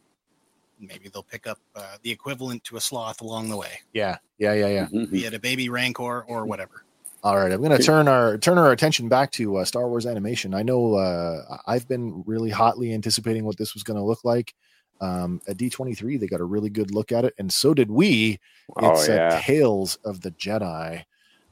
[0.81, 4.53] Maybe they'll pick up uh, the equivalent to a sloth along the way, Yeah, yeah,
[4.55, 4.87] yeah, yeah.
[4.87, 5.11] Mhm.
[5.11, 6.85] be it a baby rancor or whatever.
[7.23, 10.05] All right, I'm going to turn our turn our attention back to uh, Star Wars
[10.05, 10.53] animation.
[10.53, 14.53] I know uh, I've been really hotly anticipating what this was going to look like.
[15.01, 18.39] Um, at D23, they got a really good look at it, and so did we.
[18.81, 21.05] Oh It's uh, yeah, Tales of the Jedi.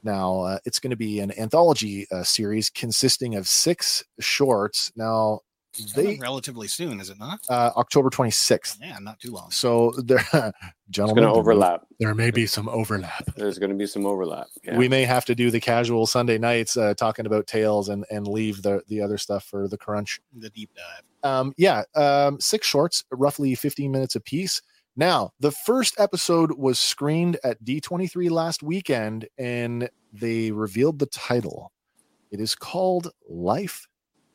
[0.03, 4.91] Now, uh, it's going to be an anthology uh, series consisting of six shorts.
[4.95, 5.41] Now,
[5.95, 7.39] they relatively soon, is it not?
[7.49, 8.77] uh, October 26th.
[8.81, 9.51] Yeah, not too long.
[9.51, 10.57] So there, It's
[10.89, 11.81] gentlemen, going to may- overlap.
[11.99, 13.25] There may be some overlap.
[13.35, 14.47] There's going to be some overlap.
[14.63, 14.77] Yeah.
[14.77, 18.27] We may have to do the casual Sunday nights uh, talking about tales and and
[18.27, 20.19] leave the the other stuff for the crunch.
[20.37, 21.29] The deep dive.
[21.29, 24.61] Um, yeah, um, six shorts, roughly 15 minutes apiece.
[24.95, 31.71] Now, the first episode was screened at D23 last weekend, and they revealed the title.
[32.29, 33.87] It is called Life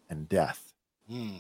[0.09, 0.68] and Death.
[1.09, 1.37] Hmm.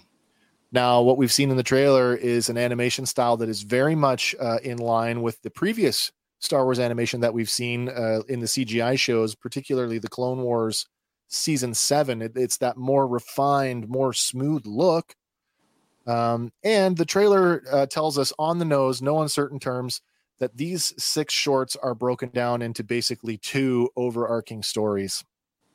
[0.72, 4.34] Now, what we've seen in the trailer is an animation style that is very much
[4.40, 8.46] uh, in line with the previous Star Wars animation that we've seen uh, in the
[8.46, 10.86] CGI shows, particularly the Clone Wars
[11.28, 12.22] season seven.
[12.22, 15.14] It- it's that more refined, more smooth look.
[16.06, 20.00] Um, and the trailer uh, tells us on the nose, no uncertain terms,
[20.38, 25.24] that these six shorts are broken down into basically two overarching stories.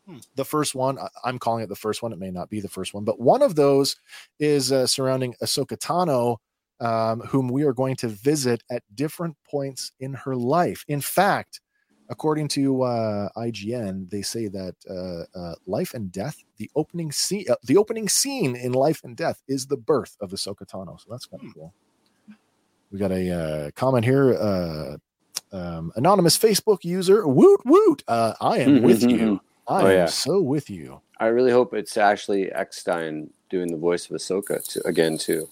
[0.06, 0.18] Hmm.
[0.36, 2.12] The first one, I'm calling it the first one.
[2.12, 3.96] It may not be the first one, but one of those
[4.40, 6.38] is uh, surrounding Ahsoka Tano,
[6.86, 10.84] um, whom we are going to visit at different points in her life.
[10.90, 11.62] In fact,
[12.10, 17.46] according to uh, IGN, they say that uh, uh, Life and Death, the opening scene,
[17.50, 21.00] uh, the opening scene in Life and Death, is the birth of Ahsoka Tano.
[21.00, 21.48] So that's kind Hmm.
[21.48, 21.74] of cool.
[22.92, 24.34] We got a uh, comment here.
[24.34, 24.98] Uh,
[25.52, 28.04] um, anonymous Facebook user, woot woot.
[28.08, 29.40] Uh, I am with you.
[29.68, 30.06] I Oh, am yeah.
[30.08, 31.02] so with you.
[31.20, 35.48] I really hope it's Ashley Eckstein doing the voice of Ahsoka to, again too.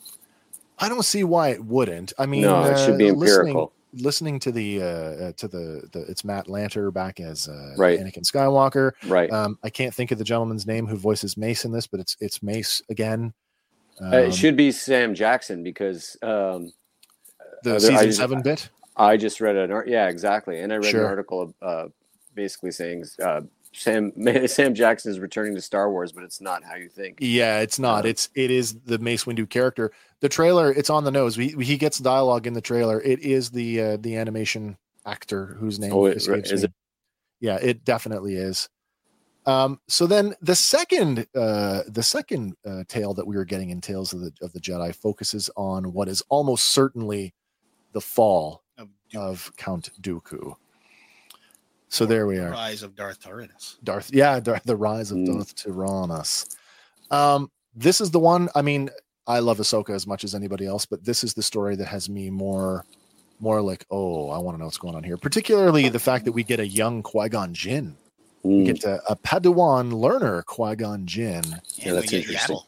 [0.79, 2.11] I don't see why it wouldn't.
[2.17, 3.71] I mean, no, it should be uh, listening- empirical.
[3.93, 7.99] listening to the uh, uh to the, the it's Matt Lanter back as uh, Right.
[7.99, 8.91] Anakin Skywalker.
[9.07, 9.29] Right.
[9.31, 12.17] Um, I can't think of the gentleman's name who voices Mace in this, but it's
[12.19, 13.33] it's Mace again.
[13.99, 16.73] Um, Uh, it should be Sam Jackson because um,
[17.63, 18.69] the season I just- seven bit.
[18.97, 19.87] I just read an art.
[19.87, 20.59] Yeah, exactly.
[20.59, 21.01] And I read Sure.
[21.01, 21.87] an article uh,
[22.35, 23.41] basically saying uh,
[23.73, 24.11] Sam
[24.47, 27.17] Sam Jackson is returning to Star Wars, but it's not how you think.
[27.21, 28.05] Yeah, it's not.
[28.05, 29.91] Uh, It's it is the Mace Windu character.
[30.19, 31.37] The trailer, it's on the nose.
[31.37, 33.01] We, he gets dialogue in the trailer.
[33.01, 36.65] It is the uh, the animation actor whose name Oh, it- escapes is me.
[36.65, 36.73] it?
[37.39, 38.69] Yeah, it definitely is.
[39.47, 43.81] Um, so then the second uh, the second uh, tale that we were getting in
[43.81, 47.33] Tales of the of the Jedi focuses on what is almost certainly
[47.93, 50.55] the fall Of Duke, of Count Dooku.
[51.91, 52.51] So there we are.
[52.51, 53.77] Rise of Darth Tyrannus.
[53.83, 55.25] Darth, yeah, Darth, the rise of Mm.
[55.25, 56.45] Darth Tyrannus.
[57.11, 58.47] Um, this is the one.
[58.55, 58.89] I mean,
[59.27, 62.09] I love Ahsoka as much as anybody else, but this is the story that has
[62.09, 62.85] me more,
[63.41, 65.17] more like, oh, I want to know what's going on here.
[65.17, 67.97] Particularly the fact that we get a young Qui Gon Jinn,
[68.43, 68.65] we Mm.
[68.67, 71.43] get a, a Padawan learner Qui Gon Jinn.
[71.75, 72.55] Yeah, that's interesting.
[72.55, 72.63] Yaddle.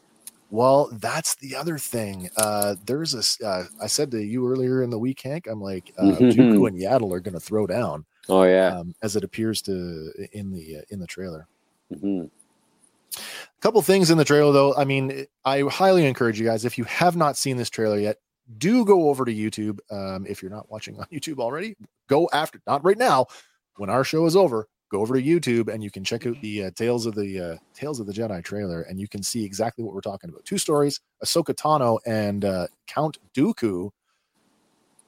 [0.50, 2.28] Well, that's the other thing.
[2.36, 3.18] Uh, there's a.
[3.18, 5.46] s- Uh, I said to you earlier in the week, Hank.
[5.46, 8.78] I'm like, uh, Dooku and Yaddle are going to throw down, Oh yeah.
[8.78, 11.46] um, as it appears to in the uh, in the trailer.
[11.92, 12.30] Mhm.
[13.60, 16.84] couple things in the trailer though i mean i highly encourage you guys if you
[16.84, 18.16] have not seen this trailer yet
[18.58, 21.76] do go over to youtube um, if you're not watching on youtube already
[22.08, 23.26] go after not right now
[23.76, 26.64] when our show is over go over to youtube and you can check out the
[26.64, 29.84] uh, tales of the uh, tales of the jedi trailer and you can see exactly
[29.84, 33.90] what we're talking about two stories ahsoka tano and uh, count dooku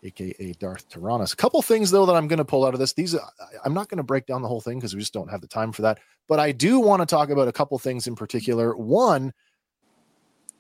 [0.07, 2.93] aka darth tyrannus a couple things though that i'm going to pull out of this
[2.95, 3.21] these I-
[3.65, 5.49] i'm not going to break down the whole thing because we just don't have the
[5.49, 8.77] time for that but I do want to talk about a couple things in particular.
[8.77, 9.33] One,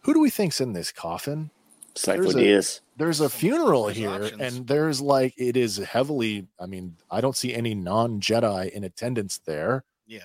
[0.02, 1.50] who do we think's in this coffin?
[2.04, 2.38] There's a-
[2.96, 4.40] There's a funeral There's here, options.
[4.40, 6.46] and there's like it is heavily.
[6.60, 9.82] I mean, I don't see any non-Jedi in attendance there.
[10.06, 10.20] Yeah.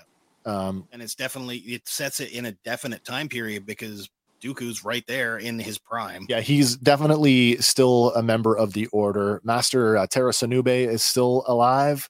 [0.45, 4.11] Um, And it's definitely it sets it in a definite time period because
[4.41, 6.25] Dooku's right there in his prime.
[6.27, 9.41] yeah, he's definitely still a member of the Order.
[9.43, 12.09] Master uh, Tera Sinube is still alive.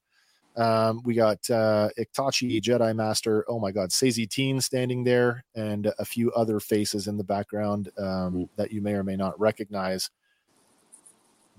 [0.56, 3.45] Um, we got uh, Iktotchi Jedi Master.
[3.48, 7.90] Oh my God, Saesee Tiin standing there, and a few other faces in the background
[7.98, 10.10] um, that you may or may not recognize.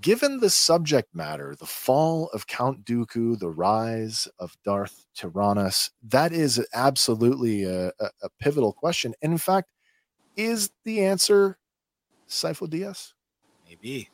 [0.01, 6.33] Given the subject matter, the fall of Count Dooku, the rise of Darth Tyrannus, that
[6.33, 9.15] is absolutely a, a, a pivotal question.
[9.23, 9.71] And in fact,
[10.37, 11.57] is the answer
[12.29, 13.13] Sifo Dyas?
[13.69, 14.09] Maybe.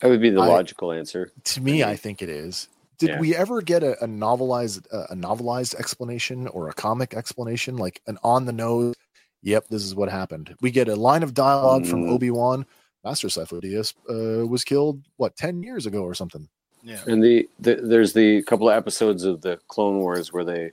[0.00, 1.30] That would be the I- logical answer.
[1.44, 2.68] To me, I I think it is.
[2.98, 3.20] Did Yeah.
[3.20, 8.00] we ever get a, a novelized uh, a novelized explanation or a comic explanation, like
[8.06, 8.94] an on the nose?
[9.42, 10.54] Yep, this is what happened.
[10.60, 12.10] We get a line of dialogue from Mm.
[12.10, 12.66] Obi Wan.
[13.04, 16.48] Master Sifo Dyas uh, was killed what ten years ago or something.
[16.82, 16.98] Yeah.
[17.06, 20.72] And the, the there's the couple of episodes of the Clone Wars where they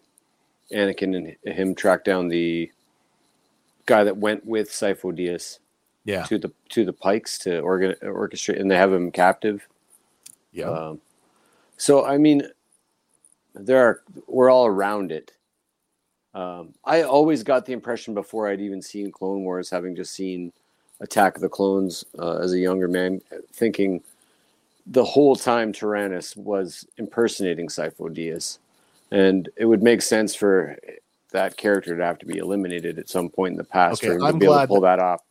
[0.72, 2.72] Anakin and him track down the
[3.86, 5.60] guy that went with Sifo Dyas
[6.06, 9.68] Yeah, to the to the Pikes to organ, orchestrate, and they have him captive.
[10.52, 10.70] yeah.
[10.70, 11.02] Um,
[11.78, 12.44] so I mean,
[13.54, 15.34] there are we're all around it.
[16.34, 20.52] Um, I always got the impression before I'd even seen Clone Wars, having just seen
[21.00, 24.02] Attack of the Clones uh, as a younger man, thinking
[24.88, 28.58] the whole time Tyrannus was impersonating Sifo Dyas,
[29.12, 30.78] and it would make sense for
[31.34, 34.14] that character to have to be eliminated at some point in the past Okay, for
[34.16, 35.22] him to I'm be able to glad pull that off.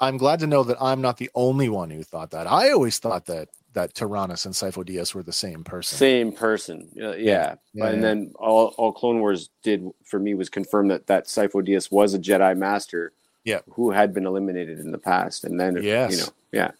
[0.00, 2.46] I'm glad to know that I'm not the only one who thought that.
[2.48, 5.96] I always thought that that Tyrannus and Sifo Dyas were the same person.
[5.96, 7.54] Same person, yeah, yeah.
[7.72, 8.02] Yeah, and yeah.
[8.02, 12.12] then all, all Clone Wars did for me was confirm that that Sifo Dyas was
[12.12, 13.12] a Jedi Master,
[13.44, 13.60] Yeah.
[13.70, 16.10] who had been eliminated in the past, and then Yes.
[16.12, 16.70] you know, yeah,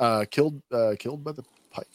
[0.00, 1.88] Uh, killed uh, killed by the Pikes.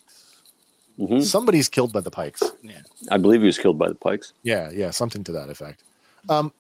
[0.98, 1.24] Mhm.
[1.24, 2.41] Somebody's killed by the Pikes.
[2.64, 2.82] Yeah.
[3.11, 4.34] I believe he was killed by the Pikes.
[4.41, 5.84] Yeah, yeah, something to that effect.
[6.30, 6.54] Um,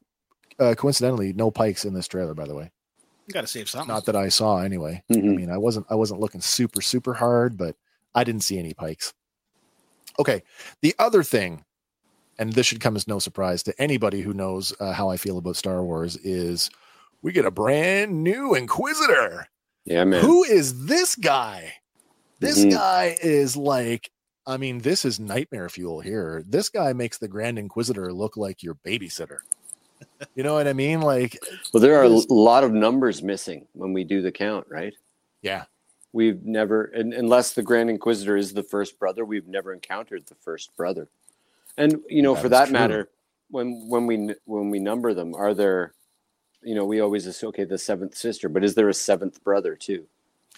[0.59, 2.71] uh, coincidentally, no Pikes in this trailer, by the way.
[3.27, 3.93] You got to save something.
[3.93, 5.03] Not that I saw anyway.
[5.09, 5.35] I Mhm.
[5.35, 7.75] mean, I wasn't I wasn't looking super super hard, but
[8.15, 9.13] I didn't see any Pikes.
[10.19, 10.41] Okay,
[10.81, 11.63] the other thing,
[12.39, 15.37] and this should come as no surprise to anybody who knows uh, how I feel
[15.37, 16.69] about Star Wars, is
[17.21, 19.47] we get a brand new Inquisitor.
[19.85, 20.21] Yeah, man.
[20.21, 21.73] Who is this guy?
[22.39, 22.71] This Mhm.
[22.71, 24.09] guy is like,
[24.45, 26.43] I mean, this is nightmare fuel here.
[26.47, 29.39] This guy makes the Grand Inquisitor look like your babysitter.
[30.35, 31.01] You know what I mean?
[31.01, 31.39] Like,
[31.73, 34.93] Well, there are a lot of numbers missing when we do the count, right?
[35.41, 35.65] yeah,
[36.13, 40.35] We've never, and, unless the Grand Inquisitor is the first brother, we've never encountered the
[40.35, 41.09] first brother.
[41.77, 42.73] And you know, That for that true.
[42.73, 43.09] matter,
[43.51, 45.93] when when we when we number them, are there,
[46.63, 49.75] you know, we always assume okay, the seventh sister, but is there a seventh brother
[49.75, 50.07] too?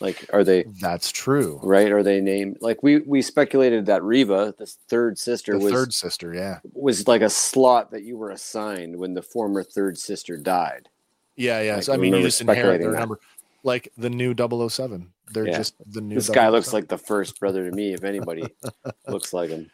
[0.02, 1.60] Like, are they that's true.
[1.64, 1.92] right?
[1.92, 2.58] Are they named?
[2.62, 6.60] Like we we speculated that Reva, this third sister, The was third sister, yeah.
[6.74, 10.88] was like a slot that you were assigned when the former third sister died.
[11.36, 11.76] Yeah, yeah.
[11.76, 13.00] Like, So, I mean, you just inherit their that.
[13.00, 13.20] number.
[13.64, 15.12] Like the new 007.
[15.34, 15.58] They're Yeah.
[15.58, 18.46] just the new This guy looks like the first brother to me, if anybody
[19.08, 19.70] looks like him.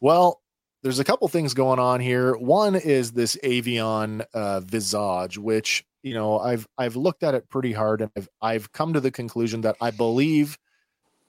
[0.00, 0.40] Well,
[0.82, 2.36] there's a couple things going on here.
[2.36, 7.72] One is this avian uh, visage, which you know I've I've looked at it pretty
[7.72, 10.58] hard, and I've I've come to the conclusion that I believe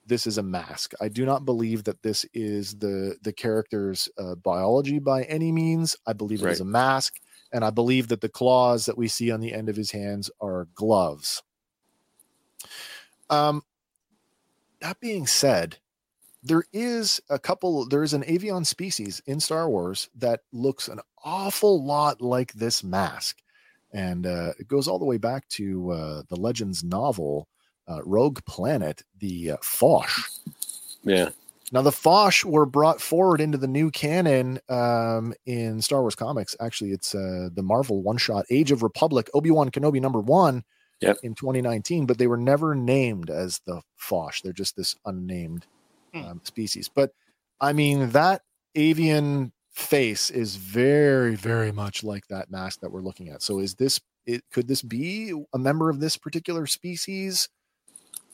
[0.06, 0.94] this is a mask.
[1.00, 5.96] I do not believe that this is the the character's uh, biology by any means.
[6.06, 7.20] I believe it is a mask,
[7.52, 10.30] and I believe that the claws that we see on the end of his hands
[10.40, 11.42] are gloves.
[13.28, 13.62] Um,
[14.80, 15.78] that being said,
[16.42, 21.00] there is a couple there is an avian species in star wars that looks an
[21.22, 23.36] awful lot like this mask
[23.92, 27.48] and uh, it goes all the way back to uh, the legends novel
[27.88, 30.10] uh, rogue planet the uh, foch
[31.02, 31.30] Yeah.
[31.72, 36.54] now the foch were brought forward into the new canon um, in star wars comics
[36.60, 40.62] actually it's uh, the marvel one shot age of republic obi-wan kenobi number one
[41.00, 41.16] Yep.
[41.22, 45.66] in 2019 but they were never named as the foch they're just this unnamed
[46.12, 46.24] Hmm.
[46.24, 46.90] um, species.
[46.92, 47.12] But
[47.60, 48.42] I mean, that
[48.74, 53.42] avian face is very, very much like that mask that we're looking at.
[53.42, 54.44] So, is this it?
[54.52, 57.48] Could this be a member of this particular species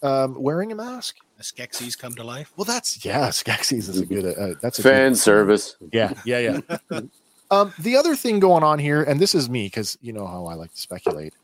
[0.02, 1.16] um, wearing a mask?
[1.39, 2.52] The Skeksis come to life.
[2.56, 4.39] Well, that's yeah, Skeksis is a good.
[4.39, 5.77] Uh, that's a Fan good, service.
[5.93, 6.60] Yeah, yeah,
[6.90, 7.01] yeah.
[7.51, 10.47] um, the other thing going on here, and this is me because you know how
[10.47, 11.35] I like to speculate.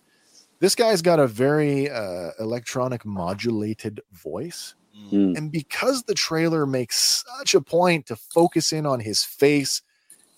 [0.60, 4.74] This guy's got a very uh, electronic modulated voice.
[5.10, 5.36] Mm.
[5.36, 9.82] And because the trailer makes such a point to focus in on his face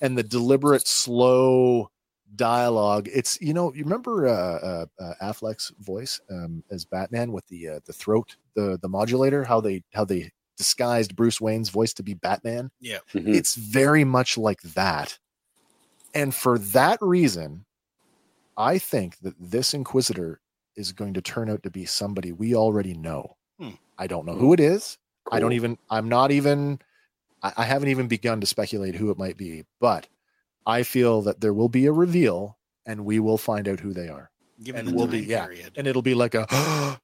[0.04, 1.90] and the deliberate, slow
[2.36, 7.46] dialogue, it's you know you remember uh, uh, uh, Affleck's voice um, as Batman with
[7.48, 11.94] the uh, the throat, the the modulator, how they how they disguised Bruce Wayne's voice
[11.94, 12.70] to be Batman.
[12.80, 12.98] Yeah.
[13.14, 13.34] Mhm.
[13.34, 15.18] It's very much like that,
[16.12, 17.64] and for that reason,
[18.58, 20.40] I think that this Inquisitor
[20.76, 23.36] is going to turn out to be somebody we already know.
[23.58, 23.76] Hmm.
[23.96, 24.98] I don't know who it is.
[25.32, 25.78] I don't even.
[25.88, 26.80] I'm not even.
[27.44, 30.08] I, I haven't even begun to speculate who it might be, but
[30.66, 32.56] I feel that there will be a reveal,
[32.86, 34.30] and we will find out who they are,
[34.62, 35.72] Given And the we'll time be- yeah, period.
[35.76, 36.46] and it'll be like a.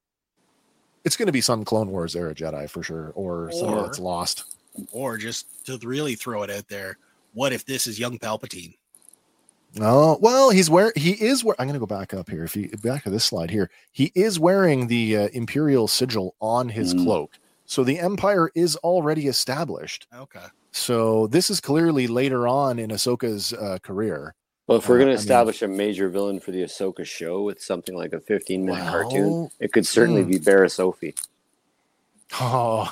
[1.04, 3.98] it's going to be some Clone Wars era Jedi for sure, or, somebody Or- that's
[4.00, 4.44] lost.
[4.92, 6.96] Or just to really throw it out there,
[7.34, 8.76] what if this is young Palpatine?
[9.80, 10.92] Oh well, he's wearing.
[10.96, 11.44] He is.
[11.44, 12.44] Wear, I'm going to go back up here.
[12.44, 16.68] If you back to this slide here, he is wearing the uh, Imperial sigil on
[16.68, 17.04] his Mm.
[17.04, 17.38] cloak.
[17.70, 20.08] So the Empire is already established.
[20.12, 20.42] Okay.
[20.72, 24.34] So this is clearly later on in Ahsoka's uh, career.
[24.66, 27.06] Well, if we're Uh, going I to mean- establish a major villain for the Ahsoka
[27.06, 30.30] show with something like a 15 minute cartoon, it could certainly hmm.
[30.32, 31.16] be Barriss Offee.
[32.40, 32.90] Oh,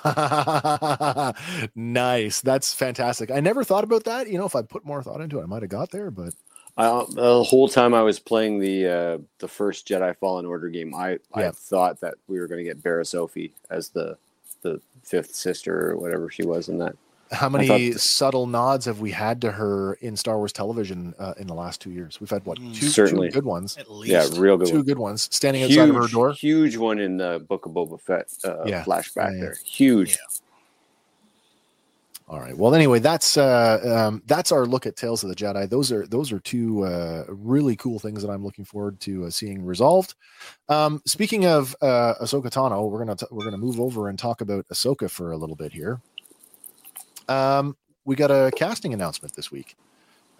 [1.74, 2.40] nice.
[2.40, 3.32] That's fantastic.
[3.32, 4.28] I never thought about that.
[4.28, 6.12] You know, if I put more thought into it, I might have got there.
[6.12, 6.34] But
[6.76, 10.94] I, the whole time I was playing the uh, the first Jedi Fallen Order game,
[10.94, 11.48] I, Yeah.
[11.48, 14.16] I thought that we were going to get Barriss Offee as the
[14.62, 16.96] the fifth sister or whatever she was in that.
[17.30, 21.34] How many thought- subtle nods have we had to her in Star Wars television uh,
[21.38, 22.20] in the last two years?
[22.20, 22.72] We've had what Mm.
[22.74, 23.30] two, two Certainly.
[23.30, 24.10] good ones, At least.
[24.10, 24.84] Yeah, real good two one.
[24.84, 26.32] good ones standing outside of her door.
[26.32, 28.82] huge one in the Book of Boba Fett uh, Yeah.
[28.82, 29.40] flashback Yeah, yeah.
[29.40, 29.56] there.
[29.62, 30.16] Huge.
[32.28, 32.54] All right.
[32.54, 35.66] Well, anyway, that's uh, um, that's our look at Tales of the Jedi.
[35.66, 39.30] Those are those are two uh, really cool things that I'm looking forward to uh,
[39.30, 40.14] seeing resolved.
[40.68, 44.42] Um, speaking of uh, Ahsoka Tano, we're gonna t- we're gonna move over and talk
[44.42, 46.02] about Ahsoka for a little bit here.
[47.28, 47.74] Um,
[48.04, 49.74] we got a casting announcement this week.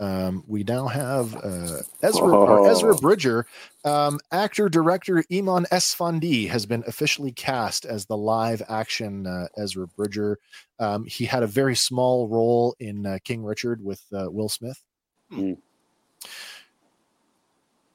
[0.01, 2.65] Um, we now have uh, Ezra Oh.
[2.71, 3.47] Ezra Bridger,
[3.85, 9.89] um, actor director Eman Esfandi has been officially cast as the live action uh, Ezra
[9.89, 10.39] Bridger.
[10.79, 14.81] Um, he had a very small role in uh, King Richard with uh, Will Smith.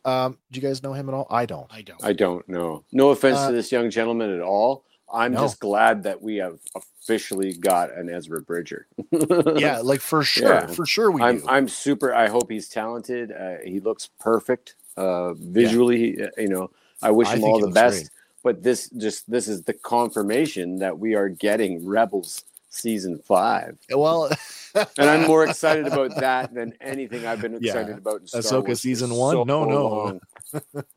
[0.05, 1.27] Um, do you guys know him at all?
[1.30, 1.67] I don't.
[1.73, 2.03] I don't.
[2.03, 2.84] I don't know.
[2.91, 4.84] No offense Uh, to this young gentleman at all.
[5.14, 5.41] I'm No.
[5.41, 8.88] just glad that we have officially got an Ezra Bridger.
[9.56, 10.68] yeah, like for sure, Yeah.
[10.68, 11.45] for sure we I'm do.
[11.48, 12.14] I'm super.
[12.14, 13.31] I hope he's talented.
[13.31, 16.22] Uh, he looks perfect uh, visually.
[16.23, 16.72] uh, You know,
[17.02, 17.98] I wish I him all the best.
[18.03, 18.10] great.
[18.44, 24.30] But this just this is the confirmation that we are getting Rebels season five, well,
[24.76, 27.72] and I'm more excited about that than anything I've been Yeah.
[27.72, 29.35] excited about in Star Ahsoka Wars season one?
[29.35, 29.88] so No, no.
[29.88, 30.22] long.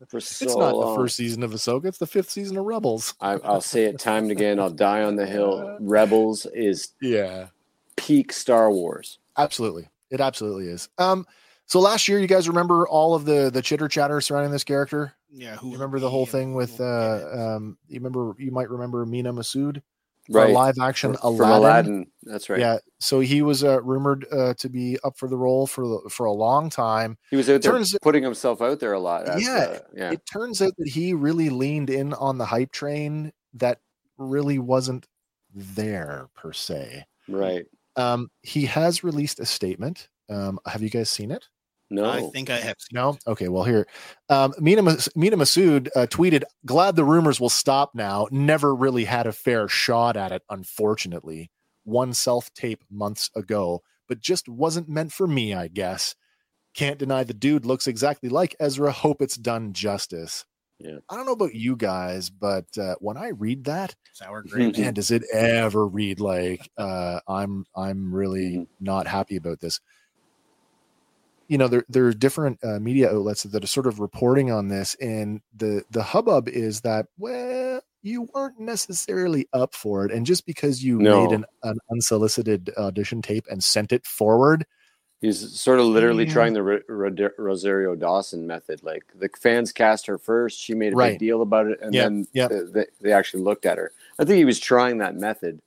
[0.09, 0.95] For so it's not long.
[0.95, 3.15] the first season of Ahsoka; it's the fifth season of Rebels.
[3.21, 4.61] I, I'll say it time and again.
[4.61, 5.77] I'll die on the hill.
[5.81, 7.49] Rebels is Yeah,
[7.97, 9.19] peak Star Wars.
[9.37, 10.89] absolutely, it absolutely is.
[10.99, 11.27] Um,
[11.67, 15.15] so last year, you guys remember all of the the chitter chatter surrounding this character?
[15.31, 15.57] Yeah.
[15.57, 19.05] Who You remember the whole thing with uh, uh, um, you remember you might remember
[19.05, 19.83] Mena Massoud,
[20.29, 20.51] Right.
[20.53, 21.53] live action From Aladdin.
[21.53, 22.07] Aladdin.
[22.23, 22.59] That's right.
[22.61, 26.27] Yeah, so he was uh, rumored uh, to be up for the role for for
[26.27, 27.17] a long time.
[27.31, 29.29] He was out there Turns- putting himself out there a lot.
[29.29, 30.11] as, Yeah, uh, yeah.
[30.13, 33.79] It turns out that he really leaned in on the hype train that
[34.19, 35.07] really wasn't
[35.55, 37.05] there per se.
[37.29, 37.65] right.
[37.97, 40.09] Um, he has released a statement.
[40.29, 41.47] Um, have you guys seen it?
[41.91, 42.11] No.
[42.11, 42.77] I think I have.
[42.79, 43.17] Seen No.
[43.27, 43.49] Okay.
[43.49, 43.87] Well, here,
[44.29, 48.27] um, Mina, Mas- Mena Massoud uh, tweeted, "Glad the rumors will stop now.
[48.31, 51.51] Never really had a fair shot at it, unfortunately.
[51.85, 56.15] One self tape months ago, but just wasn't meant for me, I guess.
[56.75, 58.91] Can't deny the dude looks exactly like Ezra.
[58.93, 60.45] Hope it's done justice.
[60.79, 60.99] Yeah.
[61.09, 64.79] I don't know about you guys, but uh, when I read that, sour grapes.
[64.79, 68.67] man, does it ever read like uh, I'm I'm really Mhm.
[68.81, 69.81] not happy about this.
[71.49, 74.69] You know, there there are different uh, media outlets that are sort of reporting on
[74.69, 80.27] this, and the the hubbub is that well, you weren't necessarily up for it, and
[80.27, 81.25] just because you No.
[81.25, 84.67] made an, an unsolicited audition tape and sent it forward,
[85.23, 86.33] He's sort of literally Yeah.
[86.35, 88.83] trying the Ro- Ro- Rosario Dawson method.
[88.83, 91.13] Like the fans cast her first, she made a Right.
[91.13, 92.51] big deal about it, and Yep, then yep.
[92.73, 93.93] They, they actually looked at her.
[94.19, 95.61] I think he was trying that method.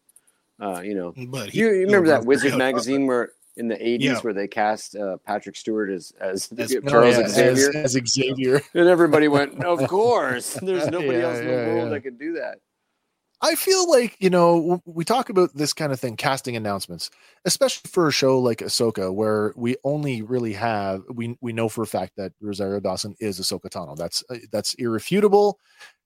[0.61, 3.99] Uh, you know, But he- you, you remember that Wizard magazine where in the '80s
[4.01, 4.19] Yeah.
[4.21, 8.61] where they cast uh, Patrick Stewart as as, As- Charles yeah, Xavier, as, as Xavier.
[8.73, 12.33] and everybody went, "Of course, there's nobody Yeah, else in the world that could do
[12.33, 12.59] that."
[13.41, 17.09] I feel like you know we talk about this kind of thing, casting announcements,
[17.45, 21.83] especially for a show like Ahsoka, where we only really have we we know for
[21.83, 23.95] a fact that Rosario Dawson is Ahsoka Tano.
[23.95, 25.57] That's uh, that's irrefutable.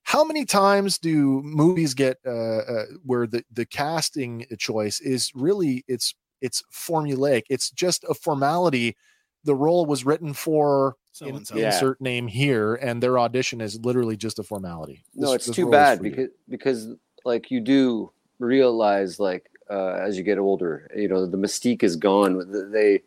[0.04, 5.84] How many times do movies get uh, uh, where the the casting choice is really
[5.88, 6.14] it's
[6.44, 7.44] it's formulaic?
[7.50, 8.96] It's just a formality.
[9.44, 11.68] The role was written for So in- Yeah.
[11.68, 15.04] insert name here, and their audition is literally just a formality.
[15.16, 16.10] No, This- it's this too bad for you.
[16.12, 16.88] because because
[17.24, 21.96] like you do realize like uh, as you get older, you know the mystique is
[21.96, 22.32] gone.
[22.72, 23.02] They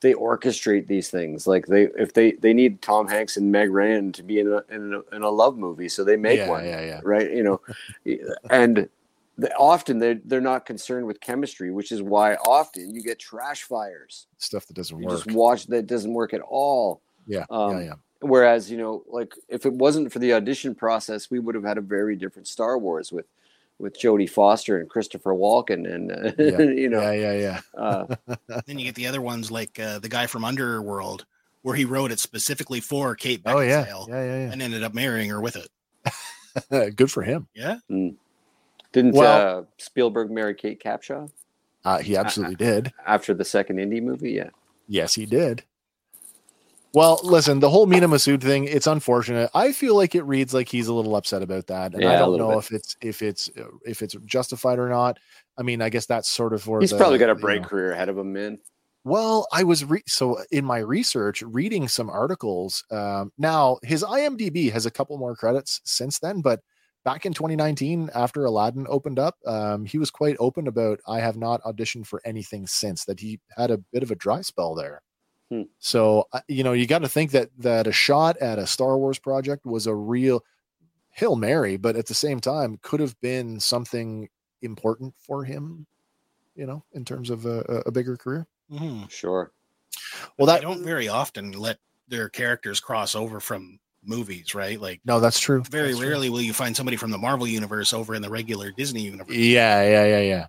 [0.00, 4.10] they orchestrate these things like they if they they need Tom Hanks and Meg Ryan
[4.12, 6.64] to be in a in a, in a love movie, so they make Yeah, one,
[6.64, 7.00] yeah, yeah.
[7.04, 7.30] right?
[7.30, 7.60] You know,
[8.50, 8.88] and they,
[9.58, 14.26] often they're, they're not concerned with chemistry, which is why often you get trash fires.
[14.38, 15.24] stuff that doesn't You work.
[15.24, 17.00] just watch that doesn't work at all.
[17.26, 17.94] Yeah, Um, yeah, yeah.
[18.20, 21.76] Whereas, you know, like if it wasn't for the audition process, we would have had
[21.78, 23.26] a very different Star Wars with
[23.78, 26.60] with Jodie Foster and Christopher Walken, and uh, Yeah.
[26.60, 27.80] you know, yeah, yeah, yeah.
[27.80, 28.14] uh,
[28.66, 31.26] Then you get the other ones like uh, the guy from Underworld,
[31.62, 34.94] where he wrote it specifically for Kate Oh yeah, Beckinsale yeah, yeah, and ended up
[34.94, 36.94] marrying her with it.
[36.96, 37.48] Good for him.
[37.54, 37.78] Yeah.
[38.92, 41.30] Didn't Well- uh, Spielberg marry Kate Capshaw
[41.84, 42.92] Uh, he absolutely did.
[43.06, 44.32] after the second Indy movie?
[44.32, 44.50] Yeah,
[44.88, 45.64] Yes, he did.
[46.94, 49.50] Well, listen, the whole Mena Massoud thing, it's unfortunate.
[49.54, 51.94] I feel like it reads like he's a little upset about that.
[51.94, 52.58] And I Yeah, a don't know bit.
[52.58, 53.50] if it's if it's
[53.86, 55.18] if it's justified or not.
[55.56, 57.68] I mean, I guess that's sort of where he's the- probably got a bright know-
[57.68, 58.58] career ahead of him, man.
[59.04, 62.84] Well, I was re- so in my research reading some articles.
[62.90, 66.60] Um, now his IMDb has a couple more credits since then, but
[67.04, 71.36] back in 2019 after Aladdin opened up, um, he was quite open about I have
[71.36, 75.02] not auditioned for anything since that he had a bit of a dry spell there.
[75.50, 75.62] Hmm.
[75.78, 78.96] So uh, you know you got to think that that a shot at a Star
[78.98, 80.42] Wars project was a real
[81.10, 84.28] hail mary, but at the same time could have been something
[84.62, 85.86] important for him.
[86.54, 88.46] You know, in terms of a, a- a bigger career.
[88.70, 89.10] Mhm.
[89.10, 89.52] Sure.
[90.38, 94.80] Well, They that don't very often let their characters cross over from movies, right?
[94.80, 95.62] Like no, that's true.
[95.70, 96.08] very That's true.
[96.08, 99.34] rarely will you find somebody from the Marvel universe over in the regular Disney universe.
[99.34, 100.46] Yeah, yeah, yeah, yeah.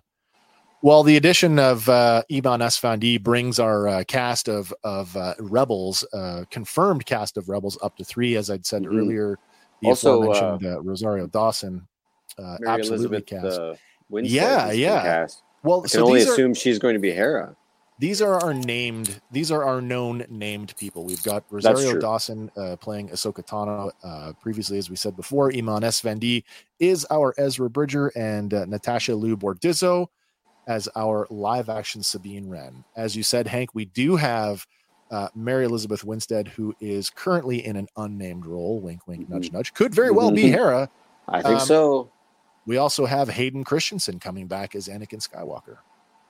[0.82, 6.06] Well, the addition of uh, Eman Esfandi brings our uh, cast of of uh, rebels,
[6.12, 8.36] uh, confirmed cast of rebels, up to three.
[8.36, 8.98] As I'd said Mhm.
[8.98, 9.38] earlier,
[9.80, 11.88] the Also, aforementioned uh, Rosario Dawson,
[12.38, 13.60] uh, Mary absolutely Elizabeth cast.
[13.60, 13.74] uh,
[14.10, 15.02] Winstead Yeah, yeah.
[15.02, 15.42] Cast.
[15.62, 17.56] well, I can so only these are assume she's going to be Hera.
[17.98, 22.74] These are our named these are our known named people we've got rosario dawson uh,
[22.76, 26.42] playing ahsoka tano uh, previously as we said before Eman Esfandi
[26.80, 30.08] is our ezra bridger and uh, Natasha Liu Bordizzo
[30.66, 34.66] as our live action sabine wren as you said hank we do have
[35.12, 39.72] uh, Mary Elizabeth Winstead, who is currently in an unnamed role, wink, wink, nudge, nudge,
[39.74, 40.50] could very well be Mhm.
[40.50, 40.90] Hera.
[41.28, 42.10] I think Um, so.
[42.66, 45.76] We also have Hayden Christensen coming back as Anakin Skywalker.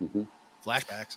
[0.03, 0.27] Mhm.
[0.66, 1.16] Flashbacks.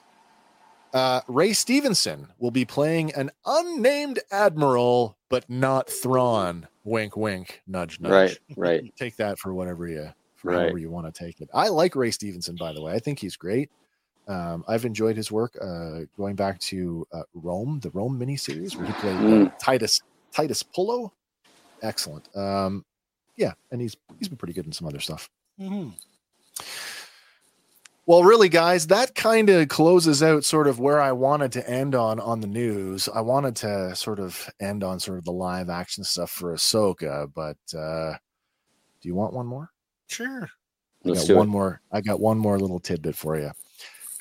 [0.93, 6.67] Uh, Ray Stevenson will be playing an unnamed admiral, but not Thrawn.
[6.83, 8.39] Wink, wink, nudge, nudge.
[8.55, 8.93] Right, right.
[8.97, 10.59] Take that for whatever you for Right.
[10.61, 11.49] however you want to take it.
[11.53, 12.93] I like Ray Stevenson, by the way.
[12.93, 13.69] I think he's great.
[14.27, 18.85] Um, I've enjoyed his work uh, going back to uh, Rome, the Rome miniseries, where
[18.85, 19.57] he played uh, Mm.
[19.59, 19.99] Titus
[20.33, 21.11] Titus Pullo.
[21.81, 22.27] Excellent.
[22.35, 22.85] Um,
[23.35, 25.29] yeah, and he's he's been pretty good in some other stuff.
[25.59, 25.93] Mhm.
[28.07, 31.93] Well, really, guys, that kind of closes out sort of where I wanted to end
[31.93, 33.09] on on the news.
[33.13, 37.29] I wanted to sort of end on sort of the live action stuff for Ahsoka,
[37.35, 38.13] but uh,
[39.01, 39.71] do you want one more?
[40.07, 40.49] Sure.
[41.05, 41.51] I Let's got do one it.
[41.51, 41.81] more.
[41.91, 43.51] I got one more little tidbit for you,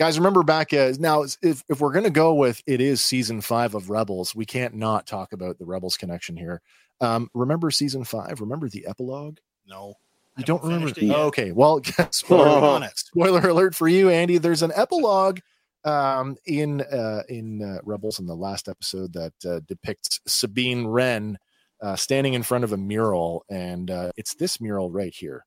[0.00, 0.18] guys.
[0.18, 3.88] Remember back uh, now, if if we're gonna go with it is season five of
[3.88, 6.60] Rebels, we can't not talk about the Rebels connection here.
[7.00, 8.40] Um, remember season five?
[8.40, 9.38] Remember the epilogue?
[9.64, 9.94] No.
[10.36, 10.86] You don't remember?
[10.88, 11.16] finished it yet.
[11.16, 11.80] okay, well,
[12.10, 12.64] spoiler Be Oh.
[12.74, 13.06] honest.
[13.08, 14.38] spoiler alert for you, Andy.
[14.38, 15.40] There's an epilogue
[15.84, 21.38] um, in uh, in uh, Rebels in the last episode that uh, depicts Sabine Wren
[21.80, 25.44] uh, standing in front of a mural, and uh, it's this mural right here,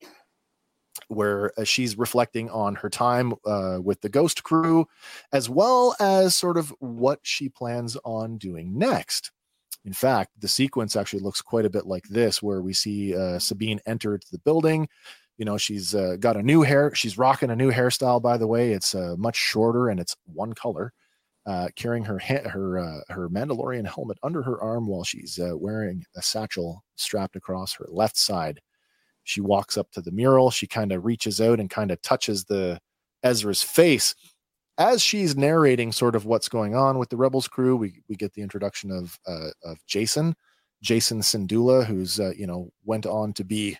[1.07, 4.85] where uh, she's reflecting on her time uh, with the Ghost Crew,
[5.33, 9.31] as well as sort of what she plans on doing next.
[9.85, 13.39] In fact, the sequence actually looks quite a bit like this, where we see uh,
[13.39, 14.87] Sabine enter the building.
[15.37, 16.93] You know, she's uh, got a new hair.
[16.93, 18.73] She's rocking a new hairstyle, by the way.
[18.73, 20.93] It's uh, much shorter and it's one color.
[21.45, 26.03] Uh, carrying her her uh, her Mandalorian helmet under her arm while she's uh, wearing
[26.15, 28.59] a satchel strapped across her left side.
[29.23, 30.51] She walks up to the mural.
[30.51, 32.79] She kind of reaches out and kind of touches the
[33.23, 34.13] Ezra's face
[34.79, 38.33] as she's narrating sort of what's going on with the rebels crew we we get
[38.33, 40.33] the introduction of uh, of Jacen
[40.83, 43.77] Jacen Syndulla who's uh, you know went on to be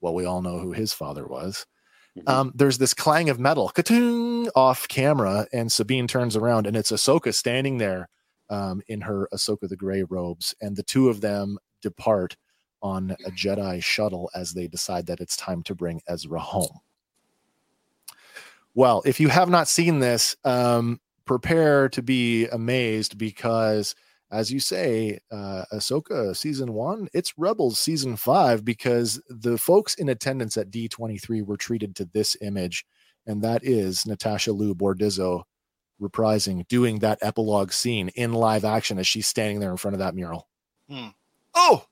[0.00, 1.66] well we all know who his father was.
[2.18, 2.28] Mhm.
[2.28, 6.92] um, there's this clang of metal ka-ting, off camera and sabine turns around and it's
[6.92, 8.10] ahsoka standing there
[8.50, 12.36] um, in her ahsoka the gray robes and the two of them depart
[12.82, 16.80] on a jedi shuttle as they decide that it's time to bring ezra home
[18.74, 23.94] well, if you have not seen this, um, prepare to be amazed because,
[24.30, 30.08] as you say, uh, Ahsoka season one, it's Rebels season five because the folks in
[30.08, 32.84] attendance at D23 were treated to this image,
[33.26, 35.42] and that is Natasha Liu Bordizzo
[36.00, 40.00] reprising, doing that epilogue scene in live action as she's standing there in front of
[40.00, 40.48] that mural.
[40.88, 41.08] Hmm.
[41.54, 41.84] Oh,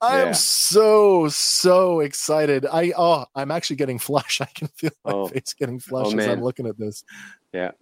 [0.00, 0.28] I Yeah.
[0.28, 2.66] am so so excited.
[2.66, 4.40] I oh, I'm actually getting flush.
[4.40, 5.28] I can feel my Oh.
[5.28, 7.04] face getting flush Oh, as I'm looking at this.
[7.52, 7.72] Yeah.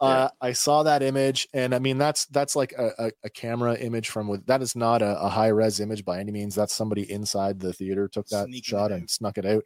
[0.00, 3.74] Uh, I saw that image, and I mean that's that's like a, a, a camera
[3.74, 6.54] image from with that is not a, a high res image by any means.
[6.54, 9.62] That's somebody inside the theater took that Sneaking shot and snuck it out.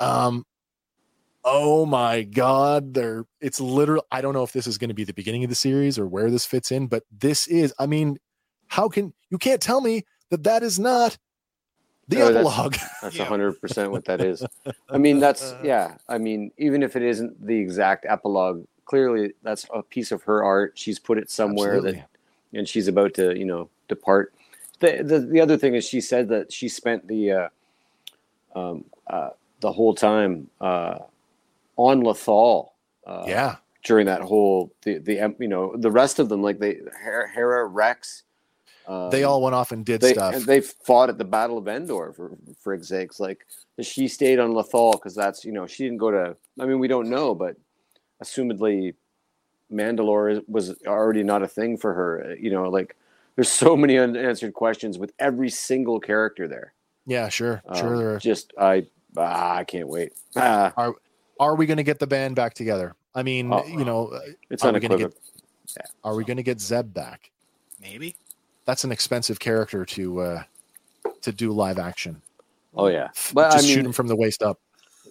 [0.00, 0.44] Um,
[1.44, 4.04] oh my god, there it's literal.
[4.10, 6.06] I don't know if this is going to be the beginning of the series or
[6.08, 7.72] where this fits in, but this is.
[7.78, 8.18] I mean,
[8.66, 11.18] how can you can't tell me that that is not
[12.08, 12.76] the No, epilogue?
[13.02, 13.24] That's Yeah.
[13.24, 14.44] hundred percent what that is.
[14.90, 15.96] I mean, that's yeah.
[16.08, 20.42] I mean, even if it isn't the exact epilogue, clearly that's a piece of her
[20.42, 20.72] art.
[20.76, 22.00] She's put it somewhere Absolutely.
[22.00, 24.34] that, and she's about to, you know, depart.
[24.80, 27.48] The the, the other thing is, she said that she spent the, uh,
[28.56, 29.30] um, uh,
[29.60, 30.98] the whole time uh,
[31.76, 32.70] on Lothal.
[33.06, 36.78] Uh, yeah, during that whole the the you know the rest of them like they
[37.02, 38.24] Hera, Hera Rex,
[38.90, 40.34] Um, they all went off and did they, stuff.
[40.34, 43.20] and they fought at the Battle of Endor for for frig's sakes.
[43.20, 43.46] Like
[43.80, 46.36] she stayed on Lothal because that's you know she didn't go to.
[46.58, 47.54] I mean, we don't know, but
[48.22, 48.94] assumedly,
[49.72, 52.30] Mandalore was already not a thing for her.
[52.32, 52.96] uh, You know, like
[53.36, 56.72] there's so many unanswered questions with every single character there.
[57.06, 57.96] yeah, sure, Um, sure.
[57.96, 58.18] there are.
[58.18, 58.86] Just I
[59.16, 60.12] ah, I can't wait.
[60.36, 60.72] Ah,
[61.38, 62.94] Are we going to get the band back together?
[63.14, 65.18] I mean, Oh, you know, uh, it's Are we gonna unequivocal.
[66.04, 67.30] are we going to get Zeb back?
[67.80, 68.16] Maybe.
[68.70, 70.42] That's an expensive character to uh
[71.22, 72.22] to do live action.
[72.76, 74.60] Oh yeah, but Just I mean, shoot him from the waist up.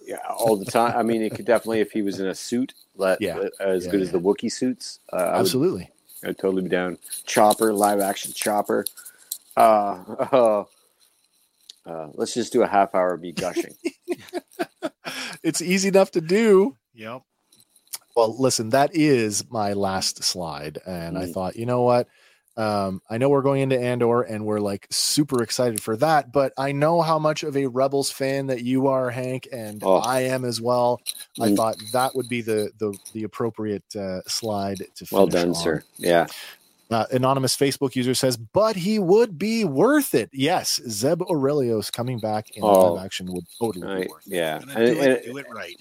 [0.06, 0.96] yeah, all the time.
[0.96, 3.48] I mean, it could definitely if he was in a suit, let, Yeah.
[3.60, 5.00] as Yeah, good as the Wookiee suits.
[5.12, 5.90] Uh, I would Absolutely.
[6.24, 6.96] I'd totally be down.
[7.26, 8.86] Chopper, live action Chopper.
[9.58, 10.64] Uh, uh,
[11.86, 13.74] uh, let's just do a half hour of me gushing.
[15.42, 16.78] it's easy enough to do.
[16.94, 17.24] Yep.
[18.16, 20.78] Well, listen, that is my last slide.
[20.86, 21.34] And I Mm.
[21.34, 22.08] thought, you know what?
[22.60, 26.52] Um, I know we're going into Andor and we're like super excited for that, but
[26.58, 29.94] I know how much of a Rebels fan that you are, Hank, and Oh.
[29.96, 31.00] I am as well.
[31.40, 31.56] I Mm.
[31.56, 35.54] thought that would be the the, the appropriate uh, slide to well done, on.
[35.54, 35.82] sir.
[35.96, 36.26] Yeah.
[36.90, 40.28] Uh, anonymous Facebook user says, but he would be worth it.
[40.32, 42.94] Yes, Zeb Orrelios coming back in Oh.
[42.94, 44.32] live action would totally I, be worth it.
[44.34, 44.58] yeah.
[44.58, 45.76] Do, it, do it right.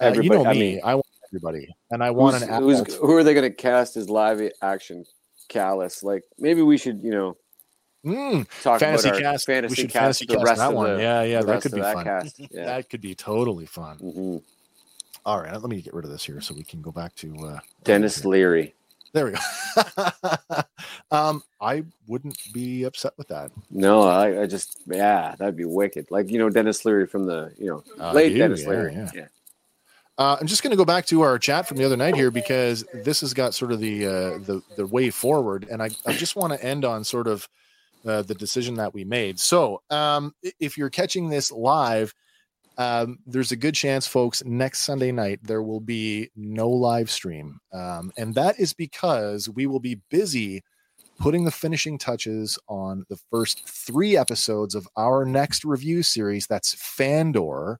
[0.00, 0.60] Uh, you everybody- know I me.
[0.60, 3.54] mean, I want everybody, and I want who's, an who's, who are they going to
[3.54, 5.04] cast as live action
[5.48, 6.02] Kallus?
[6.02, 7.36] Like maybe we should, you know,
[8.06, 9.46] Mm, talk fantasy about cast.
[9.46, 10.96] fantasy we should cast fantasy the cast rest that of one.
[10.96, 12.04] the, yeah, yeah, that could be that fun.
[12.04, 12.38] cast.
[12.50, 12.64] Yeah.
[12.66, 13.96] That could be totally fun.
[13.98, 14.36] hmm
[15.26, 17.34] All right, let me get rid of this here so we can go back to
[17.44, 18.74] uh, Denis Leary.
[19.12, 20.58] There we go.
[21.10, 23.50] um, I wouldn't be upset with that.
[23.70, 26.06] No, I, I just yeah, that'd be wicked.
[26.10, 28.92] Like you know, Denis Leary from the you know Uh, late you, Denis yeah, Leary.
[28.94, 29.10] yeah.
[29.14, 29.26] yeah.
[30.18, 32.32] Uh, I'm just going to go back to our chat from the other night here
[32.32, 36.12] because this has got sort of the uh, the the way forward, and I, I
[36.12, 37.48] just want to end on sort of
[38.04, 39.38] uh, the decision that we made.
[39.38, 42.12] So, um, if you're catching this live,
[42.78, 47.60] um, there's a good chance, folks, next Sunday night there will be no live stream,
[47.72, 50.64] um, and that is because we will be busy
[51.20, 56.48] putting the finishing touches on the first three episodes of our next review series.
[56.48, 57.78] That's Fandor.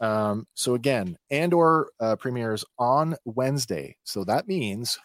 [0.00, 3.96] Um, so again, Andor uh, premieres on Wednesday.
[4.04, 4.98] So that means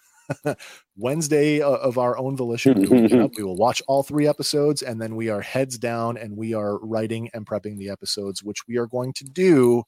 [0.98, 4.82] Wednesday o- of our own volition, we will, up, we will watch all three episodes,
[4.82, 8.68] and then we are heads down and we are writing and prepping the episodes, which
[8.68, 9.84] we are going to do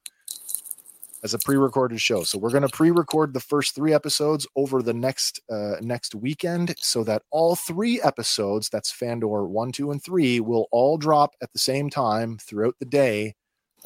[1.24, 2.24] as a pre-recorded show.
[2.24, 6.76] So we're going to pre-record the first three episodes over the next uh, next weekend,
[6.80, 11.52] so that all three episodes, that's Fandor one, two, and three, will all drop at
[11.54, 13.36] the same time throughout the day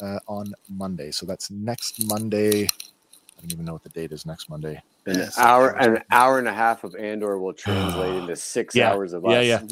[0.00, 1.10] uh, on Monday.
[1.12, 2.64] So that's next Monday.
[2.64, 4.82] I don't even know what the date is next Monday.
[5.06, 8.80] An Yes, hour an hour and a half of Andor will translate into six Yeah,
[8.80, 9.60] hours of yeah, us.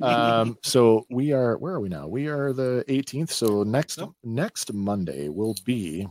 [0.00, 2.08] Um, so we are where are we now?
[2.08, 3.30] We are the 18th.
[3.30, 4.10] So next Yep.
[4.24, 6.08] next Monday will be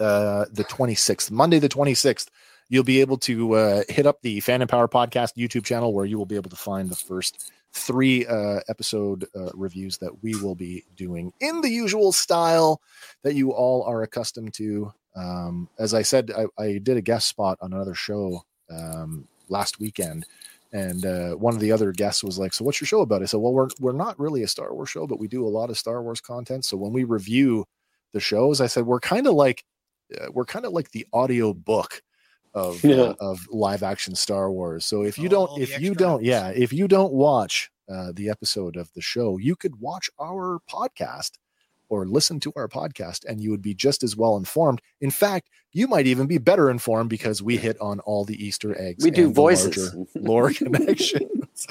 [0.00, 1.30] uh the 26th.
[1.30, 2.28] Monday the 26th.
[2.70, 6.18] You'll be able to uh, hit up the Fandom Power Podcast YouTube channel where you
[6.18, 7.38] will be able to find the first
[7.72, 12.80] three uh, episode uh, reviews that we will be doing in the usual style
[13.22, 14.92] that you all are accustomed to.
[15.14, 19.80] Um, as I said, I, I did a guest spot on another show um, last
[19.80, 20.26] weekend,
[20.72, 23.26] and uh, one of the other guests was like, "So what's your show about?" I
[23.26, 25.70] said, "Well, we're we're not really a Star Wars show, but we do a lot
[25.70, 26.64] of Star Wars content.
[26.64, 27.64] So when we review
[28.12, 29.64] the shows, I said we're kind of like
[30.20, 32.02] uh, we're kind of like the audio book."
[32.56, 32.96] Of, Yeah.
[32.96, 34.84] uh, of live action Star Wars.
[34.86, 36.24] So if you All don't, the if you don't, hours.
[36.24, 40.58] yeah, if you don't watch uh, the episode of the show, you could watch our
[40.68, 41.32] podcast
[41.88, 44.80] or listen to our podcast and you would be just as well informed.
[45.00, 48.74] In fact, you might even be better informed because we hit on all the Easter
[48.80, 49.04] eggs.
[49.04, 49.94] we do voices.
[50.16, 51.66] lore connections.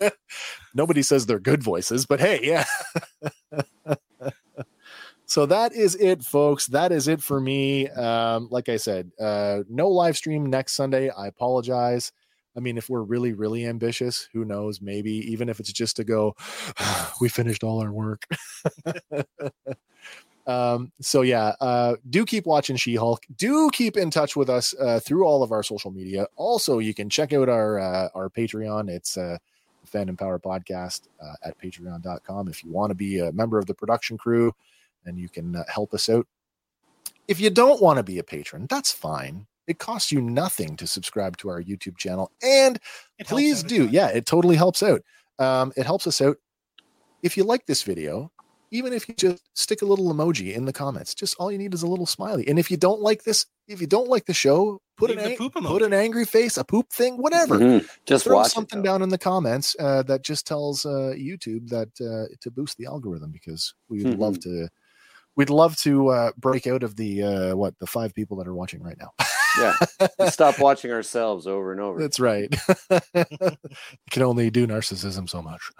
[0.74, 2.64] Nobody says they're good voices, but hey, yeah.
[5.26, 6.66] so that is it, folks.
[6.68, 7.88] That is it for me.
[7.88, 11.10] Um, like I said, uh, no live stream next Sunday.
[11.10, 12.12] I apologize.
[12.56, 14.80] I mean, if we're really, really ambitious, who knows?
[14.80, 16.34] Maybe even if it's just to go,
[17.20, 18.24] we finished all our work.
[20.46, 23.24] um, so yeah, uh, do keep watching She-Hulk.
[23.36, 26.28] Do keep in touch with us uh, through all of our social media.
[26.36, 28.88] Also, you can check out our uh, our Patreon.
[28.88, 29.36] It's uh,
[29.86, 32.48] Fandom Power Podcast uh, at Patreon.com.
[32.48, 34.54] If you want to be a member of the production crew,
[35.06, 36.26] and you can uh, help us out.
[37.28, 39.46] If you don't want to be a patron, that's fine.
[39.66, 42.78] It costs you nothing to subscribe to our YouTube channel, and
[43.18, 43.86] It please do.
[43.88, 45.02] Yeah, it totally helps out.
[45.38, 46.36] Um, it helps us out.
[47.22, 48.30] If you like this video,
[48.70, 51.74] even if you just stick a little emoji in the comments, just all you need
[51.74, 52.46] is a little smiley.
[52.46, 55.24] And if you don't like this, if you don't like the show, put Leave an
[55.36, 57.58] the ang- put an angry face, a poop thing, whatever.
[57.58, 57.88] Mhm.
[58.06, 61.68] Just Throw watch something it, down in the comments uh, that just tells uh, YouTube
[61.70, 64.18] that uh, to boost the algorithm because we'd Mhm.
[64.18, 64.68] love to.
[65.36, 68.54] We'd love to uh, break out of the uh, what the five people that are
[68.54, 69.12] watching right now.
[69.58, 69.74] Yeah.
[70.30, 72.00] Stop watching ourselves over and over.
[72.00, 72.54] That's right.
[72.90, 73.00] you
[74.10, 75.70] can only do narcissism so much.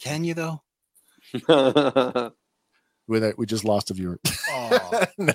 [0.00, 0.62] Can you though?
[3.08, 4.18] With it, we just lost a viewer.
[4.50, 5.06] Aw.
[5.18, 5.32] no.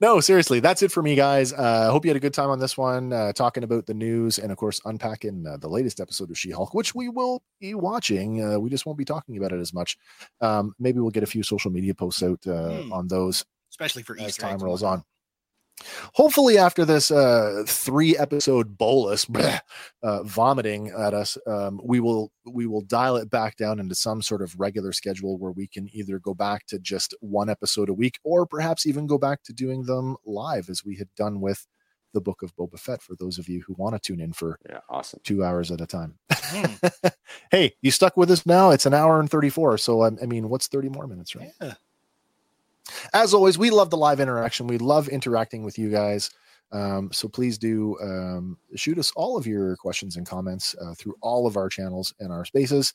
[0.00, 1.52] No, seriously, that's it for me, guys.
[1.52, 3.94] Uh, I hope you had a good time on this one, uh, talking about the
[3.94, 7.42] news and, of course, unpacking uh, the latest episode of She Hulk, which we will
[7.60, 8.42] be watching.
[8.42, 9.96] Uh, we just won't be talking about it as much.
[10.40, 12.92] Um, maybe we'll get a few social media posts out uh, Hmm.
[12.92, 15.02] on those Especially for as Easter time rolls on.
[16.14, 19.60] Hopefully, after this uh, three episode bolus bleh,
[20.02, 24.22] uh, vomiting at us, um, we will we will dial it back down into some
[24.22, 27.94] sort of regular schedule where we can either go back to just one episode a
[27.94, 31.66] week, or perhaps even go back to doing them live as we had done with
[32.12, 33.02] the Book of Boba Fett.
[33.02, 35.20] For those of you who want to tune in for yeah, awesome.
[35.24, 36.18] two hours at a time.
[36.32, 36.86] Hmm.
[37.50, 38.70] hey, you stuck with us now?
[38.70, 39.78] It's an hour and thirty four.
[39.78, 41.50] So um, I mean, what's thirty more minutes, right?
[41.60, 41.74] Yeah.
[43.12, 44.66] As always, we love the live interaction.
[44.66, 46.30] We love interacting with you guys.
[46.72, 51.14] Um, so please do um, shoot us all of your questions and comments uh, through
[51.20, 52.94] all of our channels and our spaces.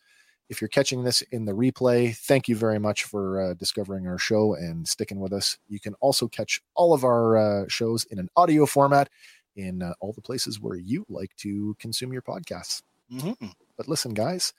[0.49, 4.17] If you're catching this in the replay, thank you very much for uh, discovering our
[4.17, 5.57] show and sticking with us.
[5.67, 9.09] You can also catch all of our uh, shows in an audio format
[9.57, 12.81] in uh, all the places where you like to consume your podcasts.
[13.11, 13.51] Mhm.
[13.75, 14.53] But listen, guys,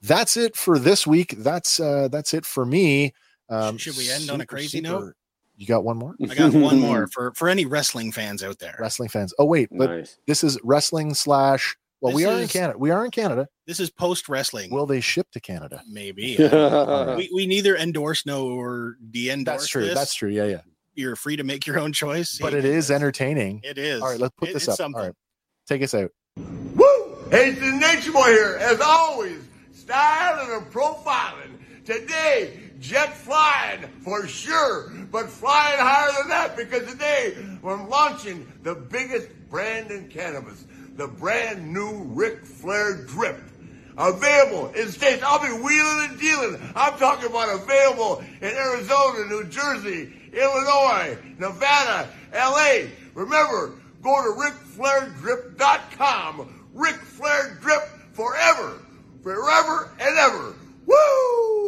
[0.00, 1.34] that's it for this week.
[1.38, 3.12] That's uh, that's it for me.
[3.52, 5.12] Um, Should we end on a crazy note?
[5.56, 6.14] You got one more?
[6.28, 8.76] I got one more for for any wrestling fans out there.
[8.80, 9.34] wrestling fans.
[9.38, 10.18] Oh wait, but nice.
[10.26, 11.76] this is wrestling slash.
[12.00, 12.78] Well, we This are in Canada.
[12.78, 13.46] We are in Canada.
[13.66, 14.72] This is post wrestling.
[14.72, 15.82] Will they ship to Canada?
[15.88, 16.34] Maybe.
[16.38, 17.14] yeah.
[17.14, 19.44] we, we neither endorse nor de-endorse.
[19.60, 19.84] That's true.
[19.84, 19.94] this.
[19.94, 20.30] That's true.
[20.30, 20.60] Yeah, yeah.
[20.94, 22.38] You're free to make your own choice.
[22.40, 23.60] But Hey, it is entertaining.
[23.62, 24.02] It is.
[24.02, 24.76] All right, let's put It- this it's up.
[24.78, 24.98] something.
[25.00, 25.14] All right,
[25.68, 26.10] take us out.
[26.36, 26.84] Woo!
[27.30, 29.38] Hey, it's the Nature Boy here, as always,
[29.72, 31.84] styling and profiling.
[31.84, 38.74] Today, jet flying for sure, but flying higher than that because today we're launching the
[38.74, 40.64] biggest brand in cannabis,
[40.96, 43.40] the brand new Ric Flair Drip.
[43.96, 45.22] Available in states.
[45.22, 46.58] I'll be wheeling and dealing.
[46.74, 52.86] I'm talking about available in Arizona, New Jersey, Illinois, Nevada, LA.
[53.14, 54.32] Remember, go to
[54.80, 56.70] RicFlairDrip.com.
[56.72, 57.82] Ric Flair Drip
[58.14, 58.80] forever,
[59.22, 60.54] forever and ever.
[60.86, 61.61] Woo!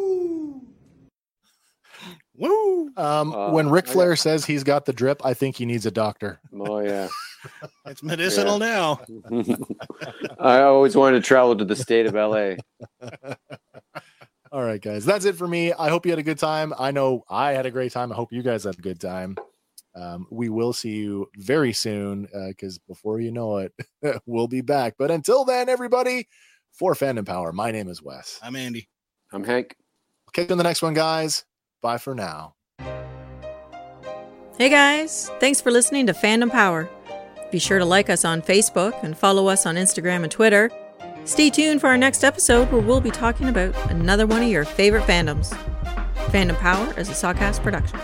[2.37, 2.91] Woo!
[2.97, 5.67] Um, Uh, when Ric I got- Flair says he's got the drip, I think he
[5.67, 6.41] needs a doctor.
[6.59, 7.09] Oh yeah.
[7.87, 9.01] It's medicinal now.
[10.39, 12.55] I always wanted to travel to the state of LA.
[14.51, 15.73] All right, guys, that's it for me.
[15.73, 16.73] I hope you had a good time.
[16.79, 18.11] I know I had a great time.
[18.13, 19.37] I hope you guys had a good time.
[19.95, 23.73] Um, we will see you very soon because before you know it,
[24.27, 24.95] we'll be back.
[24.99, 26.29] But until then, everybody,
[26.73, 28.39] for Fandom Power, my name is Wes.
[28.43, 28.89] I'm Andy.
[29.33, 29.77] I'm Hank.
[30.33, 31.45] Catch you on the next one, guys.
[31.85, 32.55] Bye for now.
[34.57, 36.89] Hey guys, thanks for listening to Fandom Power.
[37.53, 40.71] Be sure to like us on Facebook and follow us on Instagram and Twitter.
[41.27, 44.65] Stay tuned for our next episode where we'll be talking about another one of your
[44.65, 45.53] favorite fandoms.
[46.31, 48.01] Fandom Power is a Sawcast production.